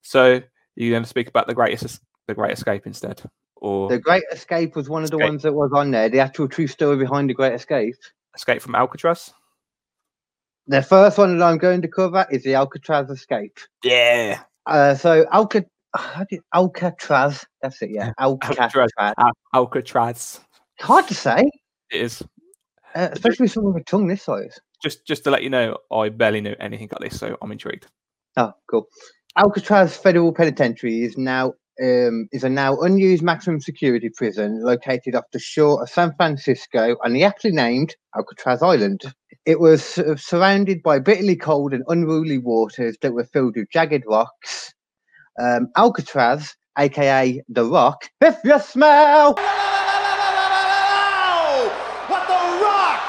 So 0.02 0.40
you're 0.76 0.90
going 0.92 1.02
to 1.02 1.08
speak 1.08 1.28
about 1.28 1.46
the 1.48 1.54
greatest, 1.54 2.00
the 2.28 2.34
Great 2.34 2.52
Escape 2.52 2.86
instead, 2.86 3.22
or 3.56 3.88
The 3.88 3.98
Great 3.98 4.22
Escape 4.32 4.76
was 4.76 4.88
one 4.88 5.02
of 5.04 5.10
the 5.10 5.16
Escape. 5.16 5.28
ones 5.30 5.42
that 5.42 5.52
was 5.52 5.72
on 5.74 5.90
there. 5.90 6.08
The 6.08 6.20
actual 6.20 6.48
true 6.48 6.66
story 6.68 6.96
behind 6.96 7.28
the 7.28 7.34
Great 7.34 7.54
Escape. 7.54 7.96
Escape 8.36 8.62
from 8.62 8.74
Alcatraz? 8.74 9.32
The 10.66 10.82
first 10.82 11.16
one 11.18 11.38
that 11.38 11.44
I'm 11.44 11.58
going 11.58 11.82
to 11.82 11.88
cover 11.88 12.26
is 12.30 12.42
the 12.42 12.54
Alcatraz 12.54 13.08
Escape. 13.10 13.58
Yeah, 13.84 14.40
Uh, 14.66 14.94
so 14.94 15.24
Alca- 15.32 15.64
how 15.96 16.20
do 16.24 16.36
you- 16.36 16.42
Alcatraz. 16.54 17.44
That's 17.62 17.80
it. 17.82 17.90
Yeah, 17.90 18.12
Alcatraz. 18.18 18.58
Alcatraz. 18.74 18.90
Al- 19.18 19.32
Alcatraz. 19.54 20.40
Hard 20.80 21.08
to 21.08 21.14
say, 21.14 21.50
It 21.90 22.00
is. 22.02 22.22
uh, 22.94 23.08
especially 23.12 23.44
with 23.44 23.52
someone 23.52 23.74
with 23.74 23.82
a 23.82 23.84
tongue 23.84 24.06
this 24.08 24.22
size. 24.24 24.58
Just, 24.82 25.06
just 25.06 25.24
to 25.24 25.30
let 25.30 25.42
you 25.42 25.48
know, 25.50 25.78
I 25.90 26.10
barely 26.10 26.40
knew 26.42 26.54
anything 26.60 26.88
about 26.90 27.00
this, 27.00 27.18
so 27.18 27.36
I'm 27.40 27.50
intrigued. 27.52 27.86
Oh, 28.36 28.52
cool. 28.70 28.86
Alcatraz 29.38 29.96
Federal 29.96 30.32
Penitentiary 30.32 31.02
is 31.02 31.16
now 31.16 31.54
um, 31.82 32.28
is 32.32 32.44
a 32.44 32.48
now 32.48 32.76
unused 32.78 33.22
maximum 33.22 33.60
security 33.60 34.08
prison 34.08 34.62
located 34.62 35.14
off 35.14 35.24
the 35.32 35.38
shore 35.38 35.82
of 35.82 35.90
San 35.90 36.14
Francisco 36.16 36.96
and 37.02 37.14
the 37.14 37.24
aptly 37.24 37.50
named 37.50 37.94
Alcatraz 38.16 38.62
Island. 38.62 39.02
It 39.44 39.60
was 39.60 39.84
sort 39.84 40.08
of 40.08 40.20
surrounded 40.20 40.82
by 40.82 40.98
bitterly 40.98 41.36
cold 41.36 41.72
and 41.74 41.84
unruly 41.88 42.38
waters 42.38 42.96
that 43.02 43.12
were 43.12 43.24
filled 43.24 43.56
with 43.56 43.70
jagged 43.70 44.04
rocks. 44.06 44.72
Um, 45.38 45.68
Alcatraz, 45.76 46.54
aka 46.78 47.42
the 47.48 47.64
Rock, 47.64 48.08
if 48.20 48.36
you 48.44 48.58
smell. 48.58 49.34
What 52.08 52.26
the 52.26 52.40
rock 52.64 53.02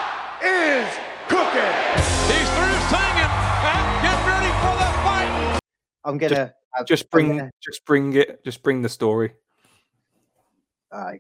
is 0.44 0.88
cooking. 1.30 1.74
He's 2.28 2.50
through 2.52 2.80
singing 2.92 3.32
and 3.64 3.86
get 4.04 4.18
ready 4.28 4.52
for 4.60 4.76
the 4.76 4.90
fight. 5.04 5.60
I'm 6.04 6.18
gonna 6.18 6.54
Just 6.86 7.10
bring, 7.10 7.38
gonna- 7.38 7.52
just 7.64 7.86
bring 7.86 8.14
it, 8.14 8.44
just 8.44 8.64
bring 8.64 8.82
the 8.82 8.90
story. 8.90 9.34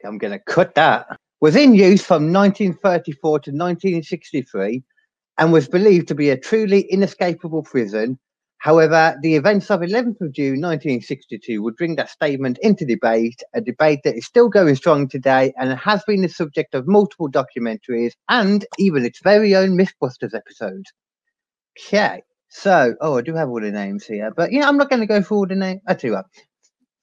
I'm 0.06 0.18
going 0.18 0.32
to 0.32 0.40
cut 0.40 0.76
that. 0.76 1.08
Was 1.40 1.56
in 1.56 1.76
use 1.76 2.04
from 2.04 2.34
1934 2.34 3.40
to 3.40 3.52
1963 3.52 4.84
and 5.38 5.54
was 5.54 5.68
believed 5.68 6.08
to 6.08 6.16
be 6.16 6.30
a 6.30 6.38
truly 6.38 6.82
inescapable 6.82 7.64
prison. 7.64 8.18
However, 8.60 9.16
the 9.22 9.36
events 9.36 9.70
of 9.70 9.82
11th 9.82 10.20
of 10.22 10.32
June 10.32 10.62
1962 10.62 11.62
would 11.62 11.76
bring 11.76 11.96
that 11.98 12.10
statement 12.10 12.58
into 12.64 12.86
debate, 12.86 13.44
a 13.54 13.62
debate 13.62 14.00
that 14.04 14.16
is 14.18 14.26
still 14.26 14.50
going 14.50 14.76
strong 14.76 15.08
today 15.08 15.54
and 15.58 15.78
has 15.78 16.04
been 16.06 16.24
the 16.24 16.30
subject 16.30 16.74
of 16.74 16.88
multiple 16.88 17.30
documentaries 17.30 18.14
and 18.30 18.66
even 18.80 19.06
its 19.06 19.20
very 19.22 19.56
own 19.56 19.78
Mythbusters 19.78 20.34
episode. 20.34 20.86
Okay, 21.78 22.24
so, 22.50 22.96
oh, 23.02 23.18
I 23.18 23.22
do 23.22 23.34
have 23.36 23.50
all 23.50 23.62
the 23.62 23.72
names 23.72 24.06
here, 24.06 24.32
but 24.36 24.52
yeah, 24.52 24.68
I'm 24.68 24.78
not 24.78 24.90
going 24.90 25.02
to 25.02 25.06
go 25.06 25.22
through 25.22 25.38
all 25.38 25.48
the 25.48 25.56
names. 25.56 25.82
I 25.88 25.98
you 26.02 26.14
what, 26.14 26.26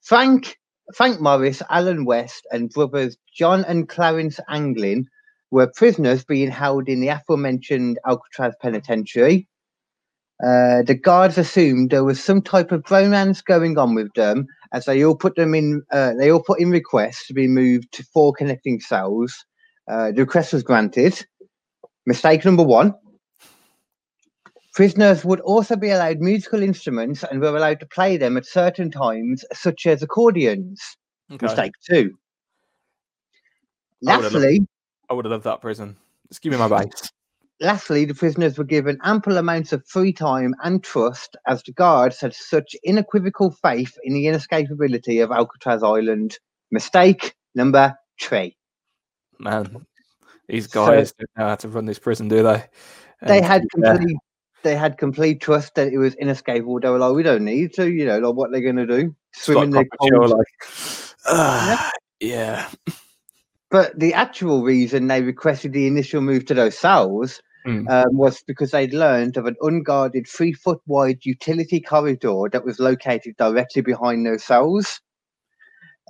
Frank 0.03 0.57
Frank 0.93 1.19
Morris, 1.19 1.61
Alan 1.69 2.05
West, 2.05 2.45
and 2.51 2.69
brothers 2.69 3.17
John 3.35 3.65
and 3.65 3.89
Clarence 3.89 4.39
Anglin 4.49 5.05
were 5.51 5.71
prisoners 5.75 6.23
being 6.23 6.51
held 6.51 6.89
in 6.89 6.99
the 6.99 7.09
aforementioned 7.09 7.99
Alcatraz 8.07 8.53
Penitentiary. 8.61 9.47
Uh, 10.43 10.81
the 10.83 10.99
guards 11.01 11.37
assumed 11.37 11.89
there 11.89 12.03
was 12.03 12.21
some 12.21 12.41
type 12.41 12.71
of 12.71 12.83
romance 12.91 13.41
going 13.41 13.77
on 13.77 13.95
with 13.95 14.11
them, 14.15 14.45
as 14.73 14.85
they 14.85 15.03
all 15.03 15.15
put 15.15 15.35
them 15.35 15.55
in. 15.55 15.81
Uh, 15.91 16.13
they 16.13 16.29
all 16.31 16.43
put 16.43 16.59
in 16.59 16.71
requests 16.71 17.27
to 17.27 17.33
be 17.33 17.47
moved 17.47 17.91
to 17.93 18.03
four 18.13 18.33
connecting 18.33 18.79
cells. 18.79 19.33
Uh, 19.89 20.11
the 20.11 20.21
request 20.21 20.51
was 20.53 20.63
granted. 20.63 21.25
Mistake 22.05 22.43
number 22.43 22.63
one. 22.63 22.93
Prisoners 24.75 25.23
would 25.23 25.39
also 25.39 25.77
be 25.77 25.89
allowed 25.89 26.19
musical 26.19 26.61
instruments 26.61 27.23
and 27.23 27.39
were 27.39 27.55
allowed 27.55 27.79
to 27.79 27.85
play 27.85 28.17
them 28.17 28.35
at 28.35 28.45
certain 28.45 28.91
times, 28.91 29.45
such 29.53 29.85
as 29.87 30.03
accordions. 30.03 30.97
Okay. 31.31 31.45
Mistake 31.45 31.71
two. 31.89 32.17
I 34.05 34.17
would've 34.17 34.33
loved- 34.33 34.43
Lastly, 34.43 34.67
I 35.09 35.13
would 35.13 35.23
have 35.25 35.31
loved 35.31 35.45
that 35.45 35.61
prison. 35.61 35.95
Just 36.27 36.41
give 36.41 36.51
me 36.51 36.57
my 36.59 36.67
base. 36.67 37.09
lastly, 37.61 38.03
the 38.03 38.13
prisoners 38.13 38.57
were 38.57 38.65
given 38.65 38.99
ample 39.03 39.37
amounts 39.37 39.71
of 39.71 39.87
free 39.87 40.11
time 40.11 40.53
and 40.63 40.83
trust, 40.83 41.37
as 41.47 41.63
the 41.63 41.71
guards 41.71 42.19
had 42.19 42.33
such 42.33 42.75
unequivocal 42.85 43.51
faith 43.51 43.97
in 44.03 44.13
the 44.13 44.25
inescapability 44.25 45.23
of 45.23 45.31
Alcatraz 45.31 45.83
Island. 45.83 46.37
Mistake 46.71 47.33
number 47.55 47.97
three. 48.19 48.57
Man, 49.39 49.85
these 50.49 50.69
So- 50.69 50.85
guys 50.85 51.13
don't 51.13 51.29
know 51.37 51.47
how 51.47 51.55
to 51.55 51.69
run 51.69 51.85
this 51.85 51.97
prison, 51.99 52.27
do 52.27 52.43
they? 52.43 52.65
They 53.25 53.37
And 53.37 53.45
had 53.45 53.63
complete. 53.71 54.17
They 54.65 54.75
had 54.75 54.97
complete 54.97 55.41
trust 55.41 55.75
that 55.75 55.93
it 55.93 55.99
was 55.99 56.15
inescapable. 56.15 56.79
They 56.79 56.89
were 56.89 56.97
like, 56.97 57.13
"We 57.13 57.21
don't 57.21 57.45
need 57.45 57.73
to, 57.75 57.87
you 57.87 58.03
know, 58.03 58.17
like 58.17 58.35
what 58.35 58.51
they're 58.51 58.61
going 58.61 58.77
to 58.77 58.87
do, 58.87 59.15
swim 59.31 59.63
in 59.65 59.69
the 59.69 59.85
proper 59.85 60.09
chill, 60.09 60.19
cold 60.19 60.31
like, 60.31 60.47
"Ah, 61.27 61.91
yeah. 62.19 62.67
But 63.69 63.99
the 63.99 64.15
actual 64.15 64.63
reason 64.63 65.05
they 65.05 65.21
requested 65.21 65.71
the 65.71 65.85
initial 65.85 66.21
move 66.21 66.45
to 66.47 66.55
those 66.55 66.77
cells 66.77 67.41
Mm. 67.65 67.89
um, 67.89 68.17
was 68.17 68.43
because 68.43 68.71
they'd 68.71 68.93
learned 68.93 69.37
of 69.37 69.45
an 69.47 69.55
unguarded 69.61 70.27
three 70.27 70.53
foot 70.53 70.79
wide 70.85 71.25
utility 71.25 71.79
corridor 71.79 72.43
that 72.51 72.63
was 72.63 72.79
located 72.79 73.35
directly 73.37 73.81
behind 73.81 74.25
those 74.25 74.43
cells. 74.43 74.99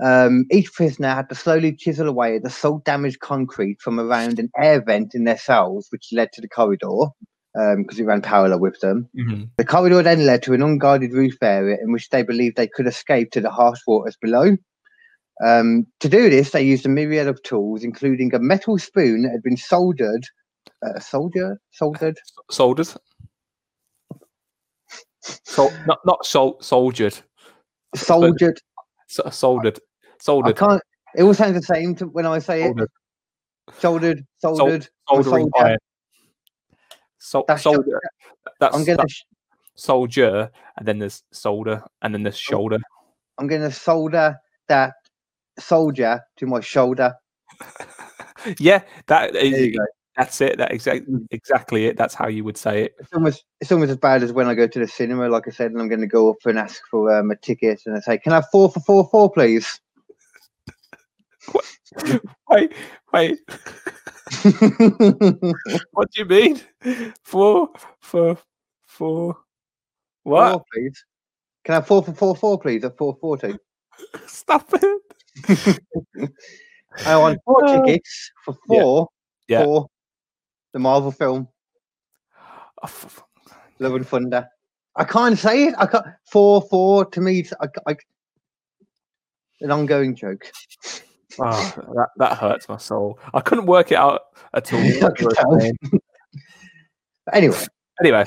Um, 0.04 0.46
each 0.52 0.74
prisoner 0.74 1.14
had 1.14 1.30
to 1.30 1.36
slowly 1.36 1.74
chisel 1.74 2.10
away 2.10 2.36
at 2.36 2.44
the 2.44 2.50
salt 2.50 2.84
damaged 2.84 3.22
concrete 3.22 3.82
from 3.82 4.00
around 4.00 4.40
an 4.40 4.50
air 4.58 4.82
vent 4.82 5.16
in 5.16 5.24
their 5.24 5.38
cells, 5.38 5.88
which 5.92 6.10
led 6.12 6.34
to 6.34 6.42
the 6.42 6.50
corridor 6.50 7.08
because 7.78 8.00
it 8.00 8.04
ran 8.06 8.22
parallel 8.22 8.60
with 8.60 8.80
them. 8.82 9.08
Mhm. 9.18 9.50
The 9.58 9.64
corridor 9.66 10.04
then 10.04 10.26
led 10.26 10.44
to 10.44 10.54
an 10.54 10.62
unguarded 10.62 11.14
roof 11.14 11.36
area 11.42 11.78
in 11.82 11.92
which 11.92 12.10
they 12.10 12.22
believed 12.22 12.58
they 12.58 12.68
could 12.68 12.86
escape 12.88 13.32
to 13.32 13.40
the 13.42 13.50
harsh 13.50 13.80
waters 13.88 14.18
below. 14.22 14.58
Um, 15.44 15.86
to 16.02 16.10
do 16.10 16.30
this, 16.30 16.52
they 16.52 16.62
used 16.64 16.86
a 16.86 16.90
myriad 16.90 17.28
of 17.28 17.42
tools, 17.44 17.84
including 17.84 18.34
a 18.34 18.40
metal 18.40 18.78
spoon 18.78 19.24
that 19.24 19.32
had 19.32 19.44
been 19.44 19.58
soldered, 19.58 20.26
uh, 20.86 21.00
soldier, 21.00 21.60
soldered, 21.72 22.18
Soldered. 22.52 22.88
Sol- 25.22 25.72
not 25.88 26.00
not 26.06 26.26
sol- 26.26 26.58
soldiered. 26.62 27.18
soldered. 27.96 28.60
So- 29.08 29.30
soldered. 29.30 29.80
I 29.80 30.16
Soldered. 30.20 30.58
can't. 30.58 30.82
It 31.16 31.24
all 31.24 31.34
sounds 31.34 31.54
the 31.56 31.62
same 31.62 31.96
to, 31.96 32.06
when 32.08 32.26
I 32.26 32.40
say 32.40 32.64
it. 32.64 32.68
Soldered. 32.68 32.90
Soldered, 33.80 34.26
soldered. 34.40 34.90
Soldering 35.10 35.50
soldier. 35.54 35.68
iron. 35.68 35.78
Sol- 37.26 37.46
That's 37.48 37.64
soldier. 37.64 38.00
That's, 38.60 38.76
I'm 38.76 38.84
gonna, 38.84 38.98
that's 38.98 39.26
soldier, 39.74 40.52
and 40.78 40.88
then 40.88 41.00
there's 41.00 41.24
solder, 41.32 41.84
and 42.04 42.14
then 42.14 42.22
there's 42.22 42.38
shoulder. 42.38 42.78
I'm 43.40 43.48
gonna 43.48 43.72
solder 43.72 44.38
that 44.68 44.94
soldier 45.58 46.22
to 46.38 46.46
my 46.46 46.60
shoulder. 46.60 47.16
yeah, 48.60 48.84
that 49.08 49.34
go. 49.34 49.86
That's 50.16 50.40
it. 50.40 50.60
That 50.60 50.72
exact 50.72 51.10
Mm. 51.10 51.26
exactly 51.32 51.88
it. 51.88 51.98
That's 51.98 52.14
how 52.14 52.28
you 52.28 52.44
would 52.44 52.58
say 52.58 52.84
it. 52.86 52.96
It's 53.00 53.12
almost 53.12 53.44
it's 53.60 53.72
almost 53.72 53.90
as 53.90 53.98
bad 53.98 54.22
as 54.22 54.32
when 54.32 54.48
I 54.48 54.54
go 54.54 54.68
to 54.68 54.80
the 54.80 54.88
cinema, 54.88 55.28
like 55.28 55.48
I 55.48 55.52
said, 55.52 55.72
and 55.72 55.82
I'm 55.82 55.90
going 55.90 56.02
to 56.02 56.08
go 56.08 56.30
up 56.30 56.38
and 56.46 56.60
ask 56.60 56.82
for 56.92 57.12
um, 57.18 57.32
a 57.32 57.36
ticket, 57.36 57.82
and 57.88 57.98
I 57.98 58.02
say, 58.02 58.20
"Can 58.20 58.34
I 58.34 58.36
have 58.36 58.50
four 58.52 58.72
for 58.72 58.82
four 58.82 59.10
four, 59.10 59.32
please?" 59.32 59.82
Wait, 62.50 62.74
wait. 63.14 63.40
What 65.92 66.12
do 66.12 66.22
you 66.22 66.26
mean? 66.26 66.62
Four, 67.24 67.70
four, 68.02 68.38
four. 68.86 69.38
What? 70.24 70.52
Four, 70.52 70.64
please. 70.74 71.06
Can 71.64 71.74
I 71.74 71.76
have 71.78 71.88
four 71.88 72.04
for 72.04 72.14
four 72.14 72.36
four, 72.36 72.60
please? 72.60 72.84
At 72.84 72.98
four 72.98 73.18
forty. 73.20 73.58
Stop 74.28 74.70
it. 74.74 75.02
I 77.06 77.18
want 77.18 77.40
four 77.46 77.64
Oh. 77.66 77.74
tickets 77.86 78.32
for 78.44 78.54
Yeah. 78.70 78.80
four 78.82 79.10
Yeah. 79.48 79.64
for 79.64 79.88
the 80.74 80.80
Marvel 80.80 81.12
film 81.12 81.48
Oh, 82.84 83.10
Love 83.80 83.96
and 83.96 84.08
Thunder. 84.08 84.48
I 84.96 85.04
can't 85.06 85.38
say 85.38 85.66
it. 85.68 85.76
I 85.78 85.86
can't. 85.86 86.06
Four 86.32 86.62
four 86.64 87.06
to 87.06 87.22
me. 87.22 87.46
I, 87.62 87.68
I, 87.88 87.96
an 89.62 89.72
ongoing 89.72 90.16
joke. 90.16 90.52
Oh, 91.40 91.74
that, 91.96 92.10
that 92.18 92.38
hurts 92.38 92.70
my 92.70 92.78
soul. 92.78 93.20
I 93.34 93.42
couldn't 93.42 93.66
work 93.66 93.92
it 93.92 93.98
out 93.98 94.22
at 94.54 94.72
all. 94.74 94.80
I 95.02 95.10
what 95.10 95.16
could 95.16 95.20
you 95.20 95.28
were 95.28 95.34
tell. 95.34 95.60
saying. 95.60 95.78
Anyway, 97.34 97.58
Anyway, 98.02 98.26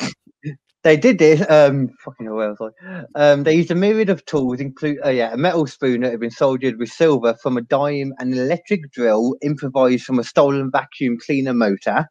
they 0.82 0.96
did 0.96 1.18
this. 1.18 1.40
Um, 1.50 1.90
fucking 2.04 2.26
hell, 2.26 2.36
where 2.36 2.54
was 2.54 2.72
I? 2.84 3.04
Um, 3.14 3.44
they 3.44 3.54
used 3.54 3.70
a 3.70 3.74
myriad 3.74 4.08
of 4.08 4.24
tools, 4.24 4.60
include 4.60 4.98
uh, 5.04 5.10
yeah, 5.10 5.32
a 5.34 5.36
metal 5.36 5.66
spoon 5.66 6.00
that 6.00 6.10
had 6.10 6.20
been 6.20 6.30
soldered 6.30 6.78
with 6.78 6.88
silver 6.88 7.34
from 7.42 7.56
a 7.58 7.62
dime, 7.62 8.14
an 8.18 8.32
electric 8.32 8.90
drill 8.92 9.36
improvised 9.42 10.04
from 10.04 10.18
a 10.18 10.24
stolen 10.24 10.70
vacuum 10.70 11.18
cleaner 11.24 11.52
motor. 11.52 12.06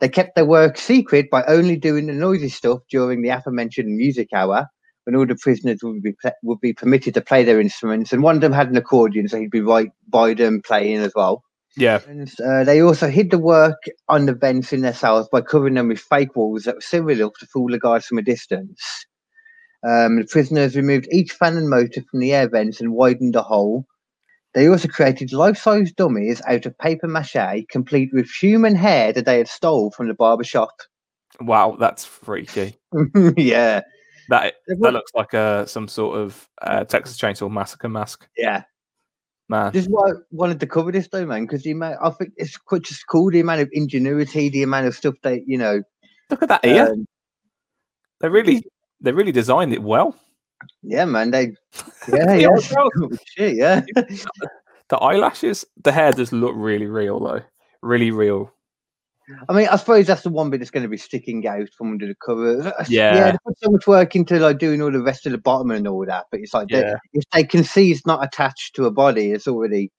They 0.00 0.10
kept 0.10 0.34
their 0.34 0.44
work 0.44 0.76
secret 0.76 1.30
by 1.30 1.42
only 1.44 1.76
doing 1.76 2.06
the 2.06 2.12
noisy 2.12 2.50
stuff 2.50 2.80
during 2.90 3.22
the 3.22 3.30
aforementioned 3.30 3.96
music 3.96 4.28
hour, 4.34 4.66
when 5.06 5.14
all 5.14 5.24
the 5.24 5.36
prisoners 5.36 5.78
would 5.82 6.02
be 6.02 6.14
would 6.42 6.60
be 6.60 6.72
permitted 6.72 7.14
to 7.14 7.20
play 7.20 7.44
their 7.44 7.60
instruments. 7.60 8.12
And 8.12 8.22
one 8.22 8.34
of 8.34 8.40
them 8.40 8.52
had 8.52 8.68
an 8.68 8.76
accordion, 8.76 9.28
so 9.28 9.38
he'd 9.38 9.50
be 9.50 9.60
right 9.60 9.90
by 10.08 10.34
them 10.34 10.60
playing 10.60 10.98
as 10.98 11.12
well. 11.14 11.44
yeah, 11.76 12.00
And 12.08 12.28
uh, 12.44 12.64
they 12.64 12.82
also 12.82 13.08
hid 13.08 13.30
the 13.30 13.38
work 13.38 13.80
on 14.08 14.26
the 14.26 14.34
vents 14.34 14.72
in 14.72 14.80
their 14.80 14.92
cells 14.92 15.28
by 15.30 15.42
covering 15.42 15.74
them 15.74 15.88
with 15.88 16.00
fake 16.00 16.34
walls 16.34 16.64
that 16.64 16.74
were 16.74 16.80
similar 16.80 17.12
enough 17.12 17.34
to 17.38 17.46
fool 17.46 17.68
the 17.68 17.78
guards 17.78 18.06
from 18.06 18.18
a 18.18 18.22
distance. 18.22 19.06
Um, 19.86 20.18
the 20.18 20.26
prisoners 20.28 20.74
removed 20.74 21.06
each 21.12 21.32
fan 21.32 21.56
and 21.56 21.70
motor 21.70 22.02
from 22.10 22.18
the 22.18 22.32
air 22.32 22.48
vents 22.48 22.80
and 22.80 22.92
widened 22.92 23.34
the 23.34 23.42
hole. 23.42 23.86
They 24.54 24.68
also 24.68 24.88
created 24.88 25.32
life-size 25.32 25.92
dummies 25.92 26.42
out 26.48 26.66
of 26.66 26.76
paper 26.78 27.06
mache, 27.06 27.66
complete 27.70 28.10
with 28.12 28.28
human 28.30 28.74
hair 28.74 29.12
that 29.12 29.24
they 29.24 29.38
had 29.38 29.48
stole 29.48 29.90
from 29.90 30.08
the 30.08 30.14
barber 30.14 30.44
shop. 30.44 30.72
wow, 31.40 31.76
that's 31.78 32.04
freaky. 32.04 32.78
yeah, 33.36 33.82
That 34.28 34.54
that 34.66 34.92
looks 34.92 35.12
like 35.14 35.34
uh, 35.34 35.66
some 35.66 35.88
sort 35.88 36.18
of 36.18 36.48
uh, 36.62 36.84
Texas 36.84 37.18
Chainsaw 37.18 37.50
Massacre 37.50 37.88
mask, 37.88 38.28
yeah. 38.36 38.62
man. 39.48 39.72
This 39.72 39.84
is 39.84 39.88
why 39.88 40.10
I 40.10 40.14
wanted 40.30 40.60
to 40.60 40.66
cover 40.66 40.90
this 40.92 41.08
though, 41.08 41.26
man, 41.26 41.44
because 41.46 41.62
the 41.62 41.70
amount 41.72 41.98
I 42.02 42.10
think 42.10 42.32
it's 42.36 42.56
quite 42.56 42.82
just 42.82 43.06
cool 43.06 43.30
the 43.30 43.40
amount 43.40 43.60
of 43.60 43.68
ingenuity, 43.72 44.48
the 44.48 44.62
amount 44.62 44.86
of 44.86 44.94
stuff 44.94 45.14
they, 45.22 45.44
you 45.46 45.58
know, 45.58 45.82
Look 46.30 46.42
at 46.42 46.48
that 46.48 46.64
ear. 46.64 46.90
um, 46.92 47.06
they 48.20 48.28
really, 48.28 48.64
they 49.00 49.12
really 49.12 49.32
designed 49.32 49.72
it 49.72 49.82
well. 49.82 50.16
Yeah, 50.82 51.04
man. 51.04 51.30
They, 51.30 51.52
yeah, 52.08 52.26
The 52.26 52.40
yeah, 52.40 52.88
cool 52.94 53.10
shit, 53.26 53.56
yeah. 53.56 53.82
The 54.88 54.98
eyelashes, 54.98 55.64
the 55.82 55.90
hair 55.90 56.12
does 56.12 56.32
look 56.32 56.52
really 56.54 56.86
real 56.86 57.18
though, 57.18 57.42
really 57.82 58.12
real. 58.12 58.52
I 59.48 59.52
mean, 59.52 59.68
I 59.68 59.76
suppose 59.76 60.06
that's 60.06 60.22
the 60.22 60.30
one 60.30 60.50
bit 60.50 60.58
that's 60.58 60.70
going 60.70 60.82
to 60.84 60.88
be 60.88 60.96
sticking 60.96 61.46
out 61.46 61.68
from 61.76 61.92
under 61.92 62.06
the 62.06 62.14
cover. 62.24 62.72
Uh, 62.78 62.84
Yeah. 62.88 63.32
they 63.32 63.38
put 63.44 63.58
so 63.58 63.70
much 63.70 63.86
work 63.86 64.14
into 64.14 64.38
like 64.38 64.58
doing 64.58 64.80
all 64.82 64.92
the 64.92 65.02
rest 65.02 65.26
of 65.26 65.32
the 65.32 65.38
bottom 65.38 65.70
and 65.70 65.86
all 65.88 66.04
that, 66.06 66.26
but 66.30 66.40
it's 66.40 66.54
like 66.54 66.68
they- 66.68 66.82
if 67.12 67.24
they 67.32 67.44
can 67.44 67.64
see 67.64 67.90
it's 67.90 68.06
not 68.06 68.24
attached 68.24 68.74
to 68.76 68.86
a 68.86 68.90
body, 68.90 69.32
it's 69.32 69.48
already 69.48 69.90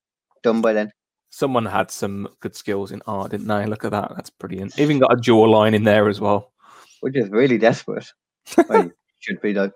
done 0.43 0.61
by 0.61 0.73
then. 0.73 0.91
Someone 1.29 1.65
had 1.65 1.91
some 1.91 2.29
good 2.39 2.55
skills 2.55 2.91
in 2.91 3.01
art, 3.05 3.31
didn't 3.31 3.47
they? 3.47 3.65
Look 3.65 3.83
at 3.83 3.91
that, 3.91 4.13
that's 4.15 4.29
brilliant. 4.29 4.79
Even 4.79 4.99
got 4.99 5.13
a 5.13 5.17
jawline 5.17 5.75
in 5.75 5.83
there 5.83 6.07
as 6.07 6.21
well. 6.21 6.53
Which 7.01 7.15
is 7.17 7.29
really 7.29 7.57
desperate. 7.57 8.07
Well, 8.69 8.89
should 9.19 9.41
be 9.41 9.51
though. 9.51 9.71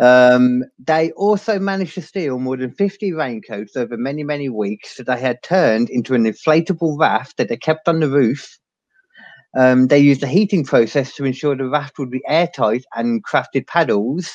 Um, 0.00 0.64
they 0.78 1.12
also 1.12 1.58
managed 1.60 1.94
to 1.94 2.02
steal 2.02 2.38
more 2.38 2.56
than 2.56 2.72
50 2.72 3.12
raincoats 3.12 3.76
over 3.76 3.96
many, 3.96 4.24
many 4.24 4.48
weeks 4.48 4.96
that 4.96 5.06
they 5.06 5.20
had 5.20 5.42
turned 5.44 5.90
into 5.90 6.14
an 6.14 6.24
inflatable 6.24 6.98
raft 6.98 7.36
that 7.36 7.48
they 7.48 7.56
kept 7.56 7.86
on 7.88 8.00
the 8.00 8.08
roof. 8.08 8.58
Um, 9.56 9.88
they 9.88 9.98
used 9.98 10.22
a 10.22 10.28
heating 10.28 10.64
process 10.64 11.14
to 11.14 11.24
ensure 11.24 11.56
the 11.56 11.68
raft 11.68 11.98
would 11.98 12.10
be 12.10 12.22
airtight 12.28 12.84
and 12.94 13.24
crafted 13.24 13.66
paddles. 13.66 14.30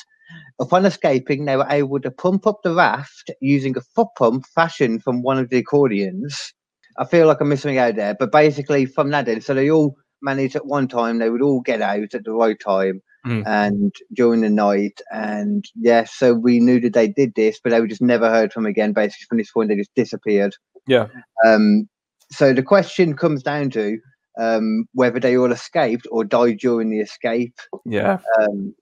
Upon 0.60 0.84
escaping, 0.84 1.44
they 1.44 1.56
were 1.56 1.66
able 1.70 2.00
to 2.00 2.10
pump 2.10 2.46
up 2.46 2.62
the 2.62 2.74
raft 2.74 3.30
using 3.40 3.76
a 3.76 3.80
foot 3.80 4.08
pump 4.18 4.44
fashioned 4.54 5.02
from 5.02 5.22
one 5.22 5.38
of 5.38 5.48
the 5.48 5.58
accordions. 5.58 6.52
I 6.98 7.04
feel 7.04 7.26
like 7.26 7.40
I'm 7.40 7.48
missing 7.48 7.78
out 7.78 7.96
there, 7.96 8.14
but 8.18 8.32
basically 8.32 8.86
from 8.86 9.10
that 9.10 9.28
end, 9.28 9.44
so 9.44 9.54
they 9.54 9.70
all 9.70 9.96
managed 10.22 10.56
at 10.56 10.66
one 10.66 10.88
time, 10.88 11.18
they 11.18 11.30
would 11.30 11.42
all 11.42 11.60
get 11.60 11.82
out 11.82 12.14
at 12.14 12.24
the 12.24 12.32
right 12.32 12.58
time 12.58 13.02
Mm. 13.26 13.42
and 13.44 13.92
during 14.12 14.42
the 14.42 14.48
night. 14.48 15.00
And 15.12 15.64
yeah, 15.74 16.04
so 16.04 16.32
we 16.32 16.60
knew 16.60 16.78
that 16.80 16.92
they 16.92 17.08
did 17.08 17.34
this, 17.34 17.58
but 17.58 17.70
they 17.70 17.80
were 17.80 17.88
just 17.88 18.00
never 18.00 18.30
heard 18.30 18.52
from 18.52 18.66
again. 18.66 18.92
Basically, 18.92 19.26
from 19.28 19.38
this 19.38 19.50
point, 19.50 19.68
they 19.68 19.74
just 19.74 19.94
disappeared. 19.96 20.54
Yeah. 20.86 21.08
Um, 21.44 21.88
so 22.30 22.52
the 22.52 22.62
question 22.62 23.16
comes 23.16 23.42
down 23.42 23.70
to 23.70 23.98
um, 24.38 24.88
whether 24.92 25.20
they 25.20 25.36
all 25.36 25.52
escaped 25.52 26.06
or 26.10 26.24
died 26.24 26.58
during 26.58 26.90
the 26.90 27.00
escape. 27.00 27.58
Yeah. 27.84 28.18
Um, 28.38 28.74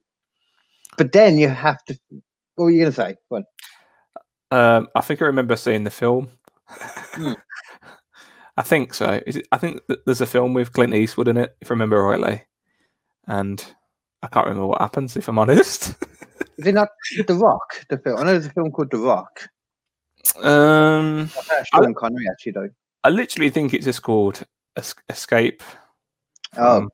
but 0.97 1.11
then 1.11 1.37
you 1.37 1.49
have 1.49 1.83
to. 1.85 1.97
What 2.55 2.65
were 2.65 2.71
you 2.71 2.81
going 2.81 2.91
to 2.91 2.95
say? 2.95 3.15
What? 3.29 3.43
Um, 4.51 4.87
I 4.95 5.01
think 5.01 5.21
I 5.21 5.25
remember 5.25 5.55
seeing 5.55 5.83
the 5.83 5.89
film. 5.89 6.29
Hmm. 6.67 7.33
I 8.57 8.61
think 8.61 8.93
so. 8.93 9.21
Is 9.27 9.35
it, 9.37 9.47
I 9.51 9.57
think 9.57 9.81
th- 9.87 9.99
there's 10.05 10.21
a 10.21 10.25
film 10.25 10.53
with 10.53 10.71
Clint 10.71 10.93
Eastwood 10.93 11.27
in 11.27 11.35
it, 11.35 11.57
if 11.59 11.69
I 11.69 11.73
remember 11.73 12.01
rightly. 12.01 12.43
And 13.27 13.63
I 14.23 14.27
can't 14.27 14.45
remember 14.47 14.67
what 14.67 14.79
happens, 14.81 15.17
if 15.17 15.27
I'm 15.27 15.37
honest. 15.39 15.89
Is 16.57 16.67
it 16.67 16.73
not 16.73 16.87
The 17.27 17.35
Rock? 17.35 17.85
The 17.89 17.97
film. 17.97 18.17
I 18.17 18.23
know 18.23 18.31
there's 18.31 18.45
a 18.45 18.53
film 18.53 18.71
called 18.71 18.91
The 18.91 18.97
Rock. 18.99 19.49
um, 20.41 21.29
That's 21.49 21.67
Sean 21.67 21.93
Connery, 21.93 22.27
actually, 22.31 22.53
though. 22.53 22.69
I 23.03 23.09
literally 23.09 23.49
think 23.49 23.73
it's 23.73 23.85
just 23.85 24.03
called 24.03 24.41
Es- 24.77 24.95
Escape. 25.09 25.63
Oh, 26.57 26.79
from- 26.81 26.89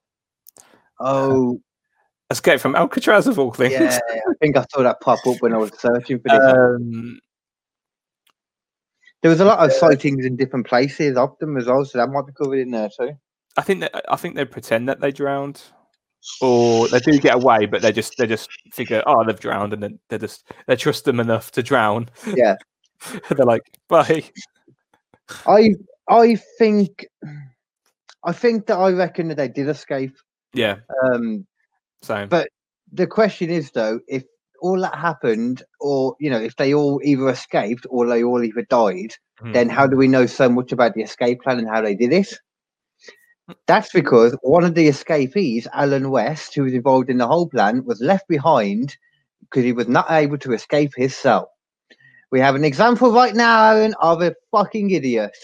oh, 1.00 1.62
Escape 2.32 2.60
from 2.60 2.76
Alcatraz, 2.76 3.28
of 3.28 3.38
all 3.40 3.52
things. 3.52 3.74
yeah. 3.74 4.00
I 4.10 4.34
think 4.42 4.56
I 4.58 4.66
saw 4.72 4.84
that 4.84 5.02
pop 5.02 5.20
up 5.28 5.38
when 5.42 5.54
I 5.54 5.58
was 5.58 5.72
searching 5.78 6.20
for 6.20 6.30
this. 6.30 6.40
Um, 6.42 7.20
There 9.22 9.30
was 9.30 9.40
a 9.42 9.46
lot 9.46 9.60
of 9.60 9.72
sightings 9.74 10.26
in 10.26 10.36
different 10.38 10.66
places 10.66 11.18
of 11.18 11.38
them 11.40 11.58
as 11.58 11.68
well, 11.68 11.84
so 11.86 11.98
that 11.98 12.08
might 12.10 12.26
be 12.26 12.34
covered 12.34 12.60
in 12.60 12.72
there 12.72 12.90
too. 12.98 13.12
I 13.58 13.62
think 13.62 13.82
that 13.82 13.92
I 14.10 14.16
think 14.16 14.36
they 14.36 14.46
pretend 14.46 14.88
that 14.90 15.02
they 15.02 15.12
drowned, 15.12 15.62
or 16.42 16.88
they 16.88 17.00
do 17.00 17.20
get 17.20 17.36
away, 17.36 17.66
but 17.66 17.82
they 17.82 17.92
just 17.92 18.16
they 18.18 18.26
just 18.28 18.50
figure, 18.74 19.04
oh, 19.06 19.24
they've 19.26 19.40
drowned, 19.40 19.74
and 19.74 19.84
then 19.84 20.00
they 20.10 20.18
just 20.18 20.50
they 20.68 20.76
trust 20.78 21.04
them 21.06 21.20
enough 21.20 21.52
to 21.52 21.62
drown. 21.64 22.10
Yeah. 22.34 22.56
they're 23.30 23.46
like, 23.46 23.64
bye. 23.90 24.24
I 25.46 25.76
I 26.10 26.36
think 26.58 27.06
I 28.24 28.32
think 28.32 28.68
that 28.68 28.78
I 28.78 28.92
reckon 28.92 29.28
that 29.30 29.38
they 29.38 29.48
did 29.48 29.68
escape. 29.70 30.16
Yeah, 30.54 30.78
Um, 31.04 31.46
same. 32.02 32.28
But- 32.30 32.50
the 32.94 33.08
question 33.08 33.50
is 33.50 33.72
though, 33.72 34.02
if 34.08 34.24
all 34.62 34.80
that 34.82 34.96
happened, 34.96 35.64
or 35.80 36.16
you 36.20 36.30
know, 36.30 36.40
if 36.40 36.56
they 36.58 36.74
all 36.74 37.00
either 37.04 37.30
escaped 37.30 37.86
or 37.90 38.06
they 38.06 38.22
all 38.24 38.44
either 38.44 38.64
died, 38.64 39.16
Hmm. 39.40 39.54
then 39.54 39.70
how 39.70 39.88
do 39.88 39.96
we 39.98 40.08
know 40.10 40.26
so 40.26 40.50
much 40.50 40.72
about 40.72 40.94
the 40.94 41.02
escape 41.02 41.42
plan 41.42 41.58
and 41.60 41.70
how 41.70 41.82
they 41.82 41.96
did 41.96 42.12
it? 42.14 42.34
That's 43.68 43.92
because 43.92 44.36
one 44.44 44.64
of 44.64 44.76
the 44.76 44.88
escapees, 44.88 45.68
Alan 45.74 46.10
West, 46.12 46.54
who 46.54 46.64
was 46.64 46.74
involved 46.74 47.10
in 47.10 47.18
the 47.18 47.28
whole 47.28 47.48
plan, 47.50 47.84
was 47.86 48.00
left 48.02 48.28
behind 48.28 48.96
because 49.42 49.64
he 49.64 49.74
was 49.74 49.88
not 49.88 50.10
able 50.12 50.38
to 50.40 50.54
escape 50.54 50.92
his 50.96 51.16
cell. 51.18 51.52
We 52.32 52.40
have 52.40 52.56
an 52.56 52.64
example 52.64 53.12
right 53.12 53.34
now, 53.36 53.72
Aaron, 53.74 53.94
of 54.02 54.22
a 54.22 54.36
fucking 54.52 54.92
idiot. 54.92 55.36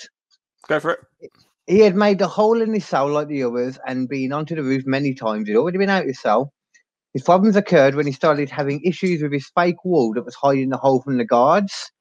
go 0.67 0.79
for 0.81 0.91
it. 1.21 1.31
He 1.67 1.79
had 1.79 1.95
made 1.95 2.21
a 2.21 2.27
hole 2.27 2.61
in 2.61 2.73
his 2.73 2.85
cell 2.85 3.09
like 3.09 3.27
the 3.27 3.43
others 3.43 3.77
and 3.85 4.07
been 4.07 4.31
onto 4.31 4.55
the 4.55 4.63
roof 4.63 4.85
many 4.85 5.13
times. 5.13 5.47
He'd 5.47 5.57
already 5.57 5.77
been 5.77 5.89
out 5.89 6.03
of 6.03 6.07
his 6.07 6.21
cell. 6.21 6.53
His 7.13 7.23
problems 7.23 7.57
occurred 7.57 7.95
when 7.95 8.07
he 8.07 8.13
started 8.13 8.49
having 8.49 8.81
issues 8.83 9.21
with 9.21 9.33
his 9.33 9.51
fake 9.53 9.83
wall 9.83 10.13
that 10.13 10.23
was 10.23 10.35
hiding 10.35 10.69
the 10.69 10.77
hole 10.77 11.01
from 11.01 11.17
the 11.17 11.25
guards. 11.25 11.91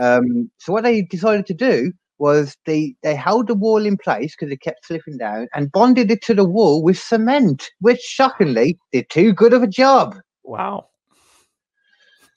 Um, 0.00 0.50
so 0.58 0.72
what 0.72 0.84
they 0.84 1.02
decided 1.02 1.46
to 1.46 1.54
do 1.54 1.92
was 2.18 2.56
they 2.66 2.94
they 3.02 3.14
held 3.14 3.48
the 3.48 3.54
wall 3.54 3.84
in 3.84 3.96
place 3.96 4.36
because 4.36 4.52
it 4.52 4.60
kept 4.60 4.86
slipping 4.86 5.18
down 5.18 5.48
and 5.54 5.72
bonded 5.72 6.10
it 6.10 6.22
to 6.22 6.34
the 6.34 6.44
wall 6.44 6.82
with 6.82 6.98
cement, 6.98 7.70
which 7.80 8.00
shockingly 8.00 8.78
did 8.92 9.08
too 9.10 9.32
good 9.32 9.52
of 9.52 9.62
a 9.62 9.68
job. 9.68 10.16
Wow. 10.44 10.88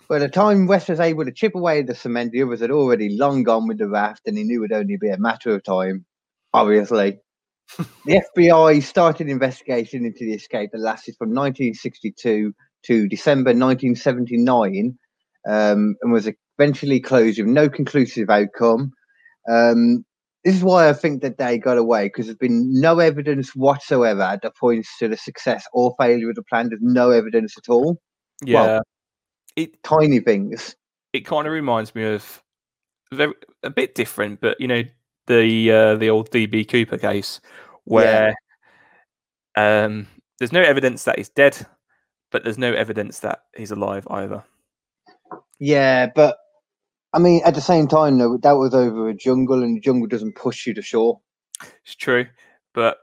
By 0.09 0.19
the 0.19 0.29
time 0.29 0.67
West 0.67 0.89
was 0.89 0.99
able 0.99 1.25
to 1.25 1.31
chip 1.31 1.55
away 1.55 1.83
the 1.83 1.95
cement, 1.95 2.31
the 2.31 2.43
others 2.43 2.59
had 2.59 2.71
already 2.71 3.15
long 3.17 3.43
gone 3.43 3.67
with 3.67 3.77
the 3.77 3.87
raft, 3.87 4.21
and 4.25 4.37
he 4.37 4.43
knew 4.43 4.57
it 4.57 4.59
would 4.59 4.73
only 4.73 4.97
be 4.97 5.09
a 5.09 5.17
matter 5.17 5.55
of 5.55 5.63
time. 5.63 6.05
Obviously, 6.53 7.19
the 8.05 8.21
FBI 8.35 8.83
started 8.83 9.29
investigation 9.29 10.05
into 10.05 10.25
the 10.25 10.33
escape 10.33 10.71
that 10.71 10.81
lasted 10.81 11.15
from 11.17 11.29
1962 11.29 12.53
to 12.83 13.07
December 13.07 13.49
1979 13.51 14.97
um, 15.47 15.95
and 16.01 16.11
was 16.11 16.29
eventually 16.59 16.99
closed 16.99 17.39
with 17.39 17.47
no 17.47 17.69
conclusive 17.69 18.29
outcome. 18.29 18.91
Um, 19.49 20.05
this 20.43 20.55
is 20.55 20.63
why 20.63 20.89
I 20.89 20.93
think 20.93 21.21
that 21.21 21.37
they 21.37 21.57
got 21.57 21.77
away 21.77 22.07
because 22.07 22.25
there's 22.25 22.37
been 22.37 22.79
no 22.79 22.99
evidence 22.99 23.55
whatsoever 23.55 24.39
that 24.41 24.55
points 24.57 24.89
to 24.99 25.07
the 25.07 25.17
success 25.17 25.65
or 25.71 25.95
failure 25.99 26.29
of 26.29 26.35
the 26.35 26.43
plan. 26.43 26.69
There's 26.69 26.81
no 26.81 27.11
evidence 27.11 27.55
at 27.57 27.71
all. 27.71 28.01
Yeah, 28.43 28.79
it 29.55 29.81
Tiny 29.83 30.19
things. 30.19 30.75
it 31.13 31.25
kind 31.25 31.45
of 31.45 31.53
reminds 31.53 31.93
me 31.93 32.05
of 32.05 32.41
very, 33.13 33.33
a 33.61 33.69
bit 33.69 33.93
different, 33.93 34.41
but 34.41 34.59
you 34.59 34.67
know 34.67 34.81
the 35.27 35.71
uh, 35.71 35.95
the 35.95 36.09
old 36.09 36.31
DB 36.31 36.67
Cooper 36.67 36.97
case 36.97 37.41
where 37.85 38.35
um, 39.55 40.07
there's 40.39 40.53
no 40.53 40.61
evidence 40.61 41.05
that 41.05 41.17
he's 41.17 41.29
dead, 41.29 41.65
but 42.31 42.43
there's 42.43 42.57
no 42.59 42.73
evidence 42.73 43.19
that 43.19 43.43
he's 43.57 43.71
alive 43.71 44.07
either. 44.09 44.43
Yeah, 45.59 46.07
but 46.15 46.37
I 47.13 47.19
mean, 47.19 47.41
at 47.45 47.55
the 47.55 47.61
same 47.61 47.87
time, 47.87 48.19
though, 48.19 48.37
that 48.43 48.53
was 48.53 48.73
over 48.75 49.09
a 49.09 49.15
jungle, 49.15 49.63
and 49.63 49.77
the 49.77 49.81
jungle 49.81 50.07
doesn't 50.07 50.35
push 50.35 50.67
you 50.67 50.73
to 50.75 50.81
shore. 50.83 51.21
It's 51.85 51.95
true, 51.95 52.27
but 52.73 52.97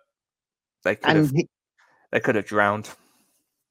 they 0.84 0.96
could 0.96 1.14
And 1.14 1.16
have 1.16 1.34
he, 1.34 1.48
they 2.12 2.20
could 2.20 2.36
have 2.36 2.46
drowned. 2.46 2.90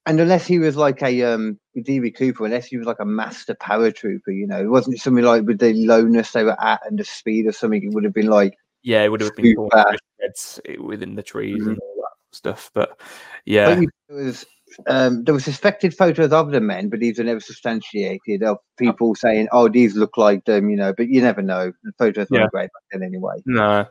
and 0.06 0.20
unless 0.20 0.46
he 0.46 0.58
was 0.58 0.76
like 0.76 1.02
a 1.02 1.22
um 1.24 1.58
with 1.78 1.86
DB 1.86 2.14
Cooper, 2.14 2.44
unless 2.44 2.66
he 2.66 2.76
was 2.76 2.86
like 2.86 3.00
a 3.00 3.04
master 3.04 3.54
paratrooper, 3.54 4.28
you 4.28 4.46
know, 4.46 4.60
it 4.60 4.68
wasn't 4.68 4.98
something 4.98 5.24
like 5.24 5.44
with 5.44 5.58
the 5.58 5.72
lowness 5.74 6.32
they 6.32 6.44
were 6.44 6.60
at 6.62 6.80
and 6.86 6.98
the 6.98 7.04
speed 7.04 7.46
or 7.46 7.52
something. 7.52 7.82
It 7.82 7.92
would 7.94 8.04
have 8.04 8.14
been 8.14 8.28
like, 8.28 8.54
Yeah, 8.82 9.02
it 9.02 9.08
would 9.08 9.20
have 9.20 9.34
been 9.36 9.54
torn 9.54 9.70
Super. 9.72 9.92
to 9.92 9.98
shreds, 10.20 10.60
eh, 10.66 10.76
within 10.80 11.14
the 11.14 11.22
trees 11.22 11.62
Mhm. 11.62 11.68
and 11.68 11.78
all 11.78 11.94
that 11.96 12.36
stuff. 12.36 12.70
But 12.74 13.00
yeah, 13.44 13.74
but 13.76 13.88
there 14.08 14.24
was 14.24 14.44
um 14.86 15.24
there 15.24 15.34
were 15.34 15.40
suspected 15.40 15.94
photos 15.96 16.32
of 16.32 16.50
the 16.50 16.60
men, 16.60 16.88
but 16.88 17.00
these 17.00 17.18
were 17.18 17.24
never 17.24 17.40
substantiated 17.40 18.42
of 18.42 18.58
people 18.78 19.14
saying, 19.14 19.48
"Oh, 19.50 19.68
these 19.68 19.96
look 19.96 20.16
like 20.16 20.44
them," 20.44 20.68
you 20.70 20.76
know. 20.76 20.92
But 20.92 21.08
you 21.08 21.22
never 21.22 21.42
know. 21.42 21.72
The 21.84 21.92
photos 21.98 22.28
Yeah. 22.30 22.40
weren't 22.40 22.52
great 22.52 22.70
back 22.74 22.82
then 22.92 23.02
anyway. 23.02 23.36
no, 23.46 23.86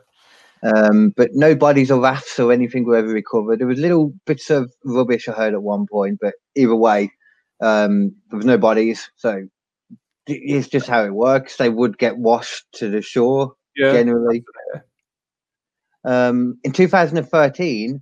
Um, 0.62 1.10
but 1.16 1.30
no 1.34 1.54
bodies 1.54 1.90
or 1.90 2.00
rafts 2.00 2.38
or 2.40 2.52
anything 2.52 2.84
were 2.84 2.96
ever 2.96 3.08
recovered. 3.08 3.58
There 3.60 3.66
was 3.66 3.78
little 3.78 4.12
bits 4.26 4.50
of 4.50 4.72
rubbish 4.84 5.28
I 5.28 5.32
heard 5.32 5.54
at 5.54 5.62
one 5.62 5.86
point, 5.86 6.18
but 6.20 6.34
either 6.56 6.74
way, 6.74 7.10
um, 7.60 8.14
there 8.30 8.36
was 8.36 8.46
no 8.46 8.58
bodies. 8.58 9.10
So 9.16 9.46
it's 10.26 10.68
just 10.68 10.86
how 10.86 11.04
it 11.04 11.14
works. 11.14 11.56
They 11.56 11.68
would 11.68 11.98
get 11.98 12.18
washed 12.18 12.66
to 12.74 12.90
the 12.90 13.02
shore 13.02 13.54
yeah, 13.76 13.92
generally. 13.92 14.44
Um, 16.04 16.58
in 16.64 16.72
2013, 16.72 18.00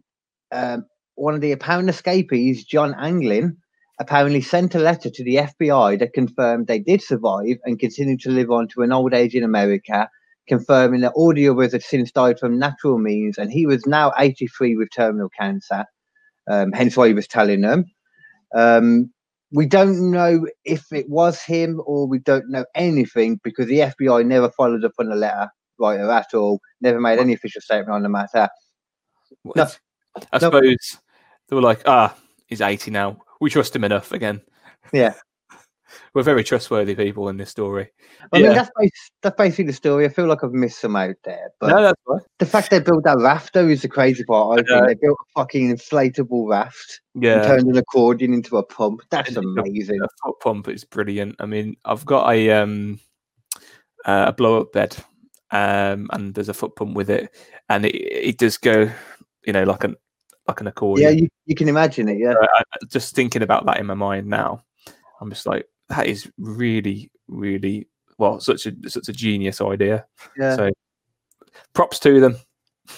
um, 0.53 0.87
one 1.15 1.35
of 1.35 1.41
the 1.41 1.53
apparent 1.53 1.89
escapees, 1.89 2.65
John 2.65 2.95
Anglin, 2.95 3.57
apparently 3.99 4.43
sent 4.43 4.75
a 4.75 4.79
letter 4.79 5.09
to 5.09 5.25
the 5.25 5.37
FBI 5.37 5.99
that 5.99 6.13
confirmed 6.13 6.67
they 6.67 6.79
did 6.79 7.03
survive 7.03 7.57
and 7.65 7.79
continued 7.79 8.21
to 8.21 8.31
live 8.31 8.51
on 8.51 8.69
to 8.69 8.83
an 8.83 8.93
old 8.93 9.15
age 9.15 9.35
in 9.35 9.43
America, 9.43 10.09
confirming 10.47 11.01
that 11.01 11.13
all 11.15 11.33
the 11.33 11.49
others 11.49 11.73
had 11.73 11.83
since 11.83 12.13
died 12.13 12.39
from 12.39 12.59
natural 12.59 12.99
means, 12.99 13.39
and 13.39 13.51
he 13.51 13.67
was 13.67 13.87
now 13.87 14.13
83 14.19 14.77
with 14.77 14.91
terminal 14.95 15.31
cancer. 15.31 15.85
Um, 16.49 16.71
hence 16.73 16.97
why 16.97 17.09
he 17.09 17.15
was 17.15 17.27
telling 17.27 17.63
them. 17.63 17.87
Um, 18.55 19.13
we 19.53 19.67
don't 19.67 20.11
know 20.11 20.47
if 20.65 20.93
it 20.93 21.09
was 21.09 21.41
him 21.41 21.81
or 21.87 22.07
we 22.07 22.19
don't 22.19 22.49
know 22.51 22.65
anything 22.75 23.41
because 23.45 23.67
the 23.67 23.79
FBI 23.79 24.27
never 24.27 24.51
followed 24.51 24.85
up 24.85 24.93
on 24.99 25.09
the 25.09 25.17
letter 25.17 25.49
writer 25.79 26.11
at 26.11 26.35
all, 26.35 26.61
never 26.81 27.01
made 27.01 27.19
any 27.19 27.35
official 27.35 27.61
statement 27.61 27.91
on 27.91 28.03
the 28.03 28.09
matter. 28.09 28.49
No, 29.45 29.69
I 30.33 30.39
no. 30.39 30.39
suppose 30.39 30.99
they 31.49 31.57
were 31.57 31.63
like, 31.63 31.83
ah, 31.87 32.17
he's 32.47 32.61
80 32.61 32.91
now. 32.91 33.19
We 33.41 33.51
trust 33.51 33.77
him 33.77 33.85
enough 33.85 34.13
again. 34.13 34.41
Yeah. 34.93 35.15
We're 36.15 36.23
very 36.23 36.43
trustworthy 36.45 36.95
people 36.95 37.29
in 37.29 37.37
this 37.37 37.51
story. 37.51 37.91
I 38.33 38.39
Yeah. 38.39 38.47
mean, 38.47 38.55
that's, 38.55 38.71
bas- 38.77 39.11
that's 39.23 39.37
basically 39.37 39.65
the 39.67 39.73
story. 39.73 40.05
I 40.05 40.09
feel 40.09 40.27
like 40.27 40.43
I've 40.43 40.53
missed 40.53 40.81
some 40.81 40.97
out 40.97 41.17
there, 41.25 41.51
but 41.61 41.71
no, 41.71 41.83
that's 41.83 42.01
right. 42.07 42.23
the 42.39 42.47
fact 42.47 42.71
they 42.71 42.81
built 42.81 43.05
that 43.05 43.19
raft 43.19 43.53
though 43.55 43.69
is 43.69 43.83
the 43.83 43.89
crazy 43.89 44.25
part. 44.25 44.61
I 44.61 44.63
think 44.63 44.69
know. 44.81 44.87
they 44.87 44.95
built 44.95 45.19
a 45.21 45.41
fucking 45.41 45.75
inflatable 45.77 46.49
raft 46.49 47.01
and 47.15 47.23
Yeah. 47.23 47.47
turned 47.47 47.69
an 47.69 47.77
accordion 47.77 48.35
into 48.35 48.57
a 48.57 48.63
pump. 48.63 49.03
That's 49.11 49.37
amazing. 49.37 50.01
A 50.03 50.09
foot 50.25 50.41
pump 50.41 50.69
is 50.69 50.85
brilliant. 50.85 51.37
I 51.39 51.47
mean, 51.47 51.77
I've 51.85 52.05
got 52.05 52.33
a 52.33 52.51
um 52.53 53.01
uh, 54.05 54.27
a 54.29 54.33
blow 54.33 54.61
up 54.61 54.73
bed, 54.73 54.97
um, 55.51 56.09
and 56.13 56.35
there's 56.35 56.49
a 56.49 56.55
foot 56.55 56.77
pump 56.77 56.95
with 56.95 57.11
it, 57.11 57.35
and 57.69 57.85
it, 57.85 57.95
it 57.97 58.39
does 58.39 58.57
go, 58.57 58.91
you 59.45 59.53
know, 59.53 59.65
like 59.65 59.85
an 59.85 59.97
like 60.47 60.61
an 60.61 60.67
Yeah, 60.67 60.71
accordion. 60.71 61.19
you, 61.19 61.29
you 61.47 61.55
can 61.57 61.69
imagine 61.69 62.09
it. 62.09 62.19
Yeah, 62.19 62.33
Uh, 62.41 62.47
I- 62.57 62.87
just 62.89 63.17
thinking 63.17 63.43
about 63.43 63.67
that 63.67 63.79
in 63.81 63.87
my 63.87 63.95
mind 63.95 64.29
now, 64.29 64.63
I'm 65.21 65.29
just 65.31 65.45
like, 65.47 65.67
that 65.89 66.07
is 66.07 66.31
really, 66.39 67.11
really 67.29 67.89
well, 68.19 68.41
such 68.41 68.67
a 68.67 68.73
such 68.89 69.09
a 69.09 69.13
genius 69.13 69.61
idea. 69.61 70.07
yeah. 70.39 70.57
So, 70.57 70.71
props 71.75 71.99
to 72.01 72.21
them. 72.21 72.37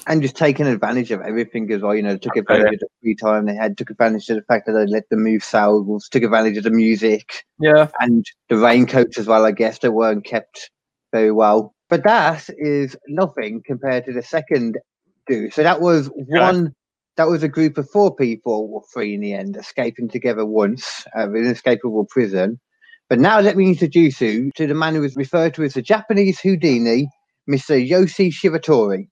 and 0.06 0.20
just 0.22 0.36
taking 0.36 0.66
advantage 0.66 1.10
of 1.10 1.20
everything 1.22 1.70
as 1.72 1.80
well. 1.80 1.94
You 1.94 2.02
know, 2.02 2.12
they 2.12 2.18
took 2.18 2.36
Oh, 2.36 2.42
yeah. 2.48 2.56
advantage 2.56 2.82
of 2.82 2.88
the 2.88 2.88
free 3.02 3.14
time 3.14 3.46
they 3.46 3.54
had, 3.54 3.76
took 3.78 3.90
advantage 3.90 4.28
of 4.30 4.36
the 4.36 4.42
fact 4.42 4.66
that 4.66 4.72
they 4.72 4.86
let 4.86 5.08
them 5.08 5.22
move 5.22 5.42
sails, 5.42 6.08
took 6.08 6.22
advantage 6.22 6.56
of 6.58 6.64
the 6.64 6.70
music 6.70 7.44
Yeah, 7.60 7.88
and 8.00 8.24
the 8.48 8.56
raincoats 8.58 9.18
as 9.18 9.26
well. 9.26 9.44
I 9.46 9.52
guess 9.52 9.78
that 9.80 9.92
weren't 9.92 10.24
kept 10.24 10.70
very 11.12 11.32
well, 11.32 11.74
but 11.88 12.04
that 12.04 12.48
is 12.58 12.96
nothing 13.08 13.62
compared 13.64 14.04
to 14.06 14.12
the 14.12 14.22
second 14.22 14.78
do. 15.26 15.50
So 15.50 15.62
that 15.62 15.80
was 15.80 16.08
one. 16.14 16.74
That 17.16 17.28
was 17.28 17.42
a 17.42 17.48
group 17.48 17.78
of 17.78 17.90
four 17.90 18.14
people, 18.14 18.70
or 18.72 18.82
three 18.94 19.14
in 19.14 19.20
the 19.20 19.32
end, 19.34 19.56
escaping 19.56 20.08
together 20.08 20.46
once 20.46 21.04
uh, 21.18 21.28
in 21.30 21.46
an 21.46 21.52
escapable 21.54 22.06
prison. 22.08 22.60
But 23.08 23.18
now 23.18 23.40
let 23.40 23.56
me 23.56 23.68
introduce 23.68 24.20
you 24.20 24.50
to 24.56 24.66
the 24.66 24.74
man 24.74 24.94
who 24.94 25.02
is 25.02 25.16
referred 25.16 25.54
to 25.54 25.62
as 25.62 25.74
the 25.74 25.82
Japanese 25.82 26.40
Houdini, 26.40 27.08
Mr. 27.48 27.86
Yoshi 27.86 28.30
Shiratori. 28.30 29.08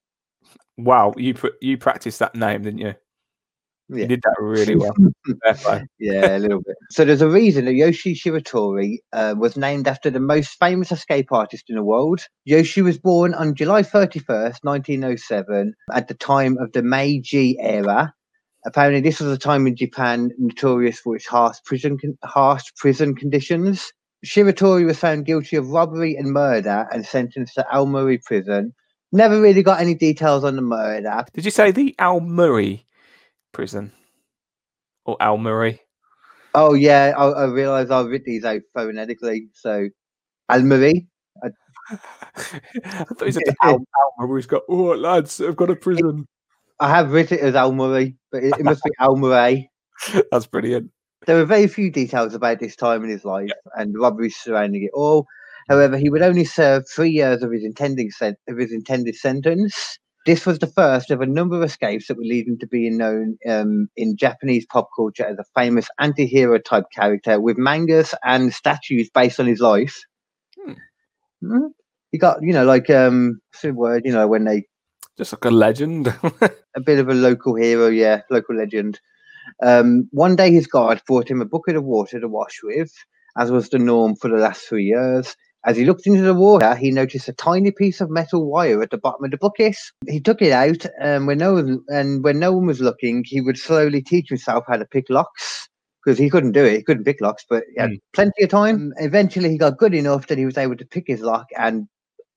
wow, 0.77 1.15
you 1.17 1.33
put 1.33 1.55
you 1.63 1.79
practiced 1.79 2.19
that 2.19 2.35
name, 2.35 2.63
didn't 2.63 2.81
you? 2.81 2.95
Yeah. 3.89 3.99
You 3.99 4.07
did 4.09 4.23
that 4.23 4.37
really 4.41 4.77
well. 4.77 4.95
Yeah, 5.99 6.37
a 6.37 6.39
little 6.39 6.61
bit. 6.61 6.77
So 6.91 7.05
there's 7.05 7.23
a 7.23 7.29
reason 7.29 7.67
that 7.67 7.75
Yoshi 7.75 8.15
Shiratori 8.15 8.99
uh, 9.13 9.35
was 9.39 9.57
named 9.57 9.87
after 9.87 10.11
the 10.11 10.21
most 10.21 10.59
famous 10.59 10.91
escape 10.91 11.31
artist 11.31 11.65
in 11.69 11.77
the 11.77 11.85
world. 11.85 12.27
Yoshi 12.45 12.83
was 12.83 12.99
born 12.99 13.33
on 13.33 13.55
July 13.55 13.83
31st, 13.83 14.59
1907, 14.63 15.75
at 15.93 16.09
the 16.09 16.15
time 16.15 16.59
of 16.59 16.73
the 16.73 16.83
Meiji 16.83 17.57
era. 17.61 18.13
Apparently, 18.67 19.01
this 19.01 19.21
was 19.21 19.33
a 19.33 19.39
time 19.39 19.67
in 19.67 19.77
Japan 19.77 20.33
notorious 20.39 20.99
for 20.99 21.15
its 21.17 21.27
harsh 21.27 21.59
prison 21.65 21.99
con- 21.99 22.19
harsh 22.25 22.65
prison 22.77 23.15
conditions. 23.15 23.93
Shiratori 24.25 24.85
was 24.85 24.99
found 24.99 25.25
guilty 25.25 25.57
of 25.57 25.69
robbery 25.69 26.17
and 26.17 26.33
murder 26.33 26.89
and 26.93 27.07
sentenced 27.07 27.55
to 27.55 27.67
Aomori 27.73 28.23
prison. 28.25 28.75
Never 29.13 29.41
really 29.41 29.63
got 29.63 29.81
any 29.81 29.95
details 29.95 30.43
on 30.43 30.57
the 30.57 30.63
murder. 30.63 31.25
Did 31.33 31.45
you 31.45 31.53
say 31.53 31.71
the 31.71 31.95
Al 32.01 32.21
Murray 32.21 32.87
prison 33.53 33.93
or 35.05 35.17
Al 35.21 35.39
Murray? 35.39 35.81
Oh 36.55 36.75
yeah, 36.75 37.13
I, 37.17 37.29
I 37.29 37.45
realised 37.45 37.93
I 37.93 38.01
writ 38.01 38.25
these 38.25 38.45
out 38.45 38.63
phonetically. 38.75 39.49
So 39.53 39.89
Almery. 40.51 41.07
I 41.93 43.05
thought 43.05 43.27
he 43.27 43.33
said 43.33 43.43
Al, 43.63 43.75
Al 43.75 44.27
Murray's 44.27 44.47
got. 44.47 44.63
Oh, 44.69 44.95
lads, 44.95 45.41
I've 45.41 45.57
got 45.57 45.71
a 45.71 45.77
prison. 45.77 46.27
I 46.81 46.89
have 46.89 47.13
written 47.13 47.39
it 47.39 47.45
as 47.45 47.55
Almery, 47.55 48.17
but 48.37 48.45
it, 48.45 48.59
it 48.59 48.65
must 48.65 48.85
be 48.85 48.91
Almeray. 49.01 49.71
That's 50.31 50.47
brilliant. 50.47 50.91
There 51.27 51.41
are 51.41 51.45
very 51.47 51.67
few 51.67 51.91
details 51.91 52.35
about 52.35 52.61
this 52.61 52.77
time 52.77 53.03
in 53.03 53.11
his 53.11 53.25
life 53.25 53.51
and 53.75 53.95
the 53.95 53.99
robberies 53.99 54.37
surrounding 54.37 54.85
it 54.85 54.91
all. 54.93 55.27
However, 55.69 55.97
he 55.97 56.11
would 56.11 56.23
only 56.23 56.45
serve 56.45 56.85
three 56.89 57.11
years 57.11 57.43
of 57.43 57.51
his 57.51 57.65
intending 57.65 58.11
sen- 58.11 58.37
of 58.47 58.59
his 58.59 58.73
intended 58.73 59.17
sentence. 59.17 59.99
This 60.27 60.45
was 60.45 60.59
the 60.59 60.67
first 60.67 61.11
of 61.11 61.21
a 61.21 61.27
number 61.27 61.57
of 61.57 61.63
escapes 61.63 62.09
that 62.09 62.17
would 62.17 62.27
lead 62.27 62.47
him 62.47 62.59
to 62.59 62.67
being 62.67 62.99
known 62.99 63.39
um, 63.49 63.89
in 63.97 64.17
Japanese 64.17 64.67
pop 64.67 64.89
culture 64.95 65.25
as 65.25 65.39
a 65.39 65.45
famous 65.55 65.89
anti-hero 65.99 66.59
type 66.59 66.85
character 66.95 67.41
with 67.41 67.57
mangas 67.57 68.15
and 68.23 68.53
statues 68.53 69.09
based 69.09 69.41
on 69.41 69.47
his 69.47 69.61
life. 69.61 70.05
Hmm. 70.61 70.73
Mm. 71.43 71.69
He 72.13 72.19
got, 72.19 72.43
you 72.43 72.53
know, 72.53 72.65
like 72.65 72.91
um, 72.91 73.41
word, 73.65 74.03
you 74.05 74.13
know, 74.13 74.29
when 74.29 74.45
they 74.45 74.65
Just 75.17 75.33
like 75.33 75.45
a 75.45 75.51
legend. 75.51 76.09
a 76.77 76.81
bit 76.85 76.99
of 76.99 77.09
a 77.09 77.15
local 77.15 77.55
hero, 77.55 77.89
yeah, 77.89 78.23
local 78.31 78.57
legend. 78.57 79.01
Um, 79.63 80.09
one 80.13 80.37
day 80.37 80.51
his 80.51 80.67
guard 80.67 81.01
brought 81.07 81.31
him 81.31 81.41
a 81.41 81.47
bucket 81.47 81.77
of 81.77 81.85
water 81.85 82.21
to 82.21 82.29
wash 82.29 82.61
with, 82.63 82.93
as 83.39 83.51
was 83.51 83.69
the 83.71 83.79
norm 83.79 84.17
for 84.17 84.29
the 84.29 84.37
last 84.37 84.69
three 84.69 84.85
years. 84.85 85.35
As 85.65 85.77
he 85.77 85.85
looked 85.85 86.07
into 86.07 86.23
the 86.23 86.35
water, 86.35 86.77
he 86.77 86.91
noticed 86.93 87.29
a 87.29 87.33
tiny 87.33 87.73
piece 87.73 88.01
of 88.01 88.11
metal 88.11 88.49
wire 88.49 88.83
at 88.83 88.91
the 88.91 88.99
bottom 88.99 89.25
of 89.25 89.31
the 89.33 89.39
bucket. 89.39 89.77
He 90.07 90.21
took 90.21 90.41
it 90.43 90.53
out, 90.53 90.85
and 91.01 91.27
when 91.27 91.39
no 91.39 91.55
one 91.55 91.81
and 91.89 92.23
when 92.23 92.39
no 92.39 92.53
one 92.53 92.67
was 92.67 92.81
looking, 92.81 93.25
he 93.27 93.41
would 93.41 93.59
slowly 93.59 94.03
teach 94.03 94.29
himself 94.29 94.65
how 94.69 94.77
to 94.77 94.85
pick 94.85 95.07
locks 95.11 95.69
because 96.05 96.19
he 96.19 96.31
couldn't 96.31 96.53
do 96.53 96.65
it. 96.65 96.77
He 96.77 96.83
couldn't 96.85 97.05
pick 97.05 97.21
locks, 97.21 97.45
but 97.49 97.65
he 97.75 97.81
had 97.81 97.91
Mm. 97.91 98.01
plenty 98.13 98.45
of 98.45 98.51
time. 98.51 98.93
Eventually, 98.99 99.51
he 99.51 99.59
got 99.59 99.79
good 99.79 99.95
enough 99.95 100.29
that 100.29 100.39
he 100.39 100.45
was 100.47 100.59
able 100.59 100.77
to 100.77 100.87
pick 100.87 101.05
his 101.09 101.21
lock 101.21 101.47
and 101.59 101.89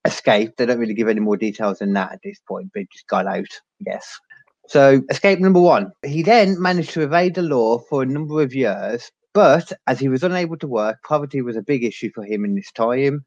escape. 0.05 0.55
They 0.57 0.65
don't 0.65 0.79
really 0.79 0.93
give 0.93 1.07
any 1.07 1.19
more 1.19 1.37
details 1.37 1.79
than 1.79 1.93
that 1.93 2.11
at 2.11 2.19
this 2.23 2.39
point, 2.47 2.71
but 2.73 2.89
just 2.91 3.07
got 3.07 3.27
out, 3.27 3.47
I 3.81 3.83
guess. 3.83 4.19
So, 4.67 5.01
escape 5.09 5.39
number 5.39 5.59
one. 5.59 5.91
He 6.05 6.21
then 6.21 6.61
managed 6.61 6.91
to 6.91 7.01
evade 7.01 7.35
the 7.35 7.41
law 7.41 7.79
for 7.89 8.03
a 8.03 8.05
number 8.05 8.41
of 8.41 8.53
years, 8.53 9.11
but 9.33 9.71
as 9.87 9.99
he 9.99 10.09
was 10.09 10.23
unable 10.23 10.57
to 10.57 10.67
work, 10.67 10.97
poverty 11.07 11.41
was 11.41 11.57
a 11.57 11.61
big 11.61 11.83
issue 11.83 12.11
for 12.13 12.23
him 12.23 12.45
in 12.45 12.55
this 12.55 12.71
time. 12.71 13.25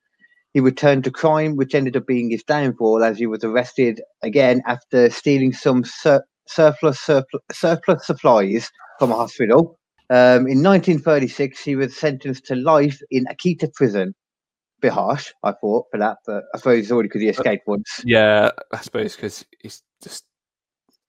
He 0.55 0.61
returned 0.61 1.05
to 1.05 1.11
crime, 1.11 1.57
which 1.57 1.75
ended 1.75 1.97
up 1.97 2.07
being 2.07 2.31
his 2.31 2.45
downfall 2.45 3.03
as 3.03 3.19
he 3.19 3.27
was 3.27 3.43
arrested 3.43 4.03
again 4.23 4.63
after 4.67 5.09
stealing 5.11 5.53
some 5.53 5.83
sur- 5.85 6.25
surplus, 6.47 7.01
surplus 7.01 7.43
surplus 7.53 8.07
supplies 8.07 8.71
from 8.99 9.13
a 9.13 9.17
hospital. 9.17 9.79
Um, 10.11 10.47
in 10.47 10.63
1936, 10.63 11.65
he 11.65 11.75
was 11.75 11.97
sentenced 11.97 12.45
to 12.47 12.55
life 12.55 13.01
in 13.11 13.25
Akita 13.27 13.73
prison. 13.73 14.15
Bit 14.83 14.93
harsh, 14.93 15.33
I 15.45 15.53
thought, 15.53 15.87
for 15.93 15.99
that, 15.99 16.19
but 16.27 16.43
I 16.53 16.59
suppose 16.59 16.81
it's 16.81 16.91
already 16.91 17.09
because 17.09 17.23
he 17.23 17.29
escaped 17.29 17.69
once. 17.69 18.03
Yeah, 18.05 18.51
I 18.73 18.81
suppose 18.81 19.15
because 19.15 19.47
he's 19.61 19.81
just 20.03 20.25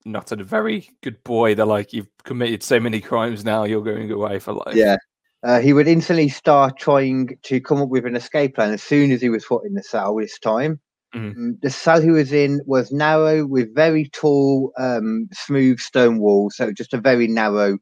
not 0.06 0.32
a 0.32 0.44
very 0.44 0.90
good 1.02 1.24
boy. 1.24 1.56
They're 1.56 1.66
like, 1.66 1.92
you've 1.92 2.08
committed 2.24 2.62
so 2.62 2.80
many 2.80 3.02
crimes 3.02 3.44
now, 3.44 3.64
you're 3.64 3.82
going 3.82 4.12
away 4.12 4.38
for 4.38 4.54
life. 4.54 4.76
Yeah. 4.76 4.98
Uh, 5.42 5.60
he 5.60 5.74
would 5.74 5.88
instantly 5.88 6.30
start 6.30 6.78
trying 6.78 7.36
to 7.44 7.60
come 7.60 7.82
up 7.82 7.90
with 7.90 8.06
an 8.06 8.16
escape 8.16 8.54
plan 8.56 8.72
as 8.72 8.84
soon 8.84 9.12
as 9.12 9.22
he 9.22 9.30
was 9.30 9.44
put 9.44 9.66
in 9.66 9.74
the 9.74 9.82
cell 9.82 10.16
this 10.16 10.38
time. 10.38 10.80
Mhm. 11.16 11.36
Mm, 11.36 11.62
The 11.62 11.70
cell 11.72 12.00
he 12.00 12.12
was 12.12 12.32
in 12.32 12.62
was 12.68 12.92
narrow 12.92 13.46
with 13.46 13.74
very 13.74 14.08
tall, 14.10 14.72
um, 14.78 15.28
smooth 15.34 15.80
stone 15.80 16.20
walls. 16.20 16.58
So 16.58 16.72
just 16.72 16.94
a 16.94 17.02
very 17.02 17.28
narrow, 17.28 17.80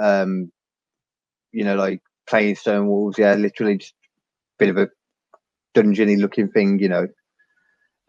um, 0.00 0.52
you 1.50 1.64
know, 1.64 1.74
like 1.74 2.00
plain 2.28 2.54
stone 2.54 2.86
walls. 2.86 3.18
Yeah, 3.18 3.34
literally 3.34 3.78
just 3.78 3.92
a 3.92 4.64
bit 4.64 4.68
of 4.68 4.78
a 4.78 4.88
dungeony 5.74 6.18
looking 6.18 6.48
thing, 6.48 6.78
you 6.78 6.88
know. 6.88 7.06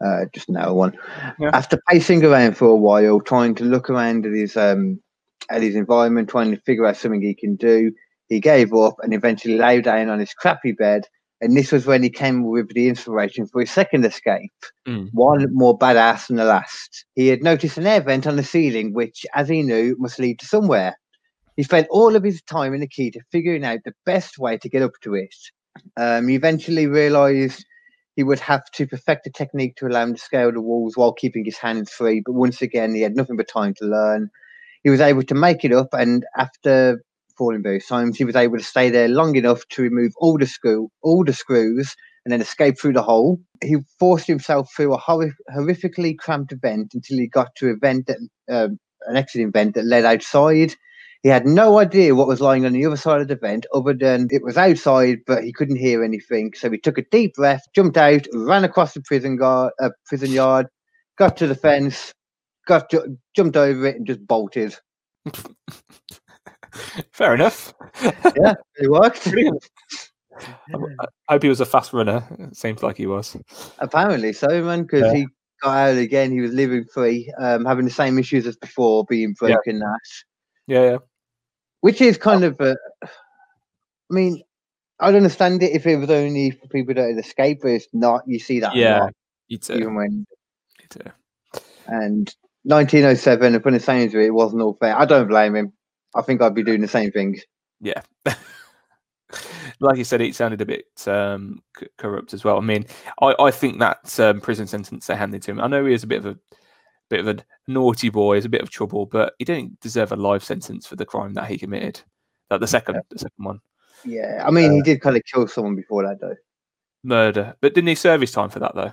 Uh, 0.04 0.24
just 0.34 0.48
a 0.48 0.52
narrow 0.52 0.74
one. 0.74 0.96
Yeah. 1.38 1.50
After 1.54 1.78
pacing 1.88 2.24
around 2.24 2.56
for 2.56 2.66
a 2.68 2.76
while, 2.76 3.20
trying 3.20 3.54
to 3.56 3.64
look 3.64 3.88
around 3.88 4.26
at 4.26 4.32
his 4.32 4.56
um, 4.56 5.00
at 5.50 5.62
his 5.62 5.76
environment, 5.76 6.28
trying 6.28 6.50
to 6.50 6.60
figure 6.62 6.84
out 6.86 6.96
something 6.96 7.22
he 7.22 7.34
can 7.34 7.54
do, 7.56 7.92
he 8.28 8.40
gave 8.40 8.74
up 8.74 8.96
and 9.02 9.14
eventually 9.14 9.56
lay 9.56 9.80
down 9.80 10.08
on 10.08 10.18
his 10.18 10.34
crappy 10.34 10.72
bed. 10.72 11.04
And 11.40 11.56
this 11.56 11.72
was 11.72 11.84
when 11.86 12.02
he 12.02 12.10
came 12.10 12.44
with 12.44 12.72
the 12.74 12.88
inspiration 12.88 13.46
for 13.46 13.60
his 13.60 13.70
second 13.70 14.04
escape, 14.04 14.52
Mm. 14.88 15.08
one 15.12 15.46
more 15.52 15.78
badass 15.78 16.26
than 16.28 16.36
the 16.36 16.44
last. 16.44 17.04
He 17.14 17.28
had 17.28 17.42
noticed 17.42 17.76
an 17.78 17.86
air 17.86 18.00
vent 18.00 18.26
on 18.26 18.36
the 18.36 18.42
ceiling, 18.44 18.92
which, 18.94 19.26
as 19.34 19.48
he 19.48 19.62
knew, 19.62 19.96
must 19.98 20.18
lead 20.18 20.38
to 20.40 20.46
somewhere. 20.46 20.96
He 21.56 21.62
spent 21.62 21.86
all 21.90 22.16
of 22.16 22.24
his 22.24 22.42
time 22.42 22.74
in 22.74 22.80
Akita 22.86 23.20
figuring 23.30 23.64
out 23.64 23.80
the 23.84 23.94
best 24.04 24.38
way 24.38 24.58
to 24.58 24.68
get 24.68 24.82
up 24.82 24.92
to 25.02 25.14
it. 25.14 25.34
Um, 25.96 26.28
he 26.28 26.34
eventually 26.34 26.86
realized 26.86 27.64
he 28.16 28.22
would 28.22 28.40
have 28.40 28.70
to 28.72 28.86
perfect 28.86 29.26
a 29.26 29.30
technique 29.30 29.76
to 29.76 29.86
allow 29.86 30.02
him 30.02 30.14
to 30.14 30.20
scale 30.20 30.52
the 30.52 30.60
walls 30.60 30.96
while 30.96 31.12
keeping 31.12 31.44
his 31.44 31.58
hands 31.58 31.90
free. 31.90 32.22
But 32.24 32.32
once 32.34 32.62
again, 32.62 32.94
he 32.94 33.02
had 33.02 33.16
nothing 33.16 33.36
but 33.36 33.48
time 33.48 33.74
to 33.74 33.86
learn. 33.86 34.30
He 34.82 34.90
was 34.90 35.00
able 35.00 35.22
to 35.24 35.34
make 35.34 35.64
it 35.64 35.72
up, 35.72 35.88
and 35.92 36.24
after 36.36 37.02
falling 37.36 37.62
various 37.62 37.88
times, 37.88 38.16
he 38.16 38.24
was 38.24 38.36
able 38.36 38.58
to 38.58 38.64
stay 38.64 38.90
there 38.90 39.08
long 39.08 39.34
enough 39.34 39.66
to 39.70 39.82
remove 39.82 40.12
all 40.18 40.38
the 40.38 40.46
screw, 40.46 40.90
all 41.02 41.24
the 41.24 41.32
screws, 41.32 41.96
and 42.24 42.32
then 42.32 42.40
escape 42.40 42.78
through 42.78 42.92
the 42.92 43.02
hole. 43.02 43.40
He 43.62 43.76
forced 43.98 44.26
himself 44.26 44.70
through 44.74 44.94
a 44.94 45.00
horri- 45.00 45.32
horrifically 45.54 46.16
cramped 46.16 46.54
vent 46.60 46.94
until 46.94 47.18
he 47.18 47.26
got 47.26 47.54
to 47.56 47.70
a 47.70 47.76
vent 47.76 48.06
that, 48.06 48.18
um, 48.50 48.78
an 49.06 49.16
exit 49.16 49.52
vent 49.52 49.74
that 49.74 49.84
led 49.84 50.04
outside. 50.04 50.74
He 51.24 51.30
had 51.30 51.46
no 51.46 51.78
idea 51.78 52.14
what 52.14 52.28
was 52.28 52.42
lying 52.42 52.66
on 52.66 52.72
the 52.72 52.84
other 52.84 52.98
side 52.98 53.22
of 53.22 53.28
the 53.28 53.34
vent, 53.36 53.64
other 53.72 53.94
than 53.94 54.28
it 54.30 54.44
was 54.44 54.58
outside, 54.58 55.20
but 55.26 55.42
he 55.42 55.54
couldn't 55.54 55.76
hear 55.76 56.04
anything. 56.04 56.52
So 56.54 56.70
he 56.70 56.76
took 56.76 56.98
a 56.98 57.04
deep 57.10 57.32
breath, 57.34 57.62
jumped 57.74 57.96
out, 57.96 58.26
ran 58.34 58.62
across 58.62 58.92
the 58.92 59.00
prison 59.00 59.36
guard, 59.36 59.72
uh, 59.82 59.88
prison 60.04 60.30
yard, 60.32 60.66
got 61.16 61.34
to 61.38 61.46
the 61.46 61.54
fence, 61.54 62.12
got 62.66 62.90
ju- 62.90 63.16
jumped 63.34 63.56
over 63.56 63.86
it, 63.86 63.96
and 63.96 64.06
just 64.06 64.24
bolted. 64.26 64.76
Fair 67.12 67.34
enough. 67.34 67.72
Yeah, 68.02 68.54
it 68.76 68.90
worked. 68.90 69.26
I 70.38 71.06
hope 71.30 71.42
he 71.42 71.48
was 71.48 71.60
a 71.60 71.66
fast 71.66 71.94
runner. 71.94 72.22
It 72.38 72.54
seems 72.54 72.82
like 72.82 72.98
he 72.98 73.06
was. 73.06 73.34
Apparently 73.78 74.34
so, 74.34 74.62
man, 74.62 74.82
because 74.82 75.04
Yeah. 75.06 75.14
he 75.14 75.26
got 75.62 75.74
out 75.90 75.96
again. 75.96 76.32
He 76.32 76.42
was 76.42 76.52
living 76.52 76.84
free, 76.92 77.32
um, 77.40 77.64
having 77.64 77.86
the 77.86 77.90
same 77.90 78.18
issues 78.18 78.46
as 78.46 78.56
before, 78.56 79.06
being 79.08 79.34
Yeah. 79.40 79.54
broken 79.54 79.78
that. 79.78 80.00
Yeah, 80.66 80.82
yeah. 80.82 80.96
Which 81.84 82.00
is 82.00 82.16
kind 82.16 82.44
of 82.44 82.58
a. 82.62 82.78
I 83.02 83.08
mean, 84.08 84.42
I'd 85.00 85.14
understand 85.14 85.62
it 85.62 85.72
if 85.72 85.86
it 85.86 85.96
was 85.96 86.08
only 86.08 86.50
for 86.50 86.66
people 86.68 86.94
that 86.94 87.10
had 87.10 87.18
escaped, 87.18 87.60
but 87.60 87.72
it's 87.72 87.88
not. 87.92 88.22
You 88.26 88.38
see 88.38 88.58
that 88.60 88.74
Yeah. 88.74 89.08
You 89.48 89.58
too. 89.58 89.74
even 89.74 89.94
when. 89.94 90.26
You 90.80 90.86
too. 90.88 91.60
And 91.86 92.34
1907, 92.62 93.54
upon 93.54 93.74
the 93.74 93.80
Sainsbury, 93.80 94.24
it 94.24 94.30
wasn't 94.32 94.62
all 94.62 94.78
fair. 94.80 94.98
I 94.98 95.04
don't 95.04 95.28
blame 95.28 95.54
him. 95.54 95.74
I 96.14 96.22
think 96.22 96.40
I'd 96.40 96.54
be 96.54 96.62
doing 96.64 96.80
the 96.80 96.88
same 96.88 97.10
thing. 97.10 97.38
Yeah. 97.82 98.00
like 99.80 99.98
you 99.98 100.04
said, 100.04 100.22
it 100.22 100.34
sounded 100.34 100.62
a 100.62 100.64
bit 100.64 100.86
um, 101.06 101.62
c- 101.78 101.88
corrupt 101.98 102.32
as 102.32 102.44
well. 102.44 102.56
I 102.56 102.62
mean, 102.62 102.86
I, 103.20 103.34
I 103.38 103.50
think 103.50 103.78
that 103.80 104.18
um, 104.18 104.40
prison 104.40 104.66
sentence 104.66 105.06
they 105.06 105.16
handed 105.16 105.42
to 105.42 105.50
him. 105.50 105.60
I 105.60 105.66
know 105.66 105.84
he 105.84 105.92
was 105.92 106.04
a 106.04 106.06
bit 106.06 106.24
of 106.24 106.24
a 106.24 106.38
bit 107.14 107.26
of 107.26 107.38
a 107.38 107.44
naughty 107.70 108.08
boy, 108.08 108.36
is 108.36 108.44
a 108.44 108.48
bit 108.48 108.62
of 108.62 108.70
trouble, 108.70 109.06
but 109.06 109.34
he 109.38 109.44
didn't 109.44 109.78
deserve 109.80 110.12
a 110.12 110.16
life 110.16 110.42
sentence 110.42 110.86
for 110.86 110.96
the 110.96 111.06
crime 111.06 111.34
that 111.34 111.48
he 111.48 111.56
committed. 111.58 112.00
Like 112.50 112.60
the 112.60 112.66
second, 112.66 113.00
the 113.10 113.18
second 113.18 113.44
one, 113.44 113.60
Yeah, 114.04 114.42
I 114.46 114.50
mean, 114.50 114.72
he 114.72 114.80
uh, 114.80 114.84
did 114.84 115.00
kind 115.00 115.16
of 115.16 115.22
kill 115.24 115.46
someone 115.48 115.74
before 115.76 116.02
that, 116.06 116.20
though. 116.20 116.36
murder. 117.02 117.54
But 117.60 117.74
didn't 117.74 117.88
he 117.88 117.94
serve 117.94 118.20
his 118.20 118.32
time 118.32 118.50
for 118.50 118.58
that 118.60 118.74
though? 118.74 118.92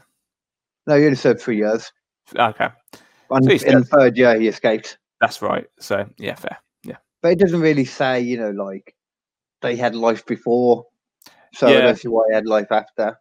No, 0.88 0.98
he 0.98 1.06
only 1.06 1.16
served 1.16 1.42
three 1.42 1.58
years. 1.58 1.92
Okay, 2.36 2.70
On, 3.30 3.44
So 3.44 3.50
in 3.68 3.80
the 3.80 3.86
third 3.86 4.18
year, 4.18 4.40
he 4.40 4.48
escaped. 4.48 4.98
that's 5.20 5.42
right. 5.42 5.66
So 5.80 6.06
yeah, 6.18 6.36
fair. 6.36 6.58
Yeah, 6.84 6.98
but 7.22 7.32
it 7.34 7.40
doesn't 7.40 7.62
really 7.62 7.86
say, 7.86 8.22
you 8.22 8.38
know, 8.38 8.52
like 8.52 8.96
they 9.62 9.76
had 9.76 9.96
life 9.96 10.26
before, 10.26 10.86
so 11.54 11.68
I 11.68 11.74
don't 11.82 11.98
see 11.98 12.08
why 12.08 12.24
he 12.30 12.36
had 12.36 12.46
life 12.46 12.72
after. 12.72 13.20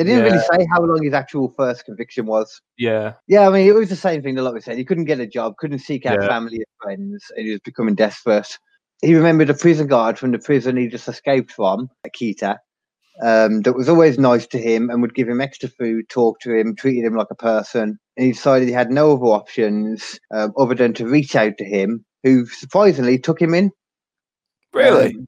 They 0.00 0.04
didn't 0.12 0.24
really 0.24 0.38
say 0.38 0.66
how 0.72 0.80
long 0.80 1.02
his 1.02 1.12
actual 1.12 1.50
first 1.50 1.84
conviction 1.84 2.24
was. 2.24 2.62
yeah, 2.78 3.12
Yeah, 3.28 3.46
I 3.46 3.50
mean, 3.52 3.66
it 3.66 3.74
was 3.74 3.90
the 3.90 3.96
same 3.96 4.22
thing 4.22 4.34
that 4.36 4.54
we 4.54 4.62
said. 4.62 4.78
He 4.78 4.84
couldn't 4.86 5.04
get 5.04 5.20
a 5.20 5.26
job, 5.26 5.58
couldn't 5.58 5.80
seek 5.80 6.06
out 6.06 6.22
Yeah. 6.22 6.28
family 6.28 6.56
and 6.56 6.64
friends, 6.82 7.30
and 7.36 7.44
he 7.44 7.52
was 7.52 7.60
becoming 7.60 7.94
desperate. 7.96 8.48
He 9.02 9.14
remembered 9.14 9.50
a 9.50 9.54
prison 9.54 9.88
guard 9.88 10.18
from 10.18 10.32
the 10.32 10.38
prison 10.38 10.78
he 10.78 10.88
just 10.88 11.06
escaped 11.06 11.52
from, 11.52 11.90
Akita, 12.06 12.56
um, 13.22 13.60
that 13.60 13.74
was 13.74 13.90
always 13.90 14.18
nice 14.18 14.46
to 14.46 14.58
him 14.58 14.88
and 14.88 15.02
would 15.02 15.14
give 15.14 15.28
him 15.28 15.42
extra 15.42 15.68
food, 15.68 16.08
talk 16.08 16.40
to 16.40 16.54
him, 16.54 16.74
treated 16.74 17.04
him 17.04 17.14
like 17.14 17.30
a 17.30 17.34
person. 17.34 17.98
And 18.16 18.26
he 18.26 18.32
decided 18.32 18.68
he 18.68 18.72
had 18.74 18.90
no 18.90 19.12
other 19.12 19.26
options 19.26 20.18
um, 20.34 20.54
other 20.56 20.74
than 20.74 20.94
to 20.94 21.06
reach 21.06 21.36
out 21.36 21.58
to 21.58 21.64
him, 21.64 22.06
who 22.22 22.46
surprisingly 22.46 23.18
took 23.18 23.40
him 23.40 23.52
in. 23.52 23.70
really. 24.72 25.14
Um, 25.14 25.26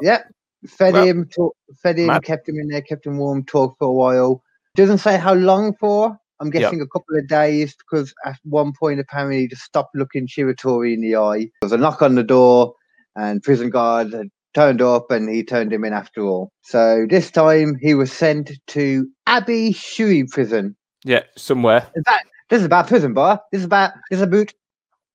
Yeah, 0.00 0.22
fed 0.66 0.94
Well, 0.94 1.06
him, 1.06 1.26
talk, 1.26 1.56
fed 1.82 1.98
him, 1.98 2.06
mad. 2.08 2.24
kept 2.24 2.48
him 2.48 2.58
in 2.58 2.68
there, 2.68 2.82
kept 2.82 3.06
him 3.06 3.18
warm, 3.18 3.44
talked 3.44 3.78
for 3.78 3.88
a 3.88 3.92
while. 3.92 4.42
Doesn't 4.74 4.98
say 4.98 5.18
how 5.18 5.34
long 5.34 5.74
for. 5.74 6.18
I'm 6.40 6.50
guessing 6.50 6.80
a 6.80 6.86
couple 6.88 7.16
of 7.16 7.28
days 7.28 7.76
because 7.76 8.12
at 8.24 8.36
one 8.42 8.72
point 8.72 8.98
apparently 8.98 9.40
he 9.42 9.46
just 9.48 9.62
stopped 9.62 9.94
looking 9.94 10.26
Shiratori 10.26 10.94
in 10.94 11.00
the 11.00 11.14
eye. 11.14 11.38
There 11.38 11.50
was 11.62 11.72
a 11.72 11.76
knock 11.76 12.02
on 12.02 12.16
the 12.16 12.24
door, 12.24 12.74
and 13.14 13.42
prison 13.42 13.70
guard 13.70 14.12
had 14.12 14.28
turned 14.54 14.82
up, 14.82 15.10
and 15.12 15.28
he 15.28 15.44
turned 15.44 15.72
him 15.72 15.84
in 15.84 15.92
after 15.92 16.22
all. 16.22 16.50
So 16.62 17.06
this 17.08 17.30
time 17.30 17.76
he 17.80 17.94
was 17.94 18.12
sent 18.12 18.50
to 18.68 19.08
Abashiri 19.28 20.28
prison. 20.30 20.74
yeah, 21.04 21.22
somewhere. 21.36 21.86
In 21.94 22.02
fact, 22.02 22.26
this 22.50 22.58
is 22.60 22.66
about 22.66 22.88
prison 22.88 23.14
bar. 23.14 23.40
This 23.52 23.60
is 23.60 23.66
about 23.66 23.92
this 24.10 24.18
is 24.20 24.22
about. 24.22 24.52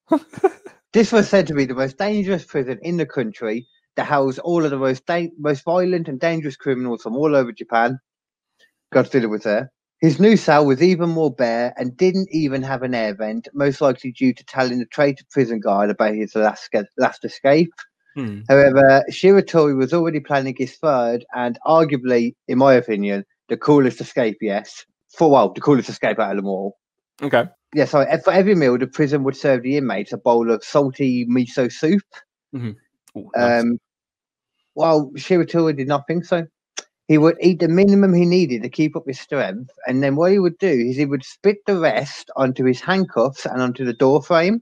this 0.94 1.12
was 1.12 1.28
said 1.28 1.46
to 1.48 1.54
be 1.54 1.66
the 1.66 1.76
most 1.76 1.98
dangerous 1.98 2.46
prison 2.46 2.80
in 2.84 2.96
the 2.96 3.06
country 3.06 3.68
that 3.98 4.06
house 4.06 4.40
all 4.40 4.64
of 4.64 4.72
the 4.72 4.78
most 4.78 5.06
da- 5.06 5.32
most 5.38 5.64
violent 5.66 6.08
and 6.08 6.20
dangerous 6.20 6.56
criminals 6.56 7.02
from 7.02 7.16
all 7.16 7.36
over 7.36 7.52
Japan. 7.52 8.00
Godzilla 8.94 9.30
was 9.30 9.44
there. 9.44 9.72
His 10.00 10.20
new 10.20 10.38
cell 10.38 10.66
was 10.66 10.82
even 10.82 11.10
more 11.10 11.34
bare 11.34 11.74
and 11.78 11.98
didn't 11.98 12.30
even 12.32 12.62
have 12.62 12.84
an 12.84 12.94
air 12.94 13.16
vent, 13.16 13.48
most 13.54 13.82
likely 13.82 14.12
due 14.12 14.34
to 14.34 14.46
telling 14.46 14.80
the 14.80 14.86
traitor 14.86 15.24
prison 15.32 15.60
guard 15.60 15.90
about 15.90 16.14
his 16.14 16.36
last, 16.36 16.70
last 16.98 17.26
escape. 17.26 17.74
Hmm. 18.16 18.42
However, 18.48 19.04
Shiratori 19.12 19.76
was 19.76 19.94
already 19.94 20.20
planning 20.20 20.56
his 20.56 20.76
third 20.78 21.26
and 21.36 21.58
arguably, 21.66 22.36
in 22.48 22.60
my 22.60 22.76
opinion, 22.76 23.26
the 23.50 23.58
coolest 23.58 24.00
escape, 24.00 24.38
yes. 24.40 24.86
For 25.18 25.32
well, 25.32 25.52
the 25.52 25.62
coolest 25.62 25.90
escape 25.90 26.20
out 26.20 26.32
of 26.32 26.38
them 26.38 26.48
all. 26.48 26.78
Okay. 27.22 27.46
Yeah, 27.74 27.86
so 27.86 28.06
for 28.24 28.32
every 28.32 28.54
meal, 28.54 28.78
the 28.78 28.88
prison 28.88 29.24
would 29.24 29.36
serve 29.36 29.64
the 29.64 29.78
inmates 29.78 30.14
a 30.14 30.18
bowl 30.18 30.52
of 30.52 30.64
salty 30.64 31.26
miso 31.26 31.72
soup. 31.72 32.04
Ooh, 33.18 33.32
nice. 33.36 33.64
Um, 33.64 33.80
well, 34.78 35.12
Shiratori 35.16 35.76
did 35.76 35.88
not 35.88 36.06
think 36.08 36.24
so. 36.24 36.46
He 37.08 37.18
would 37.18 37.38
eat 37.42 37.60
the 37.60 37.68
minimum 37.68 38.14
he 38.14 38.26
needed 38.26 38.62
to 38.62 38.70
keep 38.70 38.96
up 38.96 39.08
his 39.08 39.20
strength, 39.20 39.72
and 39.88 40.04
then 40.04 40.16
what 40.16 40.32
he 40.32 40.40
would 40.40 40.58
do 40.60 40.68
is 40.68 40.96
he 40.96 41.06
would 41.06 41.26
spit 41.26 41.58
the 41.66 41.80
rest 41.80 42.30
onto 42.36 42.64
his 42.64 42.80
handcuffs 42.80 43.46
and 43.46 43.62
onto 43.62 43.84
the 43.86 43.94
door 43.94 44.22
frame 44.22 44.62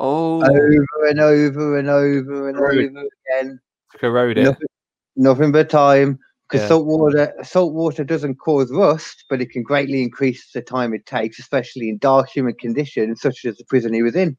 oh, 0.00 0.42
over 0.42 1.06
and 1.08 1.20
over 1.20 1.78
and 1.78 1.88
over 1.88 2.48
and 2.48 2.58
Right. 2.58 2.88
over 2.88 3.06
again. 3.38 3.60
corrode 3.98 4.38
it. 4.38 4.44
Nothing, 4.44 4.68
nothing 5.16 5.52
but 5.52 5.70
time. 5.70 6.18
Because 6.48 6.62
Yeah. 6.62 6.68
salt 6.68 6.86
water, 6.86 7.32
salt 7.44 7.74
water 7.74 8.02
doesn't 8.04 8.36
cause 8.36 8.72
rust, 8.72 9.24
but 9.30 9.40
it 9.40 9.50
can 9.50 9.62
greatly 9.62 10.02
increase 10.02 10.50
the 10.52 10.62
time 10.62 10.92
it 10.94 11.06
takes, 11.06 11.38
especially 11.38 11.88
in 11.88 11.98
dark, 11.98 12.28
humid 12.28 12.58
conditions 12.58 13.20
such 13.20 13.44
as 13.44 13.56
the 13.56 13.64
prison 13.68 13.94
he 13.94 14.02
was 14.02 14.16
in. 14.16 14.36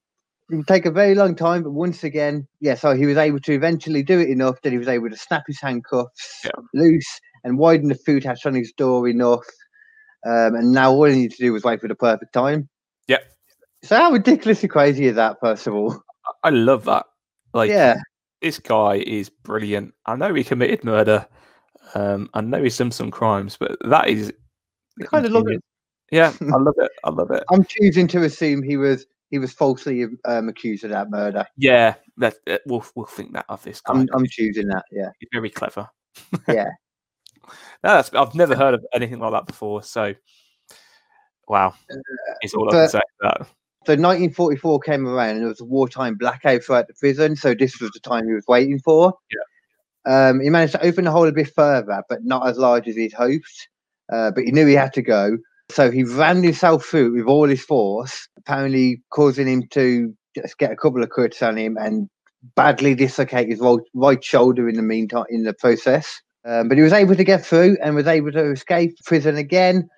It 0.49 0.55
would 0.55 0.67
take 0.67 0.85
a 0.85 0.91
very 0.91 1.15
long 1.15 1.35
time, 1.35 1.63
but 1.63 1.71
once 1.71 2.03
again, 2.03 2.47
yeah, 2.59 2.75
so 2.75 2.95
he 2.95 3.05
was 3.05 3.17
able 3.17 3.39
to 3.39 3.53
eventually 3.53 4.03
do 4.03 4.19
it 4.19 4.29
enough 4.29 4.61
that 4.61 4.71
he 4.71 4.77
was 4.77 4.87
able 4.87 5.09
to 5.09 5.17
snap 5.17 5.43
his 5.47 5.59
handcuffs 5.61 6.41
Yeah. 6.43 6.51
loose 6.73 7.19
and 7.43 7.57
widen 7.57 7.89
the 7.89 7.95
food 7.95 8.23
hatch 8.23 8.45
on 8.45 8.53
his 8.53 8.71
door 8.73 9.07
enough. 9.07 9.45
Um, 10.25 10.55
and 10.55 10.71
now 10.71 10.91
all 10.91 11.05
he 11.05 11.15
needed 11.15 11.37
to 11.37 11.43
do 11.43 11.53
was 11.53 11.63
wait 11.63 11.81
for 11.81 11.87
the 11.87 11.95
perfect 11.95 12.33
time. 12.33 12.69
Yeah. 13.07 13.19
So 13.83 13.95
how 13.97 14.11
ridiculously 14.11 14.69
crazy 14.69 15.05
is 15.07 15.15
that, 15.15 15.37
first 15.41 15.67
of 15.67 15.73
all? 15.73 16.01
I 16.43 16.49
love 16.49 16.85
that. 16.85 17.05
Like, 17.53 17.69
yeah. 17.69 17.95
this 18.41 18.59
guy 18.59 18.95
is 19.05 19.29
brilliant. 19.29 19.93
I 20.05 20.15
know 20.15 20.33
he 20.33 20.43
committed 20.43 20.83
murder. 20.83 21.25
Um, 21.95 22.29
I 22.33 22.41
know 22.41 22.61
he's 22.63 22.77
done 22.77 22.91
some 22.91 23.11
crimes, 23.11 23.57
but 23.57 23.77
that 23.89 24.07
is 24.09 24.31
I 25.01 25.05
kind 25.05 25.25
of 25.25 25.31
love 25.31 25.47
it. 25.47 25.61
Yeah, 26.11 26.33
I 26.41 26.57
love 26.57 26.75
it. 26.77 26.91
I 27.03 27.09
love 27.09 27.31
it. 27.31 27.43
I'm 27.51 27.65
choosing 27.65 28.07
to 28.09 28.23
assume 28.23 28.61
he 28.63 28.77
was 28.77 29.05
he 29.33 29.39
was 29.39 29.51
falsely 29.51 30.05
um, 30.25 30.47
accused 30.47 30.83
of 30.83 30.91
that 30.91 31.09
murder. 31.09 31.43
Yeah, 31.57 31.95
that, 32.17 32.35
that- 32.45 32.61
we'll 32.67 32.85
we'll 32.93 33.07
think 33.07 33.33
that 33.33 33.45
of 33.49 33.63
this 33.63 33.81
guy. 33.81 33.93
I'm, 33.95 34.07
I'm 34.13 34.27
choosing 34.27 34.67
that. 34.67 34.85
Yeah. 34.91 35.09
He's 35.19 35.29
very 35.33 35.49
clever. 35.49 35.89
Yeah. 36.47 36.69
No, 37.83 37.95
that's, 37.95 38.13
I've 38.13 38.35
never 38.35 38.55
heard 38.55 38.75
of 38.75 38.85
anything 38.93 39.17
like 39.17 39.31
that 39.31 39.47
before. 39.47 39.81
So, 39.81 40.13
wow, 41.47 41.73
is 42.43 42.53
all 42.53 42.69
I 42.69 42.71
can 42.73 42.89
say. 42.89 43.01
That 43.21 43.37
So 43.87 43.93
1944 43.93 44.79
came 44.81 45.07
around 45.07 45.31
and 45.31 45.41
there 45.41 45.47
was 45.47 45.59
a 45.59 45.65
wartime 45.65 46.13
blackout 46.15 46.63
throughout 46.63 46.87
the 46.87 46.93
prison. 46.93 47.35
So 47.35 47.55
this 47.55 47.81
was 47.81 47.89
the 47.89 47.99
time 47.99 48.27
he 48.27 48.33
was 48.33 48.45
waiting 48.47 48.77
for. 48.77 49.15
Yeah. 49.31 50.29
Um, 50.29 50.41
he 50.41 50.51
managed 50.51 50.73
to 50.73 50.85
open 50.85 51.05
the 51.05 51.11
hole 51.11 51.27
a 51.27 51.31
bit 51.31 51.51
further, 51.55 52.03
but 52.07 52.23
not 52.23 52.47
as 52.47 52.57
large 52.59 52.87
as 52.87 52.95
he'd 52.95 53.13
hoped. 53.13 53.67
Uh, 54.11 54.29
but 54.29 54.43
he 54.43 54.51
knew 54.51 54.67
he 54.67 54.73
had 54.75 54.93
to 54.93 55.01
go. 55.01 55.35
So 55.69 55.91
he 55.91 56.03
ran 56.03 56.43
himself 56.43 56.85
through 56.85 57.15
with 57.15 57.25
all 57.25 57.47
his 57.47 57.63
force, 57.63 58.27
apparently 58.37 59.01
causing 59.11 59.47
him 59.47 59.63
to 59.71 60.13
just 60.35 60.57
get 60.57 60.71
a 60.71 60.75
couple 60.75 61.03
of 61.03 61.09
cuts 61.09 61.41
on 61.41 61.57
him 61.57 61.77
and 61.79 62.09
badly 62.55 62.95
dislocate 62.95 63.47
his 63.47 63.59
right, 63.59 63.79
right 63.93 64.23
shoulder 64.23 64.67
in 64.67 64.75
the 64.75 64.81
meantime, 64.81 65.25
in 65.29 65.43
the 65.43 65.53
process. 65.53 66.21
Um, 66.45 66.67
but 66.67 66.77
he 66.77 66.83
was 66.83 66.93
able 66.93 67.15
to 67.15 67.23
get 67.23 67.45
through 67.45 67.77
and 67.81 67.95
was 67.95 68.07
able 68.07 68.31
to 68.33 68.51
escape 68.51 68.95
prison 69.05 69.37
again. 69.37 69.89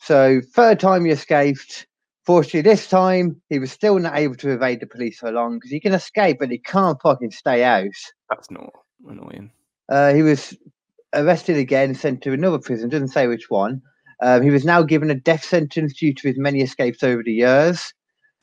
So 0.00 0.40
third 0.54 0.80
time 0.80 1.04
he 1.04 1.12
escaped. 1.12 1.86
Fortunately, 2.26 2.60
this 2.60 2.88
time 2.88 3.40
he 3.48 3.58
was 3.58 3.72
still 3.72 3.98
not 3.98 4.16
able 4.16 4.34
to 4.36 4.50
evade 4.50 4.80
the 4.80 4.86
police 4.86 5.18
for 5.18 5.30
long 5.30 5.56
because 5.56 5.70
he 5.70 5.80
can 5.80 5.94
escape, 5.94 6.38
but 6.40 6.50
he 6.50 6.58
can't 6.58 7.00
fucking 7.00 7.30
stay 7.30 7.64
out. 7.64 7.86
that's 8.28 8.50
not 8.50 8.70
annoying. 9.08 9.50
Uh, 9.88 10.12
he 10.12 10.22
was 10.22 10.54
arrested 11.14 11.56
again, 11.56 11.94
sent 11.94 12.22
to 12.22 12.32
another 12.32 12.58
prison. 12.58 12.90
Doesn't 12.90 13.08
say 13.08 13.26
which 13.28 13.48
one. 13.48 13.80
Um, 14.22 14.42
he 14.42 14.50
was 14.50 14.64
now 14.64 14.82
given 14.82 15.10
a 15.10 15.14
death 15.14 15.44
sentence 15.44 15.98
due 15.98 16.14
to 16.14 16.28
his 16.28 16.38
many 16.38 16.60
escapes 16.62 17.02
over 17.02 17.22
the 17.22 17.32
years. 17.32 17.92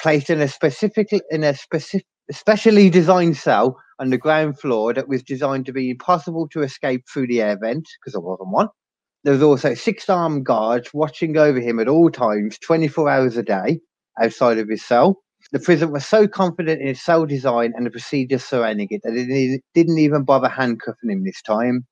Placed 0.01 0.29
in 0.29 0.41
a 0.41 0.47
specific 0.47 1.09
in 1.31 1.43
a 1.43 1.55
specific 1.55 2.05
specially 2.31 2.89
designed 2.89 3.37
cell 3.37 3.77
on 3.99 4.09
the 4.09 4.17
ground 4.17 4.59
floor 4.59 4.93
that 4.93 5.07
was 5.07 5.23
designed 5.23 5.65
to 5.67 5.73
be 5.73 5.91
impossible 5.91 6.47
to 6.49 6.63
escape 6.63 7.03
through 7.11 7.27
the 7.27 7.41
air 7.41 7.57
vent 7.59 7.87
because 8.01 8.13
there 8.13 8.21
wasn't 8.21 8.49
one. 8.51 8.67
There 9.23 9.33
was 9.33 9.43
also 9.43 9.73
six 9.75 10.09
armed 10.09 10.45
guards 10.45 10.91
watching 10.93 11.37
over 11.37 11.59
him 11.59 11.79
at 11.79 11.89
all 11.89 12.09
times, 12.11 12.59
24 12.59 13.09
hours 13.09 13.37
a 13.37 13.43
day, 13.43 13.81
outside 14.21 14.59
of 14.59 14.69
his 14.69 14.85
cell. 14.85 15.21
The 15.51 15.59
prison 15.59 15.91
was 15.91 16.05
so 16.07 16.27
confident 16.27 16.81
in 16.81 16.87
its 16.89 17.03
cell 17.05 17.25
design 17.25 17.73
and 17.75 17.85
the 17.85 17.91
procedures 17.91 18.45
surrounding 18.45 18.87
it 18.91 19.01
that 19.03 19.13
it 19.15 19.27
didn't- 19.27 19.63
didn't 19.75 19.99
even 19.99 20.23
bother 20.25 20.49
handcuffing 20.49 21.11
him 21.11 21.23
this 21.25 21.41
time. 21.43 21.85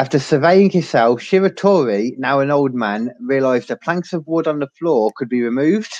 After 0.00 0.18
surveying 0.18 0.70
his 0.70 0.88
cell, 0.88 1.18
Shiratori, 1.18 2.16
now 2.16 2.40
an 2.40 2.50
old 2.50 2.72
man, 2.72 3.10
realized 3.20 3.68
that 3.68 3.82
planks 3.82 4.14
of 4.14 4.26
wood 4.26 4.46
on 4.46 4.58
the 4.58 4.68
floor 4.78 5.12
could 5.14 5.28
be 5.28 5.42
removed. 5.42 5.92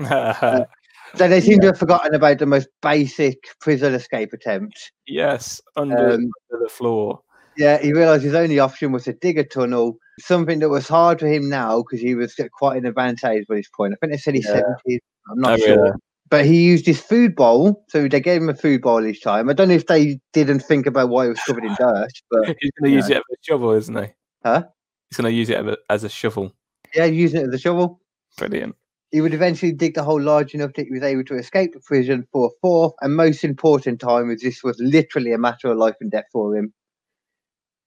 So 0.00 0.66
they 1.18 1.42
seem 1.42 1.60
to 1.60 1.66
have 1.66 1.78
forgotten 1.78 2.14
about 2.14 2.38
the 2.38 2.46
most 2.46 2.68
basic 2.80 3.36
prison 3.60 3.92
escape 3.92 4.32
attempt. 4.32 4.92
yes, 5.06 5.60
under, 5.76 6.12
Um, 6.12 6.30
under 6.50 6.62
the 6.64 6.70
floor. 6.70 7.20
Yeah, 7.58 7.76
he 7.82 7.92
realised 7.92 8.24
his 8.24 8.32
only 8.34 8.58
option 8.60 8.92
was 8.92 9.04
to 9.04 9.12
dig 9.12 9.36
a 9.36 9.44
tunnel, 9.44 9.98
something 10.20 10.60
that 10.60 10.70
was 10.70 10.88
hard 10.88 11.20
for 11.20 11.26
him 11.26 11.50
now 11.50 11.82
because 11.82 12.00
he 12.00 12.14
was 12.14 12.34
quite 12.56 12.78
an 12.78 12.86
advantage 12.86 13.46
by 13.46 13.56
this 13.56 13.68
point. 13.76 13.92
I 13.92 13.96
think 14.00 14.12
they 14.12 14.18
said 14.18 14.36
he's 14.36 14.46
Yeah. 14.46 14.62
70. 14.86 15.00
I'm 15.30 15.40
not 15.40 15.52
Oh, 15.52 15.56
sure. 15.58 15.76
really? 15.82 15.92
But 16.30 16.46
he 16.46 16.64
used 16.64 16.86
his 16.86 17.00
food 17.00 17.36
bowl, 17.36 17.84
so 17.88 18.08
they 18.08 18.20
gave 18.20 18.40
him 18.42 18.48
a 18.48 18.54
food 18.54 18.80
bowl 18.82 19.04
each 19.06 19.22
time. 19.22 19.48
I 19.48 19.52
don't 19.52 19.68
know 19.68 19.74
if 19.74 19.86
they 19.86 20.18
didn't 20.32 20.60
think 20.60 20.86
about 20.86 21.10
why 21.10 21.26
it 21.26 21.28
was 21.28 21.40
covered 21.40 21.64
in 21.64 21.74
dirt, 21.78 22.10
but 22.30 22.46
He's 22.60 22.70
going 22.80 22.90
to 22.90 22.96
use 22.96 23.10
it 23.10 23.18
as 23.18 23.22
a 23.32 23.36
shovel, 23.42 23.70
isn't 23.72 23.94
he? 23.96 24.08
Huh? 24.42 24.64
He's 25.10 25.18
going 25.18 25.30
to 25.30 25.36
use 25.36 25.50
it 25.50 25.58
as 25.58 25.66
a, 25.66 25.76
as 25.90 26.04
a 26.04 26.08
shovel. 26.08 26.52
yeah, 26.94 27.04
using 27.04 27.42
it 27.42 27.48
as 27.48 27.54
a 27.54 27.58
shovel. 27.58 28.00
Brilliant. 28.38 28.74
He 29.12 29.20
would 29.20 29.34
eventually 29.34 29.70
dig 29.70 29.94
the 29.94 30.02
hole 30.02 30.20
large 30.20 30.54
enough 30.54 30.72
that 30.74 30.86
he 30.86 30.90
was 30.92 31.02
able 31.02 31.24
to 31.24 31.36
escape 31.36 31.72
the 31.72 31.80
prison 31.80 32.26
for 32.32 32.46
a 32.46 32.50
fourth 32.60 32.94
and 33.00 33.14
most 33.14 33.44
important 33.44 34.00
time, 34.00 34.30
as 34.30 34.40
this 34.40 34.64
was 34.64 34.76
literally 34.80 35.32
a 35.32 35.38
matter 35.38 35.68
of 35.70 35.76
life 35.76 35.94
and 36.00 36.10
death 36.10 36.24
for 36.32 36.56
him. 36.56 36.72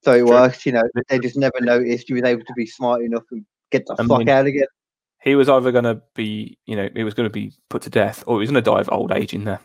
So 0.04 0.14
it 0.14 0.24
worked, 0.24 0.64
you 0.64 0.72
know. 0.72 0.84
They 1.08 1.18
just 1.18 1.36
never 1.36 1.60
noticed 1.60 2.06
he 2.06 2.14
was 2.14 2.22
able 2.22 2.44
to 2.44 2.54
be 2.56 2.66
smart 2.66 3.02
enough 3.02 3.24
and 3.32 3.44
get 3.72 3.84
the 3.86 3.94
I 3.94 4.04
fuck 4.06 4.18
mean- 4.20 4.28
out 4.28 4.46
again. 4.46 4.68
He 5.28 5.34
was 5.36 5.48
either 5.48 5.70
going 5.72 5.84
to 5.84 6.00
be, 6.14 6.58
you 6.66 6.74
know, 6.76 6.88
he 6.96 7.04
was 7.04 7.14
going 7.14 7.28
to 7.28 7.32
be 7.32 7.52
put 7.70 7.82
to 7.82 7.90
death, 7.90 8.24
or 8.26 8.36
he 8.36 8.40
was 8.40 8.50
going 8.50 8.62
to 8.62 8.70
die 8.70 8.80
of 8.80 8.88
old 8.90 9.12
age 9.12 9.34
in 9.34 9.44
there. 9.44 9.60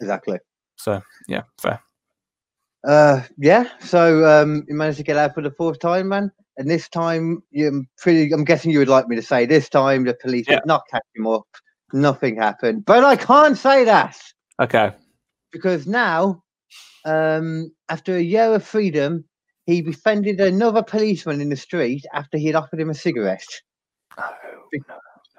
Exactly. 0.00 0.38
So 0.76 1.02
yeah, 1.28 1.42
fair. 1.60 1.80
Uh, 2.86 3.22
yeah. 3.38 3.68
So 3.80 4.24
um, 4.26 4.64
he 4.68 4.74
managed 4.74 4.98
to 4.98 5.04
get 5.04 5.16
out 5.16 5.34
for 5.34 5.42
the 5.42 5.50
fourth 5.52 5.78
time, 5.78 6.08
man. 6.08 6.30
And 6.56 6.70
this 6.70 6.88
time, 6.88 7.42
you're 7.50 7.82
pretty. 7.98 8.32
I'm 8.32 8.44
guessing 8.44 8.70
you 8.70 8.78
would 8.78 8.88
like 8.88 9.08
me 9.08 9.16
to 9.16 9.22
say 9.22 9.46
this 9.46 9.68
time 9.68 10.04
the 10.04 10.14
police 10.14 10.46
Yeah. 10.48 10.56
did 10.56 10.66
not 10.66 10.82
catch 10.90 11.02
him 11.16 11.26
up. 11.26 11.46
Nothing 11.92 12.36
happened, 12.36 12.84
but 12.84 13.04
I 13.04 13.16
can't 13.16 13.56
say 13.56 13.84
that. 13.84 14.16
Okay. 14.60 14.92
because 15.52 15.86
now, 15.86 16.42
um, 17.04 17.72
after 17.88 18.16
a 18.16 18.20
year 18.20 18.54
of 18.54 18.64
freedom, 18.64 19.24
he 19.66 19.80
befriended 19.82 20.40
another 20.40 20.82
policeman 20.82 21.40
in 21.40 21.48
the 21.48 21.56
street 21.56 22.04
after 22.12 22.36
he 22.38 22.46
had 22.46 22.56
offered 22.56 22.80
him 22.80 22.90
a 22.90 22.94
cigarette. 22.94 23.46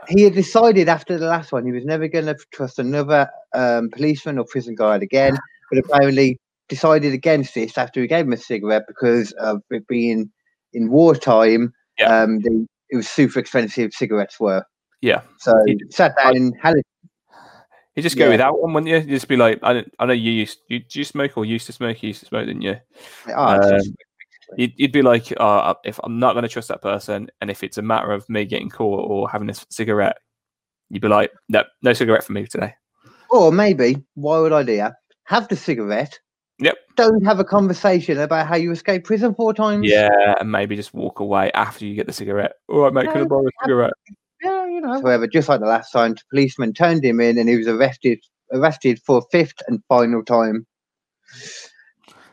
He 0.07 0.21
had 0.23 0.33
decided 0.33 0.87
after 0.87 1.17
the 1.17 1.25
last 1.25 1.51
one 1.51 1.65
he 1.65 1.71
was 1.71 1.85
never 1.85 2.07
going 2.07 2.25
to 2.25 2.35
trust 2.51 2.77
another 2.79 3.29
um, 3.53 3.89
policeman 3.89 4.37
or 4.37 4.45
prison 4.45 4.75
guard 4.75 5.01
again, 5.01 5.37
but 5.71 5.79
apparently 5.79 6.39
decided 6.69 7.13
against 7.13 7.55
this 7.55 7.77
after 7.77 8.01
he 8.01 8.07
gave 8.07 8.25
him 8.25 8.33
a 8.33 8.37
cigarette 8.37 8.83
because 8.87 9.31
of 9.33 9.61
it 9.71 9.87
being 9.87 10.31
in 10.73 10.89
wartime. 10.91 11.73
Yeah. 11.97 12.21
Um, 12.21 12.39
the, 12.41 12.67
it 12.89 12.97
was 12.97 13.07
super 13.07 13.39
expensive 13.39 13.93
cigarettes 13.93 14.39
were. 14.39 14.63
Yeah. 15.01 15.21
So 15.39 15.53
He- 15.65 15.79
sat 15.89 16.15
down 16.17 16.35
and 16.35 16.53
had 16.61 16.75
it. 16.75 16.85
You 17.95 18.03
just 18.03 18.17
go 18.17 18.25
Yeah. 18.25 18.31
without 18.31 18.61
one, 18.61 18.73
wouldn't 18.73 18.89
you? 18.89 18.97
You'd 18.97 19.09
just 19.09 19.27
be 19.29 19.37
like, 19.37 19.59
I, 19.63 19.73
don't, 19.73 19.91
I 19.99 20.05
know 20.05 20.13
you 20.13 20.31
used, 20.31 20.59
you, 20.67 20.79
do 20.79 20.99
you 20.99 21.05
smoke 21.05 21.37
or 21.37 21.45
used 21.45 21.65
to 21.67 21.71
smoke? 21.71 22.03
You 22.03 22.07
used 22.07 22.19
to 22.19 22.25
smoke, 22.25 22.45
didn't 22.45 22.61
you? 22.61 22.75
Oh, 23.29 23.75
Um, 23.75 23.79
You'd, 24.57 24.73
you'd 24.75 24.91
be 24.91 25.01
like, 25.01 25.33
uh, 25.37 25.73
if 25.83 25.99
I'm 26.03 26.19
not 26.19 26.33
going 26.33 26.43
to 26.43 26.49
trust 26.49 26.67
that 26.69 26.81
person, 26.81 27.29
and 27.41 27.49
if 27.49 27.63
it's 27.63 27.77
a 27.77 27.81
matter 27.81 28.11
of 28.11 28.27
me 28.29 28.45
getting 28.45 28.69
caught 28.69 29.09
or 29.09 29.29
having 29.29 29.49
a 29.49 29.55
cigarette, 29.69 30.17
you'd 30.89 31.01
be 31.01 31.07
like, 31.07 31.31
no, 31.49 31.63
no 31.81 31.93
cigarette 31.93 32.23
for 32.23 32.33
me 32.33 32.45
today. 32.45 32.73
Or 33.29 33.51
maybe, 33.51 34.03
why 34.13 34.39
wild 34.39 34.53
idea, 34.53 34.95
have 35.23 35.47
the 35.47 35.55
cigarette. 35.55 36.19
Yep. 36.59 36.75
Don't 36.95 37.25
have 37.25 37.39
a 37.39 37.43
conversation 37.43 38.19
about 38.19 38.47
how 38.47 38.55
you 38.55 38.71
escaped 38.71 39.05
prison 39.05 39.35
four 39.35 39.53
times. 39.53 39.89
Yeah, 39.89 40.35
and 40.39 40.51
maybe 40.51 40.75
just 40.75 40.93
walk 40.93 41.19
away 41.19 41.51
after 41.53 41.85
you 41.85 41.95
get 41.95 42.07
the 42.07 42.13
cigarette. 42.13 42.53
All 42.69 42.81
right, 42.81 42.93
mate, 42.93 43.11
can 43.11 43.23
I 43.23 43.25
borrow 43.25 43.45
a 43.45 43.63
cigarette? 43.63 43.93
Yeah, 44.41 44.65
you 44.67 44.79
know. 44.79 45.01
However, 45.01 45.27
just 45.27 45.49
like 45.49 45.59
the 45.59 45.65
last 45.65 45.91
time, 45.91 46.13
the 46.13 46.21
policeman 46.29 46.73
turned 46.73 47.03
him 47.03 47.19
in 47.19 47.37
and 47.37 47.49
he 47.49 47.57
was 47.57 47.67
arrested 47.67 48.19
arrested 48.53 49.01
for 49.05 49.17
a 49.17 49.21
fifth 49.31 49.61
and 49.67 49.81
final 49.89 50.23
time. 50.23 50.65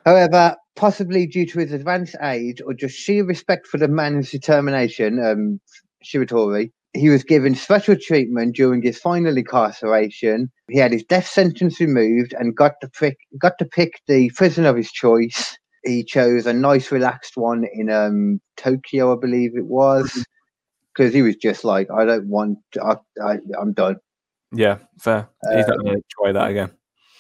However, 0.05 0.57
possibly 0.77 1.27
due 1.27 1.47
to 1.47 1.59
his 1.59 1.73
advanced 1.73 2.17
age 2.23 2.61
or 2.65 2.75
just 2.75 2.97
sheer 2.97 3.25
respect 3.25 3.67
for 3.67 3.79
the 3.79 3.89
man's 3.89 4.31
determination, 4.31 5.25
um, 5.25 5.61
Shiratori, 6.05 6.71
he 6.95 7.09
was 7.09 7.25
given 7.25 7.55
special 7.55 7.97
treatment 7.97 8.55
during 8.55 8.83
his 8.83 8.99
final 8.99 9.37
incarceration. 9.37 10.51
He 10.69 10.79
had 10.79 10.93
his 10.93 11.05
death 11.05 11.27
sentence 11.27 11.81
removed 11.81 12.35
and 12.39 12.57
got 12.57 12.73
to 12.83 12.89
pick 12.89 13.17
got 13.39 13.59
to 13.59 13.65
pick 13.65 14.01
the 14.07 14.31
prison 14.37 14.67
of 14.67 14.77
his 14.77 14.93
choice. 14.93 15.57
He 15.85 16.05
chose 16.05 16.47
a 16.47 16.53
nice, 16.53 16.93
relaxed 16.93 17.37
one 17.37 17.65
in 17.73 17.91
um, 17.91 18.41
Tokyo, 18.57 19.17
I 19.17 19.21
believe 19.21 19.57
it 19.57 19.67
was, 19.67 20.25
because 20.95 21.13
he 21.13 21.23
was 21.23 21.35
just 21.37 21.65
like, 21.65 21.89
I 21.91 22.05
don't 22.05 22.29
want, 22.29 22.59
I, 22.81 22.97
I, 23.21 23.39
I'm 23.61 23.73
done. 23.73 23.97
Yeah, 24.53 24.79
fair. 25.01 25.29
He's 25.53 25.67
not 25.67 25.79
going 25.79 25.97
to 25.97 26.03
try 26.11 26.33
that 26.33 26.51
again. 26.51 26.71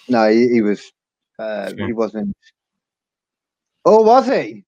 No, 0.08 0.30
he, 0.30 0.48
he 0.48 0.62
was, 0.62 0.92
uh, 1.40 1.70
Sure. 1.70 1.86
he 1.86 1.92
wasn't. 1.92 2.36
Or 3.84 4.04
was 4.04 4.26
he? 4.26 4.64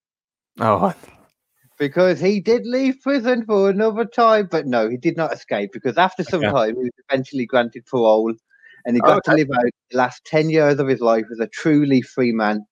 Oh, 0.59 0.93
Because 1.77 2.19
he 2.19 2.39
did 2.39 2.65
leave 2.65 3.01
prison 3.01 3.45
for 3.45 3.69
another 3.69 4.05
time, 4.05 4.47
but 4.49 4.65
no, 4.65 4.89
he 4.89 4.97
did 4.97 5.17
not 5.17 5.33
escape. 5.33 5.71
Because 5.73 5.97
after 5.97 6.23
some 6.23 6.43
Okay. 6.43 6.51
time, 6.51 6.75
he 6.75 6.83
was 6.83 6.91
eventually 7.09 7.45
granted 7.45 7.85
parole, 7.85 8.33
and 8.85 8.95
he 8.95 9.01
got 9.01 9.23
to 9.25 9.33
live 9.33 9.49
out 9.51 9.65
the 9.91 9.97
last 9.97 10.23
ten 10.25 10.49
years 10.49 10.79
of 10.79 10.87
his 10.87 11.01
life 11.01 11.25
as 11.31 11.39
a 11.39 11.47
truly 11.47 12.01
free 12.01 12.31
man 12.31 12.65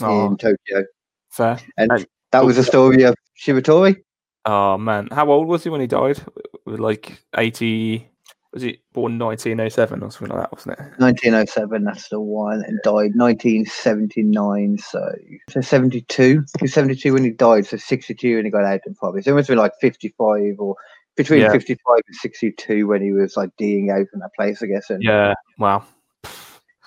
oh 0.00 0.26
in 0.26 0.36
Tokyo. 0.36 0.84
fair. 1.30 1.58
And 1.78 1.90
And- 1.90 2.06
that 2.32 2.44
was 2.44 2.56
the 2.56 2.62
story 2.64 3.02
of 3.02 3.16
Shiratori. 3.36 3.96
Oh 4.44 4.78
man, 4.78 5.08
how 5.12 5.30
old 5.30 5.48
was 5.48 5.64
he 5.64 5.70
when 5.70 5.80
he 5.80 5.86
died? 5.86 6.22
With 6.64 6.78
like 6.80 7.20
80, 7.36 8.08
Was 8.52 8.62
he 8.62 8.80
born 8.92 9.16
1907 9.18 10.02
or 10.02 10.10
something 10.10 10.36
like 10.36 10.42
that, 10.44 10.52
wasn't 10.52 10.72
it? 10.78 10.82
1907, 10.98 11.84
that's 11.84 12.08
the 12.08 12.20
one, 12.20 12.64
and 12.66 12.80
died 12.82 13.12
1979. 13.14 14.78
So, 14.78 15.12
so 15.48 15.60
72. 15.60 16.44
He 16.60 16.66
72 16.66 17.12
when 17.14 17.22
he 17.24 17.30
died, 17.30 17.66
so 17.66 17.76
62 17.76 18.36
when 18.36 18.44
he 18.44 18.50
got 18.50 18.64
out 18.64 18.80
of 18.86 18.96
probably. 18.96 19.22
So 19.22 19.30
it 19.30 19.34
must 19.34 19.46
have 19.48 19.54
been 19.54 19.62
like 19.62 19.74
55 19.80 20.56
or 20.58 20.74
between 21.16 21.40
Yeah. 21.42 21.52
55 21.52 22.00
and 22.06 22.16
62 22.16 22.86
when 22.88 23.02
he 23.02 23.12
was 23.12 23.36
like 23.36 23.50
D'ing 23.56 23.90
out 23.90 24.06
from 24.10 24.20
that 24.20 24.34
place, 24.36 24.62
I 24.62 24.66
guess. 24.66 24.90
And 24.90 25.02
Yeah. 25.02 25.34
Wow. 25.58 25.84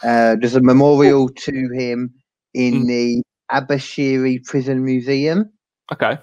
uh, 0.03 0.35
there's 0.39 0.55
a 0.55 0.61
memorial 0.61 1.29
to 1.29 1.69
him 1.73 2.13
in 2.53 2.83
Mm. 2.83 2.87
the 2.87 3.23
Abashiri 3.51 4.43
Prison 4.45 4.83
Museum. 4.83 5.49
Okay. 5.93 6.17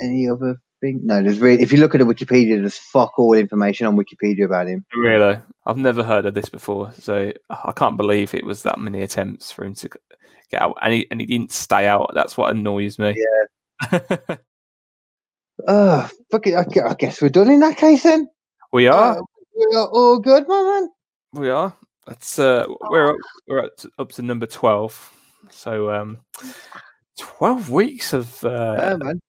Any 0.00 0.28
other 0.28 0.56
thing? 0.82 1.00
No, 1.02 1.22
there's 1.22 1.38
really. 1.38 1.62
If 1.62 1.72
you 1.72 1.78
look 1.78 1.94
at 1.94 1.98
the 1.98 2.04
Wikipedia, 2.04 2.60
there's 2.60 2.76
fuck 2.76 3.18
all 3.18 3.32
information 3.32 3.86
on 3.86 3.96
Wikipedia 3.96 4.44
about 4.44 4.66
him. 4.68 4.84
Really? 4.94 5.38
I've 5.64 5.78
never 5.78 6.02
heard 6.02 6.26
of 6.26 6.34
this 6.34 6.50
before, 6.50 6.92
so 6.98 7.32
I 7.48 7.72
can't 7.72 7.96
believe 7.96 8.34
it 8.34 8.44
was 8.44 8.62
that 8.64 8.78
many 8.78 9.00
attempts 9.00 9.50
for 9.50 9.64
him 9.64 9.74
to 9.76 9.88
get 10.50 10.60
out, 10.60 10.76
and 10.82 10.92
he 10.92 11.06
and 11.10 11.20
he 11.20 11.26
didn't 11.26 11.52
stay 11.52 11.86
out. 11.86 12.10
That's 12.14 12.36
what 12.36 12.54
annoys 12.54 12.98
me. 12.98 13.16
Yeah. 13.90 14.08
Oh, 15.68 16.08
fuck 16.30 16.46
it. 16.46 16.54
I 16.54 16.94
guess 16.94 17.20
we're 17.22 17.28
done 17.28 17.50
in 17.50 17.60
that 17.60 17.76
case 17.76 18.02
then. 18.02 18.28
we 18.72 18.88
are. 18.88 19.18
Uh, 19.18 19.22
we 19.56 19.76
are 19.76 19.86
all 19.86 20.18
good, 20.18 20.48
my 20.48 20.62
man. 20.62 20.88
We 21.34 21.50
are. 21.50 21.74
That's 22.06 22.38
uh, 22.38 22.66
we're 22.90 23.10
up, 23.10 23.16
we're 23.46 23.64
up 23.64 23.76
to, 23.78 23.90
up 23.98 24.12
to 24.12 24.22
number 24.22 24.46
twelve. 24.46 25.12
So 25.50 25.90
um, 25.92 26.18
twelve 27.16 27.70
weeks 27.70 28.12
of 28.12 28.40
Yeah, 28.42 28.50
uh, 28.50 28.98
man. 28.98 29.20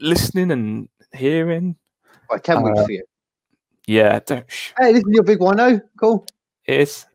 Listening 0.00 0.50
and 0.50 0.88
hearing. 1.14 1.76
Right, 2.30 2.42
10 2.42 2.62
weeks 2.62 2.80
uh, 2.80 2.84
for 2.86 2.92
you. 2.92 3.04
Yeah, 3.86 4.18
don't. 4.26 4.50
Sh- 4.50 4.72
Hey, 4.78 4.92
this 4.92 5.02
is 5.04 5.08
your 5.14 5.22
big 5.22 5.40
one, 5.40 5.60
oh, 5.60 5.80
cool. 6.00 6.26
it 6.66 6.80
is. 6.80 7.06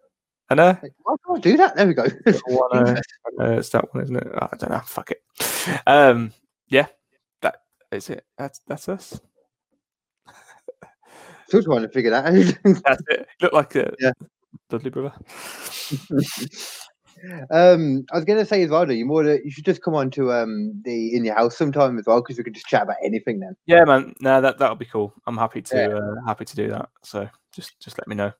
I 0.49 0.55
know. 0.55 0.77
Why 1.03 1.15
can't 1.25 1.37
I 1.37 1.41
do 1.41 1.57
that. 1.57 1.75
There 1.75 1.87
we 1.87 1.93
go. 1.93 2.05
One, 2.47 2.77
uh, 2.77 3.01
uh, 3.39 3.51
it's 3.53 3.69
that 3.69 3.93
one, 3.93 4.03
isn't 4.03 4.15
it? 4.17 4.27
I 4.33 4.49
don't 4.57 4.71
know. 4.71 4.81
Fuck 4.85 5.11
it. 5.11 5.21
Um, 5.87 6.33
yeah, 6.67 6.87
that 7.41 7.61
is 7.91 8.09
it. 8.09 8.25
That's 8.37 8.59
that's 8.67 8.89
us. 8.89 9.19
Still 11.47 11.63
trying 11.63 11.83
to 11.83 11.89
figure 11.89 12.11
that 12.11 12.25
out. 12.25 12.33
That's 12.85 13.03
it. 13.09 13.27
Look 13.41 13.53
like 13.53 13.75
a 13.75 13.93
Yeah. 13.99 14.11
Dudley 14.69 14.89
brother. 14.89 15.13
um, 17.49 18.05
I 18.11 18.15
was 18.15 18.25
going 18.25 18.39
to 18.39 18.45
say 18.45 18.63
as 18.63 18.69
well, 18.69 18.85
though, 18.85 18.93
you 18.93 19.05
more 19.05 19.23
you 19.23 19.51
should 19.51 19.65
just 19.65 19.81
come 19.81 19.95
on 19.95 20.09
to 20.11 20.31
um 20.31 20.81
the 20.83 21.15
in 21.15 21.25
your 21.25 21.35
house 21.35 21.57
sometime 21.57 21.97
as 21.97 22.05
well 22.05 22.21
because 22.21 22.37
we 22.37 22.43
could 22.43 22.53
just 22.53 22.67
chat 22.67 22.83
about 22.83 22.97
anything 23.03 23.39
then. 23.39 23.55
Yeah, 23.65 23.83
man. 23.83 24.13
No, 24.21 24.41
that 24.41 24.57
that'll 24.57 24.75
be 24.75 24.85
cool. 24.85 25.13
I'm 25.27 25.37
happy 25.37 25.61
to 25.61 25.77
Yeah. 25.77 25.97
uh, 25.97 26.25
happy 26.27 26.45
to 26.45 26.55
do 26.55 26.69
that. 26.69 26.89
So 27.03 27.29
just 27.53 27.79
just 27.79 27.97
let 27.97 28.07
me 28.07 28.15
know. 28.15 28.31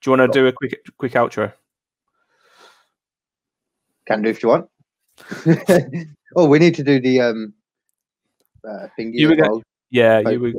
Do 0.00 0.10
you 0.10 0.16
want 0.16 0.32
to 0.32 0.38
do 0.40 0.46
a 0.46 0.52
quick 0.52 0.74
quick 0.98 1.12
outro? 1.12 1.52
Can 4.06 4.22
do 4.22 4.30
if 4.30 4.42
you 4.42 4.48
want. 4.48 4.68
oh, 6.36 6.46
we 6.48 6.58
need 6.58 6.74
to 6.76 6.82
do 6.82 7.00
the 7.00 7.20
um 7.20 7.54
uh, 8.66 8.86
thingy. 8.98 9.14
You 9.14 9.28
were 9.28 9.36
gonna- 9.36 9.60
Yeah, 9.90 10.20
you 10.20 10.40
were. 10.40 10.52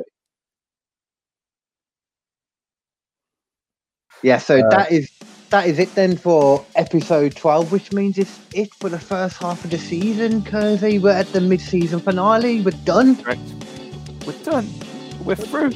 Yeah, 4.22 4.38
so 4.38 4.60
Uh, 4.60 4.68
that 4.70 4.92
is 4.92 5.10
that 5.52 5.66
is 5.66 5.78
it 5.78 5.94
then 5.94 6.16
for 6.16 6.64
episode 6.76 7.36
twelve, 7.36 7.70
which 7.72 7.92
means 7.92 8.16
it's 8.16 8.40
it 8.54 8.72
for 8.74 8.88
the 8.88 8.98
first 8.98 9.36
half 9.36 9.62
of 9.64 9.70
the 9.70 9.78
season. 9.78 10.42
Kersey, 10.42 10.98
we're 10.98 11.10
at 11.10 11.30
the 11.34 11.42
mid-season 11.42 12.00
finale. 12.00 12.62
We're 12.62 12.70
done. 12.84 13.16
Correct. 13.22 13.40
We're 14.26 14.32
done. 14.44 14.66
We're 15.24 15.36
through. 15.36 15.72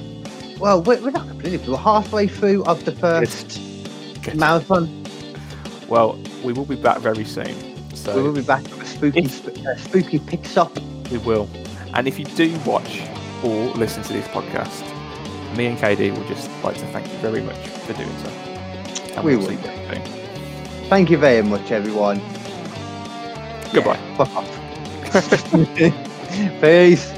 Well, 0.58 0.82
we're, 0.82 1.00
we're 1.02 1.10
not 1.10 1.28
completely. 1.28 1.58
We're 1.70 1.76
halfway 1.76 2.26
through 2.26 2.64
of 2.64 2.86
the 2.86 2.92
first 2.92 3.60
Good. 4.22 4.36
marathon. 4.36 5.04
Well, 5.88 6.18
we 6.42 6.54
will 6.54 6.64
be 6.64 6.76
back 6.76 6.98
very 7.00 7.26
soon. 7.26 7.54
So 7.94 8.16
We 8.16 8.22
will 8.22 8.32
be 8.32 8.40
back 8.42 8.62
with 8.64 8.80
a 8.82 8.86
spooky, 8.86 9.20
If- 9.20 9.30
sp- 9.44 9.60
uh, 9.66 9.76
spooky 9.76 10.18
pick 10.20 10.56
up. 10.56 10.72
We 11.10 11.18
will. 11.18 11.48
And 11.92 12.08
if 12.08 12.18
you 12.18 12.24
do 12.24 12.58
watch 12.64 13.02
or 13.44 13.66
listen 13.74 14.02
to 14.04 14.12
this 14.14 14.26
podcast, 14.28 14.82
me 15.54 15.66
and 15.66 15.76
KD 15.78 16.16
will 16.16 16.26
just 16.28 16.48
like 16.64 16.76
to 16.78 16.86
thank 16.88 17.06
you 17.12 17.18
very 17.18 17.42
much 17.42 17.58
for 17.68 17.92
doing 17.92 18.18
so. 18.24 18.45
We 19.22 19.36
will. 19.36 19.56
Thank 20.88 21.10
you 21.10 21.18
very 21.18 21.42
much, 21.42 21.70
everyone. 21.72 22.20
Goodbye. 23.72 23.98
Fuck 24.16 24.36
off. 24.36 24.60
Peace. 26.60 27.15